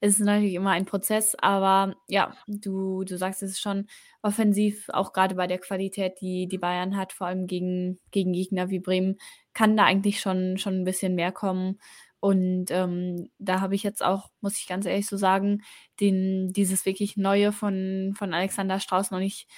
Es 0.00 0.14
ist 0.18 0.24
natürlich 0.26 0.54
immer 0.54 0.70
ein 0.70 0.86
Prozess, 0.86 1.36
aber 1.38 1.94
ja, 2.08 2.34
du, 2.48 3.04
du 3.04 3.16
sagst 3.18 3.42
es 3.42 3.60
schon 3.60 3.86
offensiv, 4.22 4.88
auch 4.92 5.12
gerade 5.12 5.34
bei 5.36 5.46
der 5.46 5.58
Qualität, 5.58 6.20
die 6.20 6.48
die 6.48 6.58
Bayern 6.58 6.96
hat, 6.96 7.12
vor 7.12 7.28
allem 7.28 7.46
gegen, 7.46 8.00
gegen 8.10 8.32
Gegner 8.32 8.70
wie 8.70 8.80
Bremen, 8.80 9.18
kann 9.54 9.76
da 9.76 9.84
eigentlich 9.84 10.18
schon, 10.20 10.58
schon 10.58 10.80
ein 10.80 10.84
bisschen 10.84 11.14
mehr 11.14 11.30
kommen. 11.30 11.78
Und 12.22 12.66
ähm, 12.70 13.30
da 13.40 13.60
habe 13.60 13.74
ich 13.74 13.82
jetzt 13.82 14.00
auch, 14.00 14.30
muss 14.40 14.56
ich 14.56 14.68
ganz 14.68 14.86
ehrlich 14.86 15.08
so 15.08 15.16
sagen, 15.16 15.62
den, 15.98 16.52
dieses 16.52 16.86
wirklich 16.86 17.16
Neue 17.16 17.50
von, 17.50 18.14
von 18.16 18.32
Alexander 18.32 18.78
Strauß 18.78 19.10
noch 19.10 19.18
nicht, 19.18 19.48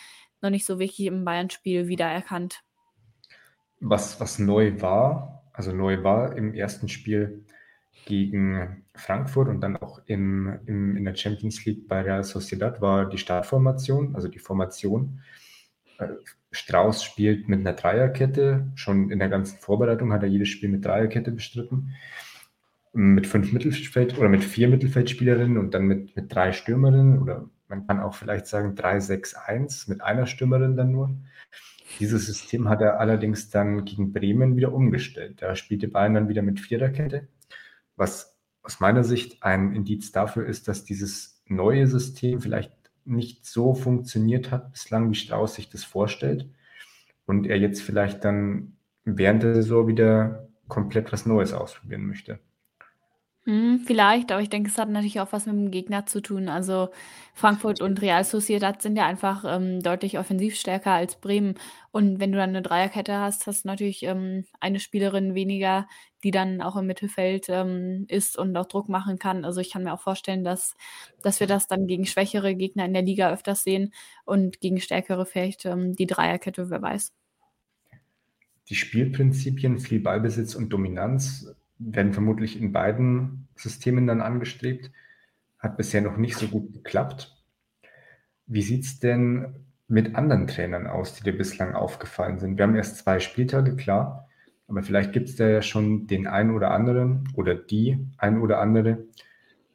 noch 0.40 0.48
nicht 0.48 0.64
so 0.64 0.78
wirklich 0.78 1.06
im 1.06 1.26
Bayern-Spiel 1.26 1.88
wiedererkannt. 1.88 2.62
Was, 3.80 4.18
was 4.18 4.38
neu 4.38 4.80
war, 4.80 5.44
also 5.52 5.72
neu 5.72 6.02
war 6.04 6.38
im 6.38 6.54
ersten 6.54 6.88
Spiel 6.88 7.44
gegen 8.06 8.86
Frankfurt 8.94 9.48
und 9.48 9.60
dann 9.60 9.76
auch 9.76 10.00
im, 10.06 10.58
im, 10.64 10.96
in 10.96 11.04
der 11.04 11.16
Champions 11.16 11.66
League 11.66 11.86
bei 11.86 12.00
Real 12.00 12.24
Sociedad 12.24 12.80
war 12.80 13.10
die 13.10 13.18
Startformation, 13.18 14.14
also 14.14 14.28
die 14.28 14.38
Formation. 14.38 15.20
Äh, 15.98 16.08
Strauß 16.50 17.04
spielt 17.04 17.46
mit 17.46 17.60
einer 17.60 17.74
Dreierkette. 17.74 18.72
Schon 18.74 19.10
in 19.10 19.18
der 19.18 19.28
ganzen 19.28 19.58
Vorbereitung 19.58 20.14
hat 20.14 20.22
er 20.22 20.30
jedes 20.30 20.48
Spiel 20.48 20.70
mit 20.70 20.82
Dreierkette 20.82 21.30
bestritten 21.30 21.92
mit 22.94 23.26
fünf 23.26 23.52
Mittelfeld 23.52 24.16
oder 24.18 24.28
mit 24.28 24.44
vier 24.44 24.68
Mittelfeldspielerinnen 24.68 25.58
und 25.58 25.74
dann 25.74 25.84
mit, 25.84 26.14
mit 26.14 26.32
drei 26.34 26.52
Stürmerinnen 26.52 27.18
oder 27.18 27.50
man 27.68 27.86
kann 27.86 28.00
auch 28.00 28.14
vielleicht 28.14 28.46
sagen 28.46 28.74
3-6-1 28.74 29.88
mit 29.88 30.00
einer 30.00 30.26
Stürmerin 30.26 30.76
dann 30.76 30.92
nur. 30.92 31.16
Dieses 31.98 32.26
System 32.26 32.68
hat 32.68 32.80
er 32.80 33.00
allerdings 33.00 33.50
dann 33.50 33.84
gegen 33.84 34.12
Bremen 34.12 34.56
wieder 34.56 34.72
umgestellt. 34.72 35.42
Da 35.42 35.56
spielte 35.56 35.88
Bayern 35.88 36.14
dann 36.14 36.28
wieder 36.28 36.42
mit 36.42 36.60
Viererkette, 36.60 37.28
was 37.96 38.38
aus 38.62 38.80
meiner 38.80 39.04
Sicht 39.04 39.42
ein 39.42 39.74
Indiz 39.74 40.12
dafür 40.12 40.46
ist, 40.46 40.68
dass 40.68 40.84
dieses 40.84 41.42
neue 41.46 41.86
System 41.86 42.40
vielleicht 42.40 42.72
nicht 43.04 43.44
so 43.44 43.74
funktioniert 43.74 44.50
hat 44.50 44.72
bislang, 44.72 45.10
wie 45.10 45.14
Strauß 45.14 45.54
sich 45.54 45.68
das 45.68 45.84
vorstellt. 45.84 46.48
Und 47.26 47.46
er 47.46 47.58
jetzt 47.58 47.82
vielleicht 47.82 48.24
dann 48.24 48.76
während 49.04 49.42
der 49.42 49.54
Saison 49.54 49.86
wieder 49.86 50.48
komplett 50.68 51.12
was 51.12 51.26
Neues 51.26 51.52
ausprobieren 51.52 52.06
möchte. 52.06 52.38
Mhm, 53.46 53.80
vielleicht, 53.80 54.32
aber 54.32 54.40
ich 54.40 54.48
denke, 54.48 54.70
es 54.70 54.78
hat 54.78 54.88
natürlich 54.88 55.20
auch 55.20 55.32
was 55.32 55.44
mit 55.44 55.54
dem 55.54 55.70
Gegner 55.70 56.06
zu 56.06 56.22
tun. 56.22 56.48
Also 56.48 56.88
Frankfurt 57.34 57.82
und 57.82 58.00
Real 58.00 58.24
Sociedad 58.24 58.80
sind 58.80 58.96
ja 58.96 59.04
einfach 59.06 59.44
ähm, 59.46 59.80
deutlich 59.80 60.18
offensivstärker 60.18 60.92
als 60.92 61.16
Bremen. 61.16 61.54
Und 61.90 62.20
wenn 62.20 62.32
du 62.32 62.38
dann 62.38 62.50
eine 62.50 62.62
Dreierkette 62.62 63.18
hast, 63.18 63.46
hast 63.46 63.64
du 63.64 63.68
natürlich 63.68 64.02
ähm, 64.04 64.46
eine 64.60 64.80
Spielerin 64.80 65.34
weniger, 65.34 65.86
die 66.22 66.30
dann 66.30 66.62
auch 66.62 66.76
im 66.76 66.86
Mittelfeld 66.86 67.46
ähm, 67.50 68.06
ist 68.08 68.38
und 68.38 68.56
auch 68.56 68.64
Druck 68.64 68.88
machen 68.88 69.18
kann. 69.18 69.44
Also 69.44 69.60
ich 69.60 69.70
kann 69.70 69.84
mir 69.84 69.92
auch 69.92 70.00
vorstellen, 70.00 70.42
dass, 70.42 70.74
dass 71.22 71.38
wir 71.38 71.46
das 71.46 71.66
dann 71.66 71.86
gegen 71.86 72.06
schwächere 72.06 72.54
Gegner 72.54 72.86
in 72.86 72.94
der 72.94 73.02
Liga 73.02 73.30
öfters 73.30 73.62
sehen 73.62 73.92
und 74.24 74.60
gegen 74.60 74.80
stärkere 74.80 75.26
vielleicht 75.26 75.66
ähm, 75.66 75.94
die 75.94 76.06
Dreierkette, 76.06 76.70
wer 76.70 76.80
weiß. 76.80 77.12
Die 78.70 78.74
Spielprinzipien, 78.74 79.78
viel 79.80 80.00
Ballbesitz 80.00 80.54
und 80.54 80.70
Dominanz 80.70 81.54
werden 81.78 82.12
vermutlich 82.12 82.60
in 82.60 82.72
beiden 82.72 83.48
Systemen 83.56 84.06
dann 84.06 84.20
angestrebt. 84.20 84.90
Hat 85.58 85.76
bisher 85.76 86.02
noch 86.02 86.16
nicht 86.16 86.36
so 86.36 86.48
gut 86.48 86.72
geklappt. 86.72 87.34
Wie 88.46 88.62
sieht 88.62 88.84
es 88.84 89.00
denn 89.00 89.66
mit 89.88 90.14
anderen 90.14 90.46
Trainern 90.46 90.86
aus, 90.86 91.14
die 91.14 91.24
dir 91.24 91.36
bislang 91.36 91.74
aufgefallen 91.74 92.38
sind? 92.38 92.58
Wir 92.58 92.64
haben 92.64 92.76
erst 92.76 92.98
zwei 92.98 93.18
Spieltage, 93.18 93.76
klar, 93.76 94.28
aber 94.68 94.82
vielleicht 94.82 95.12
gibt 95.12 95.28
es 95.28 95.36
da 95.36 95.48
ja 95.48 95.62
schon 95.62 96.06
den 96.06 96.26
einen 96.26 96.50
oder 96.50 96.70
anderen 96.70 97.28
oder 97.34 97.54
die 97.54 97.98
ein 98.18 98.40
oder 98.40 98.60
andere, 98.60 99.04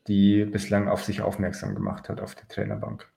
die 0.08 0.46
bislang 0.46 0.88
auf 0.88 1.04
sich 1.04 1.22
aufmerksam 1.22 1.76
gemacht 1.76 2.10
hat 2.10 2.22
auf 2.22 2.36
der 2.36 2.48
Trainerbank. 2.48 3.08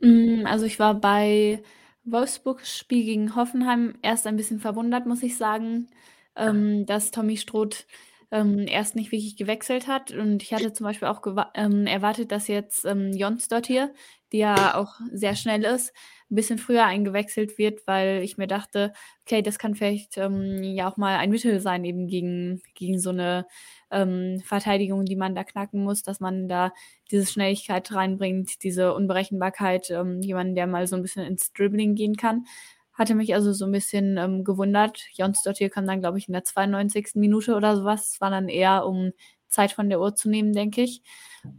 Mm, 0.00 0.46
also 0.46 0.66
ich 0.66 0.78
war 0.78 0.94
bei 0.94 1.62
Wolfsburgs 2.04 2.76
Spiel 2.78 3.04
gegen 3.04 3.36
Hoffenheim 3.36 3.94
erst 4.02 4.26
ein 4.26 4.36
bisschen 4.36 4.60
verwundert, 4.60 5.06
muss 5.06 5.22
ich 5.22 5.36
sagen 5.36 5.88
ähm, 6.36 6.86
dass 6.86 7.10
Tommy 7.10 7.36
Stroth 7.36 7.86
ähm, 8.34 8.66
erst 8.66 8.96
nicht 8.96 9.12
wirklich 9.12 9.36
gewechselt 9.36 9.86
hat. 9.86 10.10
Und 10.10 10.42
ich 10.42 10.52
hatte 10.52 10.72
zum 10.72 10.84
Beispiel 10.84 11.06
auch 11.08 11.22
ähm, 11.54 11.86
erwartet, 11.86 12.32
dass 12.32 12.48
jetzt 12.48 12.84
ähm, 12.84 13.16
dort 13.16 13.66
hier, 13.66 13.92
die 14.32 14.38
ja 14.38 14.74
auch 14.74 14.94
sehr 15.12 15.36
schnell 15.36 15.62
ist, 15.64 15.92
ein 16.30 16.34
bisschen 16.34 16.58
früher 16.58 16.84
eingewechselt 16.84 17.58
wird, 17.58 17.86
weil 17.86 18.22
ich 18.24 18.36
mir 18.36 18.48
dachte, 18.48 18.92
okay, 19.24 19.40
das 19.40 19.58
kann 19.58 19.76
vielleicht 19.76 20.18
ähm, 20.18 20.64
ja 20.64 20.90
auch 20.90 20.96
mal 20.96 21.16
ein 21.18 21.30
Mittel 21.30 21.60
sein, 21.60 21.84
eben 21.84 22.08
gegen, 22.08 22.60
gegen 22.74 22.98
so 22.98 23.10
eine 23.10 23.46
ähm, 23.92 24.40
Verteidigung, 24.44 25.04
die 25.04 25.14
man 25.16 25.36
da 25.36 25.44
knacken 25.44 25.84
muss, 25.84 26.02
dass 26.02 26.18
man 26.18 26.48
da 26.48 26.72
diese 27.12 27.26
Schnelligkeit 27.26 27.92
reinbringt, 27.92 28.64
diese 28.64 28.94
Unberechenbarkeit, 28.94 29.90
ähm, 29.90 30.22
jemanden, 30.22 30.56
der 30.56 30.66
mal 30.66 30.88
so 30.88 30.96
ein 30.96 31.02
bisschen 31.02 31.24
ins 31.24 31.52
Dribbling 31.52 31.94
gehen 31.94 32.16
kann. 32.16 32.46
Hatte 32.94 33.14
mich 33.14 33.34
also 33.34 33.52
so 33.52 33.64
ein 33.66 33.72
bisschen 33.72 34.16
ähm, 34.18 34.44
gewundert. 34.44 35.00
Jonsdottir 35.14 35.70
kam 35.70 35.86
dann, 35.86 36.00
glaube 36.00 36.18
ich, 36.18 36.28
in 36.28 36.32
der 36.32 36.44
92. 36.44 37.10
Minute 37.14 37.54
oder 37.56 37.76
sowas. 37.76 38.10
Das 38.10 38.20
war 38.20 38.30
dann 38.30 38.48
eher, 38.48 38.86
um 38.86 39.12
Zeit 39.48 39.72
von 39.72 39.88
der 39.88 40.00
Uhr 40.00 40.14
zu 40.14 40.28
nehmen, 40.30 40.52
denke 40.52 40.82
ich. 40.82 41.02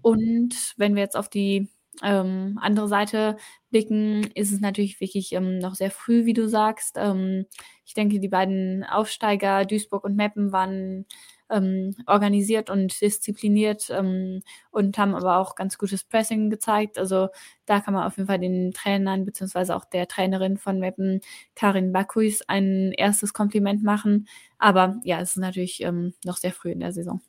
Und 0.01 0.73
wenn 0.77 0.95
wir 0.95 1.03
jetzt 1.03 1.17
auf 1.17 1.29
die 1.29 1.69
ähm, 2.03 2.57
andere 2.61 2.88
Seite 2.88 3.38
blicken, 3.69 4.29
ist 4.36 4.51
es 4.51 4.59
natürlich 4.59 4.99
wirklich 4.99 5.31
ähm, 5.33 5.59
noch 5.59 5.75
sehr 5.75 5.91
früh, 5.91 6.25
wie 6.25 6.33
du 6.33 6.47
sagst. 6.49 6.95
Ähm, 6.97 7.45
ich 7.86 7.93
denke, 7.93 8.19
die 8.19 8.27
beiden 8.27 8.83
Aufsteiger, 8.83 9.65
Duisburg 9.65 10.03
und 10.03 10.15
Meppen, 10.15 10.51
waren, 10.51 11.05
ähm, 11.49 11.95
organisiert 12.07 12.69
und 12.69 12.99
diszipliniert 13.01 13.89
ähm, 13.89 14.41
und 14.71 14.97
haben 14.97 15.15
aber 15.15 15.37
auch 15.37 15.55
ganz 15.55 15.77
gutes 15.77 16.03
Pressing 16.03 16.49
gezeigt. 16.49 16.97
Also 16.97 17.29
da 17.65 17.79
kann 17.79 17.93
man 17.93 18.03
auf 18.03 18.17
jeden 18.17 18.27
Fall 18.27 18.39
den 18.39 18.71
Trainern 18.73 19.25
beziehungsweise 19.25 19.75
auch 19.75 19.85
der 19.85 20.07
Trainerin 20.07 20.57
von 20.57 20.79
Meppen, 20.79 21.21
Karin 21.55 21.91
Bakuis, 21.91 22.41
ein 22.47 22.91
erstes 22.91 23.33
Kompliment 23.33 23.83
machen. 23.83 24.27
Aber 24.57 24.99
ja, 25.03 25.19
es 25.19 25.31
ist 25.31 25.37
natürlich 25.37 25.81
ähm, 25.81 26.13
noch 26.23 26.37
sehr 26.37 26.51
früh 26.51 26.71
in 26.71 26.79
der 26.79 26.91
Saison. 26.91 27.21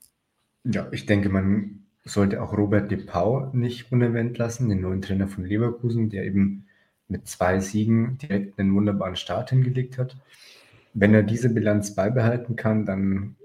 Ja, 0.64 0.88
ich 0.90 1.06
denke, 1.06 1.28
man 1.28 1.86
sollte 2.04 2.42
auch 2.42 2.56
Robert 2.56 2.90
De 2.90 3.04
Pau 3.04 3.50
nicht 3.52 3.92
unerwähnt 3.92 4.38
lassen, 4.38 4.68
den 4.68 4.80
neuen 4.80 5.02
Trainer 5.02 5.28
von 5.28 5.44
Leverkusen, 5.44 6.08
der 6.08 6.24
eben 6.24 6.66
mit 7.08 7.28
zwei 7.28 7.60
Siegen 7.60 8.18
direkt 8.18 8.58
einen 8.58 8.74
wunderbaren 8.74 9.16
Start 9.16 9.50
hingelegt 9.50 9.98
hat. 9.98 10.16
Wenn 10.94 11.14
er 11.14 11.22
diese 11.22 11.50
Bilanz 11.50 11.94
beibehalten 11.94 12.56
kann, 12.56 12.86
dann 12.86 13.36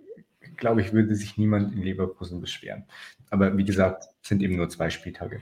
glaube 0.62 0.80
ich, 0.80 0.94
würde 0.94 1.14
sich 1.16 1.38
niemand 1.38 1.74
in 1.74 1.82
Leverkusen 1.82 2.40
beschweren. 2.40 2.86
Aber 3.30 3.58
wie 3.58 3.66
gesagt, 3.66 4.06
sind 4.22 4.42
eben 4.42 4.56
nur 4.56 4.70
zwei 4.70 4.90
Spieltage. 4.90 5.42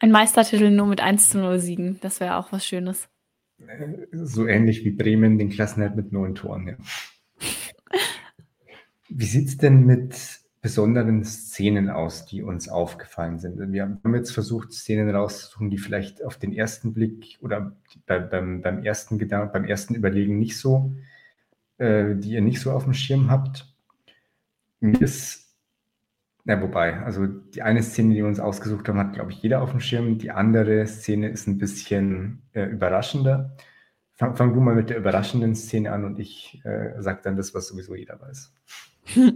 Ein 0.00 0.10
Meistertitel 0.10 0.70
nur 0.70 0.86
mit 0.86 1.00
1 1.00 1.28
zu 1.28 1.38
0 1.38 1.60
Siegen, 1.60 2.00
das 2.00 2.18
wäre 2.18 2.36
auch 2.36 2.50
was 2.50 2.66
Schönes. 2.66 3.08
Äh, 3.66 4.06
so 4.12 4.46
ähnlich 4.46 4.84
wie 4.84 4.90
Bremen 4.90 5.38
den 5.38 5.50
Klassenhalt 5.50 5.94
mit 5.94 6.10
neun 6.10 6.34
Toren. 6.34 6.68
Ja. 6.68 6.74
Wie 9.08 9.24
sieht 9.24 9.48
es 9.48 9.56
denn 9.56 9.86
mit 9.86 10.40
besonderen 10.60 11.22
Szenen 11.24 11.88
aus, 11.88 12.26
die 12.26 12.42
uns 12.42 12.68
aufgefallen 12.68 13.38
sind? 13.38 13.72
Wir 13.72 13.84
haben 13.84 14.14
jetzt 14.14 14.32
versucht, 14.32 14.72
Szenen 14.72 15.08
rauszusuchen, 15.08 15.70
die 15.70 15.78
vielleicht 15.78 16.24
auf 16.24 16.38
den 16.38 16.52
ersten 16.52 16.92
Blick 16.92 17.38
oder 17.40 17.76
bei, 18.06 18.18
beim, 18.18 18.62
beim, 18.62 18.82
ersten 18.82 19.16
Gedanken, 19.16 19.52
beim 19.52 19.64
ersten 19.64 19.94
Überlegen 19.94 20.40
nicht 20.40 20.58
so, 20.58 20.92
äh, 21.78 22.16
die 22.16 22.32
ihr 22.32 22.42
nicht 22.42 22.60
so 22.60 22.72
auf 22.72 22.84
dem 22.84 22.94
Schirm 22.94 23.30
habt. 23.30 23.75
Mir 24.80 25.00
ist, 25.00 25.56
na 26.44 26.60
wobei, 26.60 26.98
also 26.98 27.26
die 27.26 27.62
eine 27.62 27.82
Szene, 27.82 28.14
die 28.14 28.20
wir 28.20 28.26
uns 28.26 28.40
ausgesucht 28.40 28.88
haben, 28.88 28.98
hat, 28.98 29.14
glaube 29.14 29.32
ich, 29.32 29.42
jeder 29.42 29.62
auf 29.62 29.70
dem 29.70 29.80
Schirm. 29.80 30.18
Die 30.18 30.30
andere 30.30 30.86
Szene 30.86 31.28
ist 31.28 31.46
ein 31.46 31.58
bisschen 31.58 32.42
äh, 32.52 32.64
überraschender. 32.64 33.56
Fang, 34.14 34.36
fang, 34.36 34.54
du 34.54 34.60
mal 34.60 34.74
mit 34.74 34.90
der 34.90 34.96
überraschenden 34.96 35.54
Szene 35.54 35.92
an 35.92 36.04
und 36.04 36.18
ich 36.18 36.60
äh, 36.64 37.00
sage 37.00 37.20
dann 37.22 37.36
das, 37.36 37.54
was 37.54 37.68
sowieso 37.68 37.94
jeder 37.94 38.20
weiß. 38.20 38.54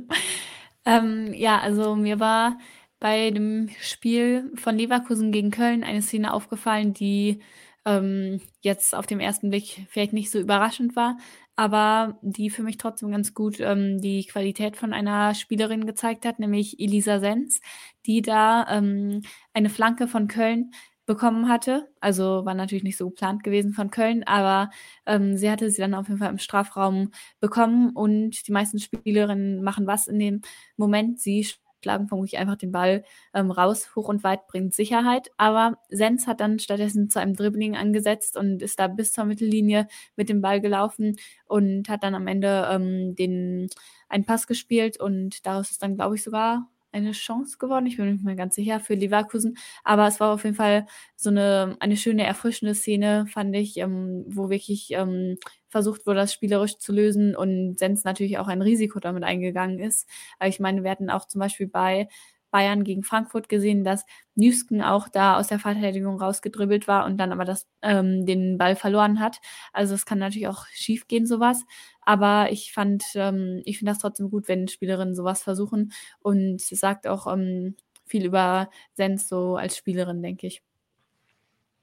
ähm, 0.87 1.35
ja, 1.35 1.59
also 1.59 1.97
mir 1.97 2.19
war 2.21 2.59
bei 2.99 3.31
dem 3.31 3.71
Spiel 3.81 4.51
von 4.55 4.77
Leverkusen 4.77 5.33
gegen 5.33 5.51
Köln 5.51 5.85
eine 5.85 6.03
Szene 6.03 6.33
aufgefallen, 6.33 6.95
die 6.95 7.41
ähm, 7.85 8.41
jetzt 8.61 8.95
auf 8.95 9.07
dem 9.07 9.21
ersten 9.21 9.51
Blick 9.51 9.87
vielleicht 9.89 10.13
nicht 10.13 10.31
so 10.31 10.39
überraschend 10.39 10.97
war, 10.97 11.17
aber 11.57 12.19
die 12.23 12.51
für 12.51 12.63
mich 12.63 12.79
trotzdem 12.79 13.11
ganz 13.11 13.35
gut 13.35 13.61
ähm, 13.61 14.01
die 14.01 14.25
Qualität 14.27 14.77
von 14.77 14.93
einer 14.93 15.35
Spielerin 15.35 15.87
gezeigt 15.87 16.25
hat, 16.25 16.39
nämlich 16.39 16.81
Elisa 16.81 17.21
Sens, 17.21 17.61
die 18.07 18.23
da 18.23 18.67
ähm, 18.69 19.23
eine 19.53 19.71
Flanke 19.71 20.09
von 20.09 20.29
Köln 20.29 20.73
bekommen 21.07 21.49
hatte. 21.49 21.89
Also 22.01 22.45
war 22.45 22.55
natürlich 22.55 22.85
nicht 22.85 22.97
so 22.97 23.09
geplant 23.11 23.43
gewesen 23.43 23.73
von 23.73 23.91
Köln, 23.91 24.23
aber 24.25 24.71
ähm, 25.07 25.37
sie 25.37 25.51
hatte 25.51 25.69
sie 25.71 25.81
dann 25.81 25.95
auf 25.95 26.07
jeden 26.09 26.21
Fall 26.21 26.31
im 26.31 26.39
Strafraum 26.39 27.11
bekommen 27.41 27.91
und 27.91 28.47
die 28.47 28.53
meisten 28.53 28.79
Spielerinnen 28.79 29.63
machen 29.63 29.87
was 29.89 30.07
in 30.07 30.19
dem 30.21 30.41
Moment. 30.77 31.21
Sie 31.21 31.47
schlagen 31.83 32.09
vermutlich 32.09 32.39
einfach 32.39 32.57
den 32.57 32.73
Ball 32.73 33.05
ähm, 33.35 33.51
raus, 33.51 33.95
hoch 33.97 34.09
und 34.09 34.25
weit 34.25 34.47
bringt 34.47 34.75
Sicherheit. 34.75 35.31
Aber 35.37 35.79
Sens 35.89 36.27
hat 36.27 36.41
dann 36.41 36.59
stattdessen 36.59 37.09
zu 37.11 37.21
einem 37.21 37.35
Dribbling 37.35 37.77
angesetzt 37.77 38.37
und 38.37 38.63
ist 38.63 38.79
da 38.79 38.89
bis 38.89 39.13
zur 39.13 39.25
Mittellinie 39.25 39.89
mit 40.17 40.29
dem 40.29 40.41
Ball 40.41 40.61
gelaufen 40.61 41.17
und 41.47 41.89
hat 41.89 42.03
dann 42.05 42.15
am 42.15 42.27
Ende 42.27 42.69
ähm, 42.71 43.15
den 43.15 43.69
einen 44.09 44.25
Pass 44.25 44.47
gespielt 44.47 45.01
und 45.01 45.47
daraus 45.47 45.71
ist 45.71 45.83
dann, 45.83 45.97
glaube 45.97 46.17
ich, 46.17 46.23
sogar 46.23 46.69
eine 46.93 47.13
Chance 47.13 47.59
geworden. 47.59 47.87
Ich 47.87 47.97
bin 47.97 48.07
mir 48.07 48.13
nicht 48.13 48.25
mehr 48.25 48.37
ganz 48.37 48.55
sicher 48.55 48.81
für 48.81 48.95
Leverkusen. 48.95 49.57
Aber 49.85 50.07
es 50.09 50.21
war 50.21 50.33
auf 50.33 50.45
jeden 50.45 50.57
Fall 50.57 50.87
so 51.17 51.31
eine, 51.31 51.77
eine 51.81 51.97
schöne, 51.97 52.25
erfrischende 52.25 52.75
Szene, 52.75 53.27
fand 53.27 53.55
ich, 53.57 53.77
ähm, 53.79 54.25
wo 54.29 54.51
wirklich 54.51 54.89
ähm, 54.93 55.37
versucht 55.69 56.07
wurde, 56.07 56.21
das 56.21 56.33
spielerisch 56.33 56.79
zu 56.79 56.93
lösen 56.93 57.37
und 57.37 57.79
Sens 57.79 58.05
natürlich 58.05 58.39
auch 58.39 58.49
ein 58.49 58.63
Risiko 58.63 59.01
damit 59.01 59.23
eingegangen 59.25 59.79
ist. 59.79 60.09
Aber 60.39 60.49
ich 60.49 60.61
meine, 60.61 60.83
wir 60.85 60.91
hatten 60.91 61.11
auch 61.11 61.27
zum 61.27 61.39
Beispiel 61.41 61.69
bei 61.69 62.09
Bayern 62.51 62.83
gegen 62.83 63.05
Frankfurt 63.05 63.49
gesehen, 63.49 63.85
dass 63.85 64.05
Nüsken 64.35 64.83
auch 64.83 65.09
da 65.09 65.39
aus 65.39 65.47
der 65.49 65.61
Verteidigung 65.61 66.21
rausgedribbelt 66.21 66.89
war 66.89 67.07
und 67.07 67.17
dann 67.19 67.31
aber 67.33 67.45
das, 67.45 67.69
ähm, 67.83 68.27
den 68.27 68.59
Ball 68.59 68.75
verloren 68.75 69.21
hat. 69.21 69.39
Also 69.73 69.95
es 69.95 70.05
kann 70.05 70.19
natürlich 70.19 70.49
auch 70.49 70.67
schief 70.73 71.07
gehen, 71.07 71.27
sowas. 71.27 71.65
Aber 72.11 72.51
ich 72.51 72.73
fand, 72.73 73.05
ähm, 73.15 73.63
ich 73.65 73.79
finde 73.79 73.93
das 73.93 74.01
trotzdem 74.01 74.31
gut, 74.31 74.49
wenn 74.49 74.67
Spielerinnen 74.67 75.15
sowas 75.15 75.45
versuchen. 75.45 75.93
Und 76.19 76.57
es 76.57 76.71
sagt 76.71 77.07
auch 77.07 77.33
ähm, 77.33 77.77
viel 78.05 78.25
über 78.27 78.69
Sens 78.95 79.29
so 79.29 79.55
als 79.55 79.77
Spielerin, 79.77 80.21
denke 80.21 80.49
ich. 80.49 80.61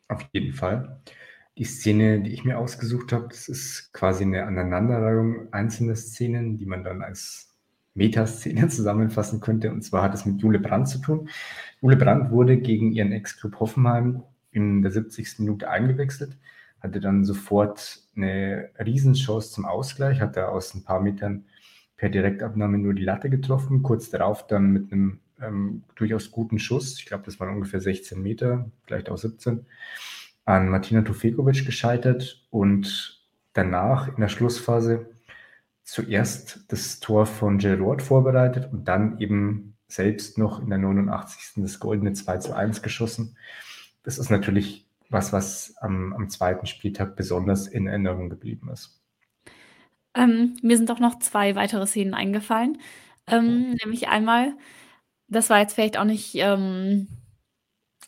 Auf 0.10 0.28
jeden 0.34 0.52
Fall. 0.52 1.00
Die 1.58 1.64
Szene, 1.64 2.20
die 2.20 2.34
ich 2.34 2.44
mir 2.44 2.60
ausgesucht 2.60 3.14
habe, 3.14 3.30
das 3.30 3.48
ist 3.48 3.94
quasi 3.94 4.26
eine 4.26 4.44
Aneinanderreihung 4.44 5.54
einzelner 5.54 5.96
Szenen, 5.96 6.58
die 6.58 6.66
man 6.66 6.84
dann 6.84 7.02
als 7.02 7.56
Metaszene 7.94 8.68
zusammenfassen 8.68 9.40
könnte. 9.40 9.72
Und 9.72 9.82
zwar 9.82 10.04
hat 10.04 10.14
es 10.14 10.26
mit 10.26 10.42
Jule 10.42 10.60
Brandt 10.60 10.90
zu 10.90 11.00
tun. 11.00 11.30
Jule 11.82 11.96
Brandt 11.96 12.32
wurde 12.32 12.58
gegen 12.58 12.92
ihren 12.92 13.14
Ex-Club 13.14 13.62
Hoffenheim 13.62 14.24
in 14.52 14.82
der 14.82 14.92
70. 14.92 15.40
Minute 15.40 15.70
eingewechselt 15.70 16.36
hatte 16.88 17.00
dann 17.00 17.26
sofort 17.26 18.00
eine 18.16 18.70
Riesenchance 18.80 19.52
zum 19.52 19.66
Ausgleich, 19.66 20.22
hat 20.22 20.38
er 20.38 20.52
aus 20.52 20.74
ein 20.74 20.84
paar 20.84 21.02
Metern 21.02 21.46
per 21.98 22.10
Direktabnahme 22.10 22.78
nur 22.78 22.94
die 22.94 23.04
Latte 23.04 23.30
getroffen, 23.30 23.84
kurz 23.84 24.10
darauf 24.10 24.48
dann 24.48 24.72
mit 24.72 24.92
einem 24.92 25.20
ähm, 25.42 25.84
durchaus 25.96 26.32
guten 26.32 26.60
Schuss, 26.60 27.00
ich 27.00 27.06
glaube, 27.06 27.24
das 27.26 27.40
waren 27.40 27.54
ungefähr 27.54 27.80
16 27.80 28.22
Meter, 28.22 28.72
vielleicht 28.86 29.10
auch 29.10 29.18
17, 29.18 29.66
an 30.46 30.70
Martina 30.70 31.02
Tufekovic 31.02 31.66
gescheitert 31.66 32.46
und 32.50 33.24
danach 33.54 34.08
in 34.08 34.22
der 34.22 34.30
Schlussphase 34.30 35.10
zuerst 35.84 36.66
das 36.70 37.00
Tor 37.00 37.26
von 37.26 37.62
Ward 37.62 38.02
vorbereitet 38.02 38.72
und 38.72 38.88
dann 38.88 39.20
eben 39.20 39.76
selbst 39.88 40.38
noch 40.38 40.62
in 40.62 40.70
der 40.70 40.80
89. 40.80 41.64
das 41.64 41.80
goldene 41.80 42.14
2 42.14 42.38
zu 42.38 42.54
1 42.56 42.82
geschossen. 42.82 43.38
Das 44.04 44.18
ist 44.18 44.30
natürlich 44.30 44.87
was, 45.10 45.34
was 45.34 45.76
am, 45.78 46.14
am 46.14 46.30
zweiten 46.30 46.66
Spieltag 46.66 47.16
besonders 47.16 47.68
in 47.68 47.88
Erinnerung 47.88 48.30
geblieben 48.30 48.70
ist? 48.72 49.02
Ähm, 50.16 50.58
mir 50.62 50.78
sind 50.78 50.90
auch 50.92 51.00
noch 51.00 51.20
zwei 51.20 51.56
weitere 51.56 51.86
Szenen 51.86 52.14
eingefallen. 52.14 52.80
Ähm, 53.28 53.76
nämlich 53.84 54.08
einmal, 54.08 54.54
das 55.28 55.50
war 55.50 55.60
jetzt 55.60 55.74
vielleicht 55.74 55.98
auch 55.98 56.06
nicht, 56.06 56.36
ähm, 56.36 57.08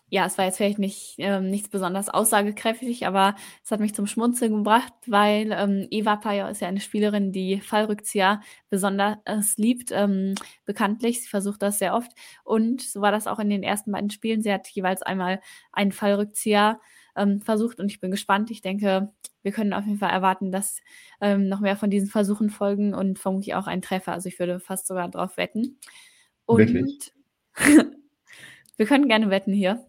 ja, 0.10 0.26
es 0.26 0.38
war 0.38 0.46
jetzt 0.46 0.58
vielleicht 0.58 0.80
nicht 0.80 1.16
ähm, 1.20 1.50
nichts 1.50 1.70
besonders 1.70 2.10
aussagekräftig, 2.10 3.06
aber 3.06 3.36
es 3.64 3.72
hat 3.72 3.80
mich 3.80 3.94
zum 3.94 4.08
Schmunzeln 4.08 4.56
gebracht, 4.56 4.94
weil 5.06 5.52
ähm, 5.52 5.88
Eva 5.92 6.16
Payer 6.16 6.50
ist 6.50 6.62
ja 6.62 6.68
eine 6.68 6.80
Spielerin, 6.80 7.32
die 7.32 7.62
Fallrückzieher 7.62 8.42
besonders 8.70 9.58
liebt, 9.58 9.92
ähm, 9.92 10.34
bekanntlich. 10.66 11.22
Sie 11.22 11.28
versucht 11.28 11.62
das 11.62 11.78
sehr 11.78 11.94
oft 11.94 12.12
und 12.44 12.82
so 12.82 13.02
war 13.02 13.12
das 13.12 13.28
auch 13.28 13.40
in 13.40 13.50
den 13.50 13.62
ersten 13.62 13.92
beiden 13.92 14.10
Spielen. 14.10 14.42
Sie 14.42 14.52
hat 14.52 14.68
jeweils 14.70 15.04
einmal 15.04 15.42
einen 15.72 15.92
Fallrückzieher 15.92 16.80
ähm, 17.16 17.42
versucht 17.42 17.80
und 17.80 17.92
ich 17.92 18.00
bin 18.00 18.10
gespannt. 18.10 18.50
Ich 18.50 18.62
denke, 18.62 19.14
wir 19.44 19.52
können 19.52 19.74
auf 19.74 19.86
jeden 19.86 20.00
Fall 20.00 20.12
erwarten, 20.12 20.52
dass 20.52 20.80
ähm, 21.22 21.48
noch 21.50 21.60
mehr 21.60 21.78
von 21.78 21.92
diesen 21.92 22.10
Versuchen 22.10 22.50
folgen 22.50 22.96
und 22.96 23.20
vermutlich 23.20 23.54
auch 23.54 23.68
ein 23.68 23.84
Treffer. 23.84 24.14
Also 24.14 24.28
ich 24.28 24.40
würde 24.40 24.60
fast 24.60 24.88
sogar 24.88 25.08
drauf 25.10 25.38
wetten. 25.38 25.78
Und 26.46 26.58
Wirklich? 26.58 27.14
wir 28.78 28.86
können 28.88 29.08
gerne 29.08 29.30
wetten 29.30 29.54
hier 29.54 29.86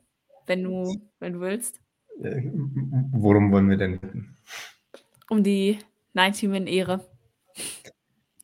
wenn 0.50 0.64
du, 0.64 1.00
wenn 1.20 1.34
du 1.34 1.40
willst. 1.40 1.80
Äh, 2.22 2.42
worum 3.12 3.52
wollen 3.52 3.70
wir 3.70 3.76
denn 3.76 4.00
bitten? 4.00 4.36
Um 5.30 5.44
die 5.44 5.78
90-Min-Ehre. 6.16 7.06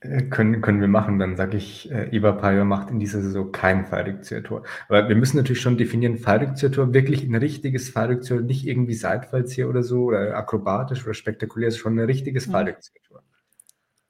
Äh, 0.01 0.23
können, 0.23 0.61
können 0.61 0.81
wir 0.81 0.89
machen, 0.89 1.19
dann 1.19 1.35
sage 1.35 1.57
ich, 1.57 1.91
äh, 1.91 2.09
Eberpeier 2.17 2.65
macht 2.65 2.91
in 2.91 3.01
dieser 3.01 3.21
Saison 3.23 3.51
kein 3.51 3.87
Fallrückzieher-Tor. 3.87 4.63
Aber 4.89 5.09
wir 5.09 5.17
müssen 5.17 5.37
natürlich 5.37 5.61
schon 5.61 5.77
definieren, 5.77 6.17
Fallrückzieher-Tor, 6.17 6.95
wirklich 6.95 7.25
ein 7.25 7.35
richtiges 7.35 7.91
Fallrückzieher, 7.91 8.41
nicht 8.41 8.65
irgendwie 8.65 8.95
Seitfallzieher 8.95 9.69
oder 9.69 9.83
so 9.83 10.05
oder 10.05 10.37
akrobatisch 10.37 11.03
oder 11.05 11.15
spektakulär, 11.15 11.69
ist 11.69 11.79
schon 11.79 11.99
ein 11.99 12.07
richtiges 12.07 12.47
mhm. 12.47 12.53
Fallrückzieher-Tor. 12.53 13.25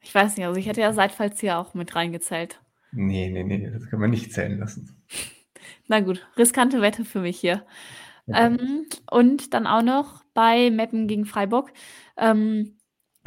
Ich 0.03 0.14
weiß 0.14 0.36
nicht, 0.36 0.47
also 0.47 0.61
ich 0.61 0.68
hätte 0.68 0.82
ja 0.82 0.92
Seitfallzieher 0.92 1.59
auch 1.59 1.72
mit 1.72 1.97
reingezählt. 1.97 2.61
Nee, 2.92 3.30
nee, 3.30 3.42
nee, 3.42 3.70
das 3.70 3.88
kann 3.88 4.01
man 4.01 4.11
nicht 4.11 4.34
zählen 4.34 4.59
lassen. 4.59 5.03
Na 5.89 6.01
gut, 6.01 6.26
riskante 6.37 6.80
Wette 6.82 7.05
für 7.05 7.20
mich 7.20 7.39
hier. 7.39 7.64
Ja. 8.26 8.47
Ähm, 8.47 8.87
und 9.11 9.55
dann 9.55 9.66
auch 9.66 9.82
noch 9.82 10.24
bei 10.34 10.70
Meppen 10.70 11.07
gegen 11.07 11.26
Freiburg. 11.26 11.72
Ähm, 12.16 12.76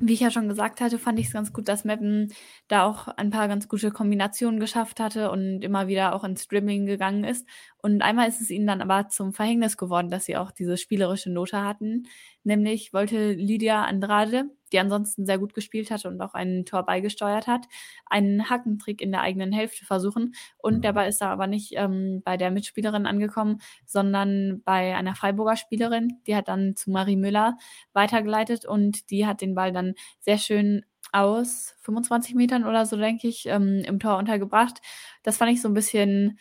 wie 0.01 0.13
ich 0.13 0.21
ja 0.21 0.31
schon 0.31 0.47
gesagt 0.47 0.79
hatte, 0.81 0.97
fand 0.97 1.19
ich 1.19 1.27
es 1.27 1.33
ganz 1.33 1.51
gut, 1.53 1.67
dass 1.67 1.83
Meppen 1.85 2.31
da 2.69 2.85
auch 2.85 3.07
ein 3.09 3.31
paar 3.31 3.47
ganz 3.49 3.67
gute 3.67 3.91
Kombinationen 3.91 4.59
geschafft 4.59 4.99
hatte 5.01 5.29
und 5.31 5.61
immer 5.61 5.87
wieder 5.87 6.15
auch 6.15 6.23
ins 6.23 6.47
Dribbling 6.47 6.85
gegangen 6.85 7.25
ist. 7.25 7.45
Und 7.81 8.01
einmal 8.01 8.27
ist 8.29 8.39
es 8.41 8.49
ihnen 8.49 8.67
dann 8.67 8.81
aber 8.81 9.09
zum 9.09 9.33
Verhängnis 9.33 9.75
geworden, 9.77 10.09
dass 10.09 10.25
sie 10.25 10.37
auch 10.37 10.51
diese 10.51 10.77
spielerische 10.77 11.31
Note 11.31 11.61
hatten. 11.63 12.03
Nämlich 12.43 12.93
wollte 12.93 13.33
Lydia 13.33 13.83
Andrade, 13.85 14.45
die 14.71 14.79
ansonsten 14.79 15.25
sehr 15.25 15.37
gut 15.37 15.53
gespielt 15.53 15.91
hat 15.91 16.05
und 16.05 16.21
auch 16.21 16.33
ein 16.33 16.65
Tor 16.65 16.83
beigesteuert 16.83 17.47
hat, 17.47 17.67
einen 18.05 18.49
Hackentrick 18.49 19.01
in 19.01 19.11
der 19.11 19.21
eigenen 19.21 19.51
Hälfte 19.51 19.85
versuchen. 19.85 20.33
Und 20.57 20.77
mhm. 20.77 20.81
der 20.81 20.93
Ball 20.93 21.09
ist 21.09 21.21
da 21.21 21.29
aber 21.29 21.47
nicht 21.47 21.73
ähm, 21.75 22.21
bei 22.23 22.37
der 22.37 22.51
Mitspielerin 22.51 23.05
angekommen, 23.05 23.61
sondern 23.85 24.61
bei 24.63 24.95
einer 24.95 25.15
Freiburger 25.15 25.55
Spielerin. 25.55 26.19
Die 26.27 26.35
hat 26.35 26.47
dann 26.47 26.75
zu 26.75 26.91
Marie 26.91 27.15
Müller 27.15 27.57
weitergeleitet 27.93 28.65
und 28.65 29.09
die 29.11 29.25
hat 29.25 29.41
den 29.41 29.55
Ball 29.55 29.71
dann 29.71 29.95
sehr 30.19 30.37
schön 30.37 30.85
aus 31.11 31.75
25 31.81 32.35
Metern 32.35 32.65
oder 32.65 32.85
so, 32.85 32.95
denke 32.97 33.27
ich, 33.27 33.45
ähm, 33.47 33.81
im 33.85 33.99
Tor 33.99 34.17
untergebracht. 34.17 34.79
Das 35.23 35.37
fand 35.37 35.51
ich 35.51 35.61
so 35.61 35.67
ein 35.67 35.73
bisschen 35.73 36.39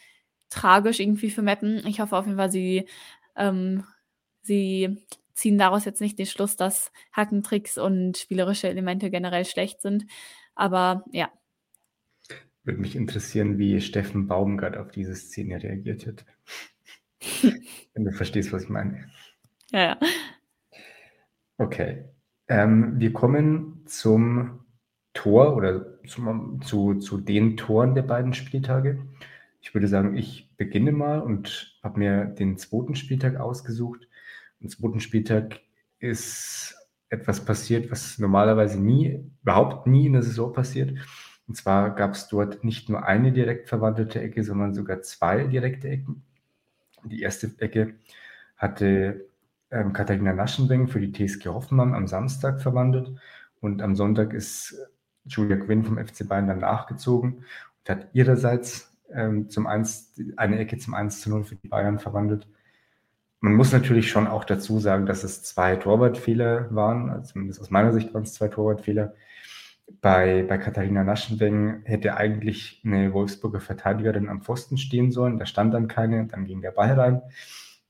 tragisch 0.51 1.01
irgendwie 1.01 1.31
für 1.31 1.43
Meppen. 1.43 1.87
Ich 1.87 2.01
hoffe 2.01 2.16
auf 2.16 2.26
jeden 2.26 2.39
Fall, 2.39 2.51
sie, 2.51 2.89
ähm, 3.37 3.85
sie 4.43 4.99
ziehen 5.39 5.57
daraus 5.57 5.84
jetzt 5.84 6.01
nicht 6.01 6.18
den 6.18 6.26
Schluss, 6.26 6.57
dass 6.57 6.91
Hackentricks 7.12 7.78
und 7.78 8.18
spielerische 8.18 8.68
Elemente 8.68 9.09
generell 9.09 9.45
schlecht 9.45 9.80
sind. 9.80 10.05
Aber 10.57 11.05
ja. 11.12 11.30
Würde 12.64 12.80
mich 12.80 12.97
interessieren, 12.97 13.57
wie 13.57 13.80
Steffen 13.80 14.26
Baumgart 14.26 14.76
auf 14.76 14.91
diese 14.91 15.14
Szene 15.14 15.62
reagiert 15.62 16.07
hat. 16.07 16.24
Wenn 17.95 18.05
du 18.05 18.12
verstehst, 18.12 18.53
was 18.53 18.64
ich 18.64 18.68
meine. 18.68 19.09
Ja, 19.70 19.80
ja. 19.80 19.99
Okay. 21.57 22.05
Ähm, 22.49 22.99
wir 22.99 23.12
kommen 23.12 23.84
zum 23.86 24.64
Tor 25.14 25.57
oder 25.57 26.03
zum, 26.05 26.61
zu, 26.62 26.95
zu 26.95 27.18
den 27.18 27.57
Toren 27.57 27.95
der 27.95 28.03
beiden 28.03 28.34
Spieltage. 28.34 29.07
Ich 29.61 29.72
würde 29.72 29.86
sagen, 29.86 30.16
ich 30.16 30.51
beginne 30.57 30.93
mal 30.93 31.20
und 31.20 31.78
habe 31.82 31.99
mir 31.99 32.24
den 32.24 32.57
zweiten 32.57 32.97
Spieltag 32.97 33.36
ausgesucht. 33.36 34.09
Am 34.61 34.69
zweiten 34.69 35.01
Spieltag 35.01 35.61
ist 35.99 36.77
etwas 37.09 37.45
passiert, 37.45 37.91
was 37.91 38.19
normalerweise 38.19 38.81
nie, 38.81 39.25
überhaupt 39.43 39.87
nie 39.87 40.07
in 40.07 40.13
der 40.15 40.23
Saison 40.23 40.53
passiert. 40.53 40.99
Und 41.47 41.55
zwar 41.55 41.95
gab 41.95 42.13
es 42.13 42.29
dort 42.29 42.65
nicht 42.65 42.91
nur 42.91 43.07
eine 43.07 43.33
direkt 43.33 43.69
verwandelte 43.69 44.21
Ecke, 44.21 44.45
sondern 44.45 44.75
sogar 44.75 45.01
zwei 45.03 45.45
direkte 45.45 45.89
Ecken. 45.89 46.23
Die 47.05 47.23
erste 47.23 47.51
Ecke 47.59 47.95
hatte 48.57 49.25
ähm, 49.71 49.93
Katharina 49.93 50.35
Naschenweng 50.35 50.89
für 50.89 51.01
die 51.01 51.13
TSG 51.13 51.47
Hoffenheim 51.47 51.95
am 51.95 52.07
Samstag 52.07 52.61
verwandelt 52.61 53.13
und 53.61 53.81
am 53.81 53.97
Sonntag 53.97 54.35
ist 54.35 54.77
Julia 55.25 55.57
Quinn 55.57 55.85
vom 55.85 55.99
FC 55.99 56.29
Bayern 56.29 56.49
dann 56.49 56.59
nachgezogen 56.59 57.45
und 57.79 57.89
hat 57.89 58.09
ihrerseits 58.13 58.93
ähm, 59.13 59.49
zum 59.49 59.67
1, 59.67 60.21
eine 60.37 60.59
Ecke 60.59 60.79
zum 60.79 60.95
1 60.95 61.21
zu 61.21 61.31
0 61.31 61.45
für 61.45 61.57
die 61.57 61.69
Bayern 61.69 61.99
verwandelt. 61.99 62.47
Man 63.41 63.55
muss 63.55 63.72
natürlich 63.72 64.11
schon 64.11 64.26
auch 64.26 64.45
dazu 64.45 64.80
sagen, 64.80 65.07
dass 65.07 65.22
es 65.22 65.43
zwei 65.45 65.76
Torwartfehler 65.76 66.74
waren, 66.74 67.24
zumindest 67.24 67.61
aus 67.61 67.70
meiner 67.70 67.93
Sicht 67.93 68.12
waren 68.12 68.24
es 68.24 68.34
zwei 68.34 68.49
Torwartfehler. 68.49 69.14
Bei, 70.01 70.45
bei 70.47 70.59
Katharina 70.59 71.05
Naschenweng 71.05 71.82
hätte 71.84 72.16
eigentlich 72.16 72.82
eine 72.84 73.12
Wolfsburger 73.12 73.61
Verteidigerin 73.61 74.28
am 74.28 74.43
Pfosten 74.43 74.76
stehen 74.76 75.12
sollen. 75.12 75.39
Da 75.39 75.47
stand 75.47 75.72
dann 75.72 75.89
keine, 75.89 76.26
dann 76.26 76.45
ging 76.45 76.61
der 76.61 76.72
Ball 76.72 76.93
rein. 76.93 77.22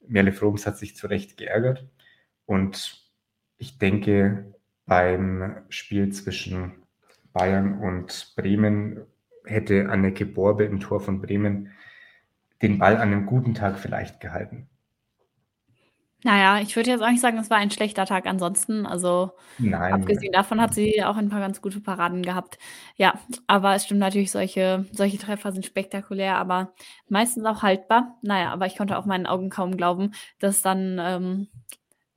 Merle 0.07 0.33
Froms 0.33 0.67
hat 0.67 0.79
sich 0.79 0.97
zu 0.97 1.07
Recht 1.09 1.37
geärgert. 1.37 1.87
Und 2.47 3.05
ich 3.57 3.79
denke, 3.79 4.55
beim 4.87 5.57
Spiel 5.69 6.11
zwischen 6.13 6.73
Bayern 7.33 7.79
und 7.79 8.33
Bremen 8.37 9.01
hätte 9.45 9.89
Anneke 9.91 10.27
Borbe 10.27 10.65
im 10.65 10.81
Tor 10.81 11.01
von 11.01 11.21
Bremen 11.21 11.73
den 12.63 12.79
Ball 12.79 12.97
an 12.97 13.13
einem 13.13 13.27
guten 13.27 13.55
Tag 13.55 13.79
vielleicht 13.79 14.21
gehalten. 14.21 14.69
Naja, 16.25 16.61
ich 16.61 16.75
würde 16.75 16.91
jetzt 16.91 17.03
auch 17.03 17.11
nicht 17.11 17.21
sagen, 17.21 17.39
es 17.39 17.49
war 17.49 17.59
ein 17.59 17.71
schlechter 17.71 18.05
Tag 18.05 18.27
ansonsten. 18.27 18.87
Also 18.87 19.31
Nein. 19.59 19.93
abgesehen 19.93 20.33
davon 20.33 20.61
hat 20.61 20.75
sie 20.75 21.05
auch 21.05 21.17
ein 21.17 21.29
paar 21.29 21.41
ganz 21.41 21.63
gute 21.63 21.81
Paraden 21.81 22.23
gehabt. 22.23 22.59
Ja, 22.97 23.21
aber 23.47 23.75
es 23.77 23.85
stimmt 23.85 24.01
natürlich, 24.01 24.33
solche, 24.33 24.87
solche 24.91 25.19
Treffer 25.19 25.53
sind 25.53 25.65
spektakulär, 25.65 26.37
aber 26.37 26.73
meistens 27.09 27.45
auch 27.45 27.63
haltbar. 27.63 28.19
Naja, 28.23 28.53
aber 28.53 28.67
ich 28.67 28.77
konnte 28.77 28.99
auch 28.99 29.07
meinen 29.07 29.27
Augen 29.27 29.49
kaum 29.49 29.77
glauben, 29.77 30.13
dass 30.41 30.61
dann 30.61 30.99
ähm, 31.01 31.49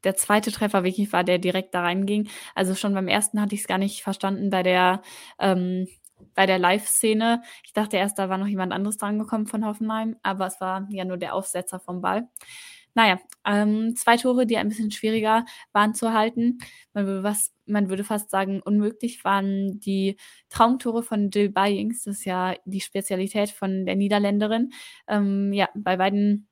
der 0.03 0.15
zweite 0.15 0.51
Treffer 0.51 0.83
wirklich 0.83 1.13
war, 1.13 1.23
der 1.23 1.37
direkt 1.37 1.75
da 1.75 1.81
reinging. 1.81 2.27
Also 2.55 2.73
schon 2.73 2.95
beim 2.95 3.07
ersten 3.07 3.39
hatte 3.39 3.53
ich 3.53 3.61
es 3.61 3.67
gar 3.67 3.77
nicht 3.77 4.01
verstanden 4.01 4.49
bei 4.49 4.63
der 4.63 5.03
ähm, 5.39 5.87
bei 6.35 6.45
der 6.45 6.59
Live-Szene. 6.59 7.41
Ich 7.63 7.73
dachte 7.73 7.97
erst, 7.97 8.17
da 8.19 8.29
war 8.29 8.37
noch 8.37 8.47
jemand 8.47 8.73
anderes 8.73 8.97
drangekommen 8.97 9.47
von 9.47 9.65
Hoffenheim, 9.65 10.17
aber 10.23 10.47
es 10.47 10.61
war 10.61 10.87
ja 10.89 11.05
nur 11.05 11.17
der 11.17 11.33
Aufsetzer 11.33 11.79
vom 11.79 12.01
Ball. 12.01 12.27
Naja, 12.93 13.19
ähm, 13.45 13.95
zwei 13.95 14.17
Tore, 14.17 14.45
die 14.45 14.57
ein 14.57 14.69
bisschen 14.69 14.91
schwieriger 14.91 15.45
waren 15.73 15.93
zu 15.95 16.13
halten. 16.13 16.59
Man 16.93 17.05
würde, 17.07 17.23
was, 17.23 17.53
man 17.65 17.89
würde 17.89 18.03
fast 18.03 18.29
sagen, 18.29 18.61
unmöglich 18.61 19.23
waren 19.23 19.79
die 19.79 20.17
Traumtore 20.49 21.03
von 21.03 21.29
Jill 21.31 21.49
Byings. 21.49 22.03
Das 22.03 22.17
ist 22.17 22.25
ja 22.25 22.55
die 22.65 22.81
Spezialität 22.81 23.49
von 23.51 23.85
der 23.85 23.95
Niederländerin. 23.95 24.71
Ähm, 25.07 25.53
ja, 25.53 25.69
bei 25.75 25.97
beiden 25.97 26.47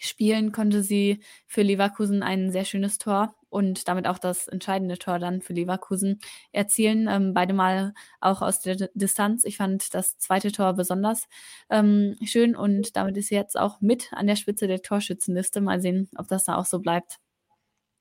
Spielen 0.00 0.52
konnte 0.52 0.82
sie 0.82 1.20
für 1.46 1.62
Leverkusen 1.62 2.22
ein 2.24 2.52
sehr 2.52 2.64
schönes 2.66 2.98
Tor 2.98 3.35
und 3.48 3.88
damit 3.88 4.06
auch 4.06 4.18
das 4.18 4.48
entscheidende 4.48 4.98
Tor 4.98 5.18
dann 5.18 5.40
für 5.40 5.52
Leverkusen 5.52 6.20
erzielen. 6.52 7.08
Ähm, 7.08 7.34
beide 7.34 7.54
Mal 7.54 7.94
auch 8.20 8.42
aus 8.42 8.60
der 8.60 8.76
D 8.76 8.88
Distanz. 8.94 9.44
Ich 9.44 9.56
fand 9.56 9.94
das 9.94 10.18
zweite 10.18 10.52
Tor 10.52 10.74
besonders 10.74 11.28
ähm, 11.70 12.16
schön 12.24 12.56
und 12.56 12.96
damit 12.96 13.16
ist 13.16 13.28
sie 13.28 13.34
jetzt 13.34 13.58
auch 13.58 13.80
mit 13.80 14.12
an 14.12 14.26
der 14.26 14.36
Spitze 14.36 14.66
der 14.66 14.82
Torschützenliste. 14.82 15.60
Mal 15.60 15.80
sehen, 15.80 16.08
ob 16.16 16.28
das 16.28 16.44
da 16.44 16.56
auch 16.56 16.66
so 16.66 16.80
bleibt. 16.80 17.18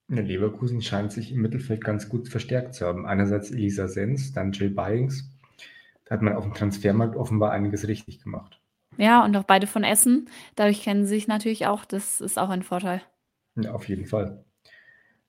Leverkusen 0.07 0.81
scheint 0.81 1.11
sich 1.11 1.31
im 1.31 1.41
Mittelfeld 1.41 1.83
ganz 1.83 2.09
gut 2.09 2.29
verstärkt 2.29 2.75
zu 2.75 2.85
haben. 2.85 3.07
Einerseits 3.07 3.51
Elisa 3.51 3.87
Sens, 3.87 4.33
dann 4.33 4.51
Jill 4.51 4.69
Byings. 4.69 5.31
Da 6.05 6.15
hat 6.15 6.21
man 6.21 6.35
auf 6.35 6.43
dem 6.43 6.53
Transfermarkt 6.53 7.15
offenbar 7.15 7.51
einiges 7.51 7.87
richtig 7.87 8.21
gemacht. 8.21 8.61
Ja, 8.97 9.25
und 9.25 9.35
auch 9.35 9.43
beide 9.43 9.67
von 9.67 9.83
Essen. 9.83 10.29
Dadurch 10.55 10.83
kennen 10.83 11.03
sie 11.03 11.15
sich 11.15 11.27
natürlich 11.27 11.65
auch. 11.65 11.85
Das 11.85 12.21
ist 12.21 12.37
auch 12.37 12.49
ein 12.49 12.63
Vorteil. 12.63 13.01
Ja, 13.55 13.73
auf 13.73 13.87
jeden 13.89 14.05
Fall. 14.05 14.45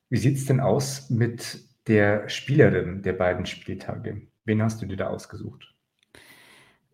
Wie 0.08 0.18
sieht 0.18 0.36
es 0.36 0.46
denn 0.46 0.60
aus 0.60 1.10
mit 1.10 1.58
der 1.86 2.28
Spielerin 2.28 3.02
der 3.02 3.12
beiden 3.12 3.46
Spieltage? 3.46 4.22
Wen 4.44 4.62
hast 4.62 4.80
du 4.80 4.86
dir 4.86 4.96
da 4.96 5.08
ausgesucht? 5.08 5.74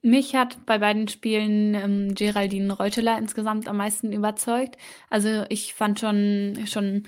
Mich 0.05 0.35
hat 0.35 0.67
bei 0.67 0.79
beiden 0.79 1.07
Spielen 1.07 1.75
ähm, 1.75 2.15
Geraldine 2.15 2.73
Reuteler 2.73 3.19
insgesamt 3.19 3.69
am 3.69 3.77
meisten 3.77 4.13
überzeugt. 4.13 4.77
Also 5.11 5.45
ich 5.49 5.75
fand 5.75 6.01
schon, 6.01 6.59
schon 6.67 7.05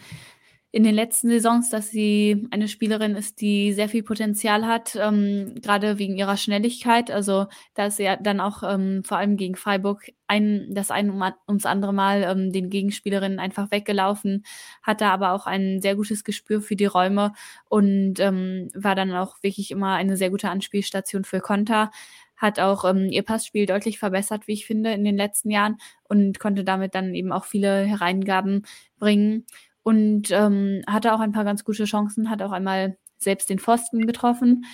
in 0.74 0.82
den 0.82 0.96
letzten 0.96 1.28
Saisons, 1.28 1.70
dass 1.70 1.90
sie 1.90 2.48
eine 2.50 2.66
Spielerin 2.66 3.14
ist, 3.14 3.40
die 3.40 3.72
sehr 3.72 3.88
viel 3.88 4.02
Potenzial 4.02 4.66
hat, 4.66 4.96
ähm, 5.00 5.54
gerade 5.62 6.00
wegen 6.00 6.16
ihrer 6.16 6.36
Schnelligkeit. 6.36 7.12
Also 7.12 7.46
da 7.74 7.86
ist 7.86 7.98
sie 7.98 8.12
dann 8.20 8.40
auch 8.40 8.64
ähm, 8.64 9.04
vor 9.04 9.18
allem 9.18 9.36
gegen 9.36 9.54
Freiburg 9.54 10.10
ein, 10.26 10.66
das 10.74 10.90
ein 10.90 11.12
ums 11.46 11.64
andere 11.64 11.92
Mal 11.92 12.24
ähm, 12.24 12.50
den 12.50 12.70
Gegenspielerinnen 12.70 13.38
einfach 13.38 13.70
weggelaufen, 13.70 14.44
hatte 14.82 15.06
aber 15.06 15.30
auch 15.30 15.46
ein 15.46 15.80
sehr 15.80 15.94
gutes 15.94 16.24
Gespür 16.24 16.60
für 16.60 16.74
die 16.74 16.86
Räume 16.86 17.34
und 17.68 18.18
ähm, 18.18 18.68
war 18.74 18.96
dann 18.96 19.12
auch 19.12 19.44
wirklich 19.44 19.70
immer 19.70 19.94
eine 19.94 20.16
sehr 20.16 20.30
gute 20.30 20.48
Anspielstation 20.50 21.22
für 21.22 21.38
Konter 21.38 21.92
hat 22.36 22.58
auch 22.58 22.84
ähm, 22.84 23.10
ihr 23.10 23.22
Passspiel 23.22 23.64
deutlich 23.64 24.00
verbessert, 24.00 24.48
wie 24.48 24.54
ich 24.54 24.66
finde, 24.66 24.92
in 24.92 25.04
den 25.04 25.16
letzten 25.16 25.50
Jahren 25.50 25.76
und 26.02 26.40
konnte 26.40 26.64
damit 26.64 26.96
dann 26.96 27.14
eben 27.14 27.30
auch 27.30 27.44
viele 27.44 27.84
Hereingaben 27.84 28.66
bringen 28.98 29.46
und 29.84 30.30
ähm, 30.32 30.82
hatte 30.88 31.14
auch 31.14 31.20
ein 31.20 31.32
paar 31.32 31.44
ganz 31.44 31.62
gute 31.62 31.84
Chancen, 31.84 32.30
hat 32.30 32.42
auch 32.42 32.52
einmal 32.52 32.96
selbst 33.18 33.48
den 33.50 33.60
Pfosten 33.60 34.06
getroffen. 34.06 34.64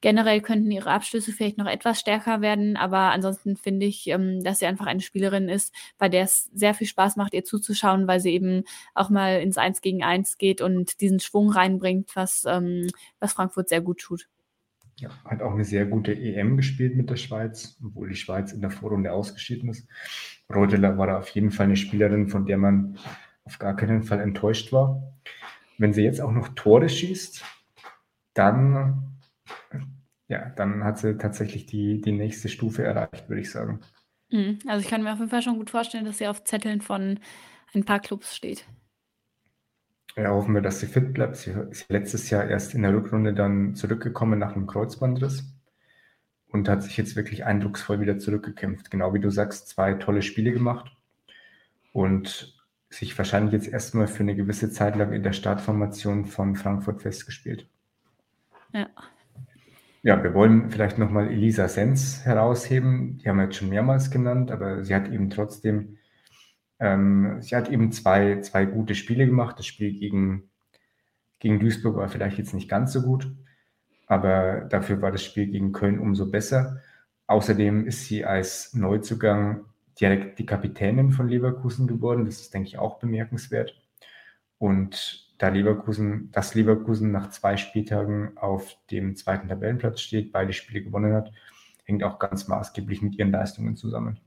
Generell 0.00 0.40
könnten 0.40 0.70
ihre 0.70 0.90
Abschlüsse 0.90 1.32
vielleicht 1.32 1.58
noch 1.58 1.66
etwas 1.66 1.98
stärker 1.98 2.40
werden, 2.40 2.76
aber 2.76 3.10
ansonsten 3.10 3.56
finde 3.56 3.86
ich, 3.86 4.06
ähm, 4.06 4.44
dass 4.44 4.60
sie 4.60 4.66
einfach 4.66 4.86
eine 4.86 5.00
Spielerin 5.00 5.48
ist, 5.48 5.74
bei 5.98 6.08
der 6.08 6.22
es 6.22 6.44
sehr 6.54 6.74
viel 6.74 6.86
Spaß 6.86 7.16
macht, 7.16 7.34
ihr 7.34 7.44
zuzuschauen, 7.44 8.06
weil 8.06 8.20
sie 8.20 8.30
eben 8.30 8.62
auch 8.94 9.10
mal 9.10 9.40
ins 9.40 9.58
Eins 9.58 9.80
gegen 9.80 10.04
Eins 10.04 10.38
geht 10.38 10.60
und 10.60 11.00
diesen 11.00 11.18
Schwung 11.18 11.50
reinbringt, 11.50 12.14
was, 12.14 12.44
ähm, 12.46 12.86
was 13.18 13.32
Frankfurt 13.32 13.70
sehr 13.70 13.80
gut 13.80 13.98
tut. 13.98 14.28
Ja, 14.96 15.10
hat 15.24 15.42
auch 15.42 15.52
eine 15.52 15.64
sehr 15.64 15.86
gute 15.86 16.12
EM 16.12 16.56
gespielt 16.56 16.94
mit 16.94 17.08
der 17.08 17.16
Schweiz, 17.16 17.78
obwohl 17.84 18.08
die 18.08 18.16
Schweiz 18.16 18.52
in 18.52 18.60
der 18.60 18.70
Vorrunde 18.70 19.12
ausgeschieden 19.12 19.70
ist. 19.70 19.88
Rodeler 20.52 20.98
war 20.98 21.06
da 21.06 21.18
auf 21.18 21.28
jeden 21.30 21.50
Fall 21.50 21.66
eine 21.66 21.76
Spielerin, 21.76 22.28
von 22.28 22.46
der 22.46 22.58
man 22.58 22.98
auf 23.48 23.58
gar 23.58 23.74
keinen 23.74 24.02
Fall 24.02 24.20
enttäuscht 24.20 24.72
war. 24.72 25.02
Wenn 25.78 25.94
sie 25.94 26.02
jetzt 26.02 26.20
auch 26.20 26.32
noch 26.32 26.48
Tore 26.48 26.90
schießt, 26.90 27.42
dann, 28.34 29.18
ja, 30.28 30.50
dann 30.50 30.84
hat 30.84 30.98
sie 30.98 31.16
tatsächlich 31.16 31.64
die, 31.64 32.02
die 32.02 32.12
nächste 32.12 32.50
Stufe 32.50 32.84
erreicht, 32.84 33.28
würde 33.28 33.40
ich 33.40 33.50
sagen. 33.50 33.80
Mhm. 34.30 34.58
Also 34.66 34.84
ich 34.84 34.90
kann 34.90 35.02
mir 35.02 35.12
auf 35.12 35.18
jeden 35.18 35.30
Fall 35.30 35.40
schon 35.40 35.56
gut 35.56 35.70
vorstellen, 35.70 36.04
dass 36.04 36.18
sie 36.18 36.28
auf 36.28 36.44
Zetteln 36.44 36.82
von 36.82 37.20
ein 37.74 37.84
paar 37.84 38.00
Clubs 38.00 38.36
steht. 38.36 38.66
Ja, 40.14 40.30
hoffen 40.30 40.52
wir, 40.52 40.60
dass 40.60 40.80
sie 40.80 40.86
fit 40.86 41.14
bleibt. 41.14 41.36
Sie 41.36 41.52
ist 41.70 41.88
letztes 41.88 42.28
Jahr 42.28 42.46
erst 42.46 42.74
in 42.74 42.82
der 42.82 42.92
Rückrunde 42.92 43.32
dann 43.32 43.74
zurückgekommen 43.74 44.38
nach 44.38 44.54
einem 44.54 44.66
Kreuzbandriss 44.66 45.54
und 46.48 46.68
hat 46.68 46.82
sich 46.82 46.98
jetzt 46.98 47.16
wirklich 47.16 47.46
eindrucksvoll 47.46 48.00
wieder 48.00 48.18
zurückgekämpft. 48.18 48.90
Genau 48.90 49.14
wie 49.14 49.20
du 49.20 49.30
sagst, 49.30 49.68
zwei 49.68 49.94
tolle 49.94 50.20
Spiele 50.20 50.52
gemacht. 50.52 50.94
Und 51.92 52.57
sich 52.90 53.16
wahrscheinlich 53.18 53.52
jetzt 53.52 53.68
erstmal 53.68 54.06
für 54.06 54.22
eine 54.22 54.34
gewisse 54.34 54.70
Zeit 54.70 54.96
lang 54.96 55.12
in 55.12 55.22
der 55.22 55.32
Startformation 55.32 56.24
von 56.24 56.56
Frankfurt 56.56 57.02
festgespielt. 57.02 57.68
Ja. 58.72 58.88
Ja, 60.02 60.22
wir 60.22 60.32
wollen 60.32 60.70
vielleicht 60.70 60.96
nochmal 60.96 61.28
Elisa 61.28 61.68
Sens 61.68 62.24
herausheben. 62.24 63.18
Die 63.18 63.28
haben 63.28 63.36
wir 63.36 63.44
jetzt 63.44 63.56
schon 63.56 63.68
mehrmals 63.68 64.10
genannt, 64.10 64.50
aber 64.50 64.84
sie 64.84 64.94
hat 64.94 65.10
eben 65.10 65.28
trotzdem, 65.28 65.98
ähm, 66.78 67.42
sie 67.42 67.56
hat 67.56 67.68
eben 67.68 67.90
zwei, 67.90 68.40
zwei 68.40 68.64
gute 68.64 68.94
Spiele 68.94 69.26
gemacht. 69.26 69.58
Das 69.58 69.66
Spiel 69.66 69.92
gegen, 69.92 70.50
gegen 71.40 71.58
Duisburg 71.58 71.96
war 71.96 72.08
vielleicht 72.08 72.38
jetzt 72.38 72.54
nicht 72.54 72.70
ganz 72.70 72.92
so 72.92 73.02
gut, 73.02 73.30
aber 74.06 74.66
dafür 74.70 75.02
war 75.02 75.10
das 75.10 75.24
Spiel 75.24 75.48
gegen 75.48 75.72
Köln 75.72 75.98
umso 75.98 76.30
besser. 76.30 76.80
Außerdem 77.26 77.86
ist 77.86 78.06
sie 78.06 78.24
als 78.24 78.72
Neuzugang 78.74 79.66
direkt 80.00 80.38
die 80.38 80.46
Kapitänin 80.46 81.12
von 81.12 81.28
Leverkusen 81.28 81.86
geworden. 81.86 82.24
Das 82.24 82.40
ist, 82.40 82.54
denke 82.54 82.68
ich, 82.68 82.78
auch 82.78 82.98
bemerkenswert. 82.98 83.74
Und 84.58 85.28
da 85.38 85.48
Leverkusen, 85.48 86.30
dass 86.32 86.54
Leverkusen 86.54 87.12
nach 87.12 87.30
zwei 87.30 87.56
Spieltagen 87.56 88.36
auf 88.36 88.76
dem 88.90 89.16
zweiten 89.16 89.48
Tabellenplatz 89.48 90.00
steht, 90.00 90.32
beide 90.32 90.52
Spiele 90.52 90.82
gewonnen 90.82 91.14
hat, 91.14 91.32
hängt 91.84 92.02
auch 92.02 92.18
ganz 92.18 92.48
maßgeblich 92.48 93.02
mit 93.02 93.16
ihren 93.16 93.30
Leistungen 93.30 93.76
zusammen. 93.76 94.20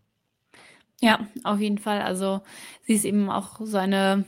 Ja, 1.01 1.27
auf 1.43 1.59
jeden 1.59 1.79
Fall. 1.79 2.01
Also 2.01 2.41
sie 2.83 2.93
ist 2.93 3.05
eben 3.05 3.29
auch 3.29 3.59
so 3.61 3.77
eine 3.77 4.23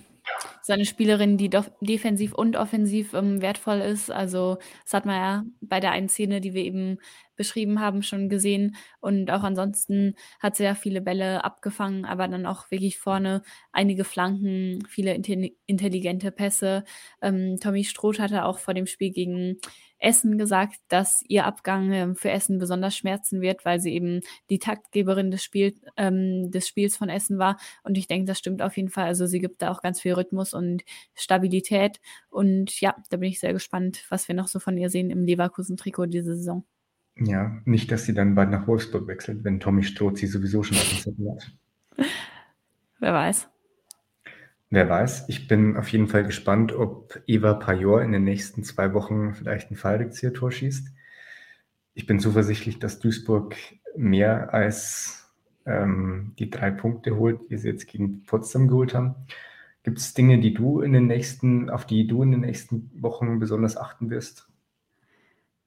so 0.61 0.73
eine 0.73 0.85
Spielerin, 0.85 1.37
die 1.37 1.49
doch 1.49 1.65
defensiv 1.81 2.33
und 2.33 2.55
offensiv 2.55 3.13
ähm, 3.13 3.41
wertvoll 3.41 3.79
ist. 3.79 4.11
Also, 4.11 4.57
das 4.83 4.93
hat 4.93 5.05
man 5.05 5.15
ja 5.15 5.43
bei 5.61 5.79
der 5.79 5.91
einen 5.91 6.09
Szene, 6.09 6.41
die 6.41 6.53
wir 6.53 6.63
eben 6.63 6.97
beschrieben 7.35 7.79
haben, 7.79 8.03
schon 8.03 8.29
gesehen. 8.29 8.75
Und 8.99 9.31
auch 9.31 9.43
ansonsten 9.43 10.15
hat 10.39 10.55
sie 10.55 10.63
ja 10.63 10.75
viele 10.75 11.01
Bälle 11.01 11.43
abgefangen, 11.43 12.05
aber 12.05 12.27
dann 12.27 12.45
auch 12.45 12.69
wirklich 12.71 12.99
vorne 12.99 13.41
einige 13.71 14.03
Flanken, 14.03 14.85
viele 14.87 15.13
intelligente 15.65 16.31
Pässe. 16.31 16.83
Ähm, 17.21 17.57
Tommy 17.59 17.83
Stroth 17.83 18.19
hatte 18.19 18.45
auch 18.45 18.59
vor 18.59 18.73
dem 18.73 18.85
Spiel 18.85 19.11
gegen 19.11 19.57
Essen 20.03 20.37
gesagt, 20.37 20.79
dass 20.89 21.23
ihr 21.27 21.45
Abgang 21.45 21.91
ähm, 21.91 22.15
für 22.15 22.29
Essen 22.29 22.59
besonders 22.59 22.95
schmerzen 22.95 23.41
wird, 23.41 23.65
weil 23.65 23.79
sie 23.79 23.93
eben 23.93 24.21
die 24.49 24.59
Taktgeberin 24.59 25.31
des, 25.31 25.43
Spiel, 25.43 25.73
ähm, 25.97 26.51
des 26.51 26.67
Spiels 26.67 26.97
von 26.97 27.09
Essen 27.09 27.39
war. 27.39 27.57
Und 27.83 27.97
ich 27.97 28.07
denke, 28.07 28.25
das 28.25 28.37
stimmt 28.37 28.61
auf 28.61 28.75
jeden 28.75 28.89
Fall. 28.89 29.05
Also 29.05 29.25
sie 29.25 29.39
gibt 29.39 29.61
da 29.61 29.71
auch 29.71 29.81
ganz 29.81 30.01
viel 30.01 30.13
Rhythmus 30.13 30.53
und 30.53 30.83
Stabilität. 31.15 32.01
Und 32.29 32.79
ja, 32.81 32.95
da 33.09 33.17
bin 33.17 33.29
ich 33.29 33.39
sehr 33.39 33.53
gespannt, 33.53 34.05
was 34.09 34.27
wir 34.27 34.35
noch 34.35 34.47
so 34.47 34.59
von 34.59 34.77
ihr 34.77 34.89
sehen 34.89 35.09
im 35.09 35.23
Leverkusen-Trikot 35.23 36.07
diese 36.07 36.35
Saison. 36.35 36.65
Ja, 37.15 37.61
nicht, 37.65 37.91
dass 37.91 38.05
sie 38.05 38.13
dann 38.13 38.35
bald 38.35 38.49
nach 38.49 38.67
Wolfsburg 38.67 39.07
wechselt, 39.07 39.43
wenn 39.43 39.59
Tommy 39.59 39.83
Stroh 39.83 40.15
sie 40.15 40.27
sowieso 40.27 40.63
schon 40.63 40.77
auf 40.77 40.89
dem 40.89 40.99
Zettel 40.99 41.31
hat. 41.31 41.51
Wer 42.99 43.13
weiß. 43.13 43.52
Wer 44.73 44.89
weiß. 44.89 45.25
Ich 45.27 45.47
bin 45.47 45.77
auf 45.77 45.89
jeden 45.89 46.07
Fall 46.07 46.23
gespannt, 46.23 46.73
ob 46.73 47.21
Eva 47.27 47.53
Pajor 47.53 48.01
in 48.01 48.11
den 48.11 48.23
nächsten 48.23 48.63
zwei 48.63 48.95
Wochen 48.95 49.35
vielleicht 49.35 49.69
ein 49.69 49.75
Fallrückzieher-Tor 49.75 50.51
schießt. 50.51 50.87
Ich 51.93 52.07
bin 52.07 52.19
zuversichtlich, 52.19 52.79
dass 52.79 52.97
Duisburg 52.97 53.55
mehr 53.95 54.51
als 54.51 55.31
ähm, 55.67 56.33
die 56.39 56.49
drei 56.49 56.71
Punkte 56.71 57.17
holt, 57.17 57.51
die 57.51 57.57
sie 57.59 57.67
jetzt 57.67 57.87
gegen 57.87 58.23
Potsdam 58.23 58.67
geholt 58.67 58.95
haben. 58.95 59.13
Gibt 59.83 59.99
es 59.99 60.15
Dinge, 60.15 60.39
die 60.39 60.55
du 60.55 60.81
in 60.81 60.91
den 60.91 61.05
nächsten, 61.05 61.69
auf 61.69 61.85
die 61.85 62.07
du 62.07 62.23
in 62.23 62.31
den 62.31 62.41
nächsten 62.41 62.89
Wochen 62.99 63.37
besonders 63.37 63.77
achten 63.77 64.09
wirst? 64.09 64.49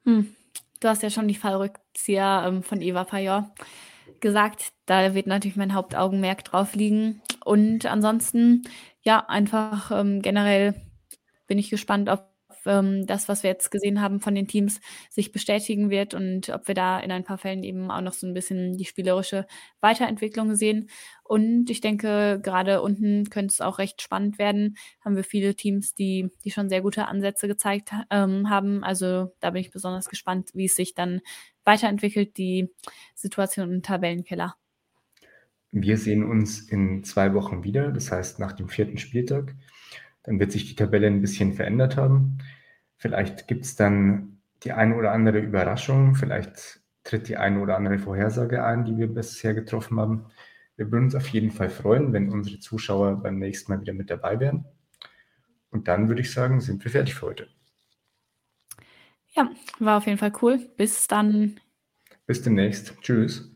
Hm. 0.02 0.34
Du 0.80 0.88
hast 0.88 1.04
ja 1.04 1.10
schon 1.10 1.28
die 1.28 1.36
Fallrückzieher 1.36 2.42
ähm, 2.44 2.64
von 2.64 2.82
Eva 2.82 3.04
Pajor 3.04 3.54
gesagt. 4.18 4.72
Da 4.84 5.14
wird 5.14 5.28
natürlich 5.28 5.56
mein 5.56 5.74
Hauptaugenmerk 5.74 6.42
drauf 6.42 6.74
liegen. 6.74 7.22
Und 7.44 7.86
ansonsten 7.86 8.64
ja, 9.06 9.20
einfach 9.28 9.92
ähm, 9.92 10.20
generell 10.20 10.74
bin 11.46 11.58
ich 11.58 11.70
gespannt, 11.70 12.08
ob 12.08 12.28
ähm, 12.66 13.06
das, 13.06 13.28
was 13.28 13.44
wir 13.44 13.50
jetzt 13.50 13.70
gesehen 13.70 14.00
haben 14.00 14.18
von 14.20 14.34
den 14.34 14.48
Teams, 14.48 14.80
sich 15.10 15.30
bestätigen 15.30 15.90
wird 15.90 16.12
und 16.12 16.48
ob 16.48 16.66
wir 16.66 16.74
da 16.74 16.98
in 16.98 17.12
ein 17.12 17.22
paar 17.22 17.38
Fällen 17.38 17.62
eben 17.62 17.88
auch 17.92 18.00
noch 18.00 18.12
so 18.12 18.26
ein 18.26 18.34
bisschen 18.34 18.76
die 18.76 18.84
spielerische 18.84 19.46
Weiterentwicklung 19.80 20.56
sehen. 20.56 20.90
Und 21.22 21.70
ich 21.70 21.80
denke, 21.80 22.40
gerade 22.42 22.82
unten 22.82 23.30
könnte 23.30 23.52
es 23.52 23.60
auch 23.60 23.78
recht 23.78 24.02
spannend 24.02 24.40
werden. 24.40 24.76
Haben 25.04 25.14
wir 25.14 25.22
viele 25.24 25.54
Teams, 25.54 25.94
die, 25.94 26.28
die 26.44 26.50
schon 26.50 26.68
sehr 26.68 26.82
gute 26.82 27.06
Ansätze 27.06 27.46
gezeigt 27.46 27.92
ähm, 28.10 28.50
haben. 28.50 28.82
Also 28.82 29.32
da 29.38 29.50
bin 29.50 29.60
ich 29.60 29.70
besonders 29.70 30.08
gespannt, 30.08 30.50
wie 30.54 30.64
es 30.64 30.74
sich 30.74 30.94
dann 30.94 31.20
weiterentwickelt, 31.64 32.36
die 32.38 32.74
Situation 33.14 33.72
im 33.72 33.82
Tabellenkeller. 33.82 34.56
Wir 35.78 35.98
sehen 35.98 36.24
uns 36.24 36.60
in 36.60 37.04
zwei 37.04 37.34
Wochen 37.34 37.62
wieder, 37.62 37.92
das 37.92 38.10
heißt 38.10 38.38
nach 38.38 38.52
dem 38.52 38.66
vierten 38.66 38.96
Spieltag. 38.96 39.54
Dann 40.22 40.40
wird 40.40 40.50
sich 40.50 40.66
die 40.66 40.74
Tabelle 40.74 41.06
ein 41.06 41.20
bisschen 41.20 41.52
verändert 41.52 41.98
haben. 41.98 42.38
Vielleicht 42.96 43.46
gibt 43.46 43.66
es 43.66 43.76
dann 43.76 44.38
die 44.64 44.72
eine 44.72 44.96
oder 44.96 45.12
andere 45.12 45.38
Überraschung, 45.38 46.14
vielleicht 46.14 46.80
tritt 47.04 47.28
die 47.28 47.36
eine 47.36 47.60
oder 47.60 47.76
andere 47.76 47.98
Vorhersage 47.98 48.64
ein, 48.64 48.86
die 48.86 48.96
wir 48.96 49.06
bisher 49.06 49.52
getroffen 49.52 50.00
haben. 50.00 50.24
Wir 50.76 50.90
würden 50.90 51.04
uns 51.04 51.14
auf 51.14 51.28
jeden 51.28 51.50
Fall 51.50 51.68
freuen, 51.68 52.14
wenn 52.14 52.30
unsere 52.30 52.58
Zuschauer 52.58 53.22
beim 53.22 53.38
nächsten 53.38 53.70
Mal 53.70 53.82
wieder 53.82 53.92
mit 53.92 54.08
dabei 54.08 54.40
wären. 54.40 54.64
Und 55.68 55.88
dann 55.88 56.08
würde 56.08 56.22
ich 56.22 56.32
sagen, 56.32 56.62
sind 56.62 56.82
wir 56.84 56.90
fertig 56.90 57.16
für 57.16 57.26
heute. 57.26 57.48
Ja, 59.34 59.50
war 59.78 59.98
auf 59.98 60.06
jeden 60.06 60.16
Fall 60.16 60.32
cool. 60.40 60.58
Bis 60.78 61.06
dann. 61.06 61.60
Bis 62.26 62.40
demnächst. 62.40 62.94
Tschüss. 63.02 63.55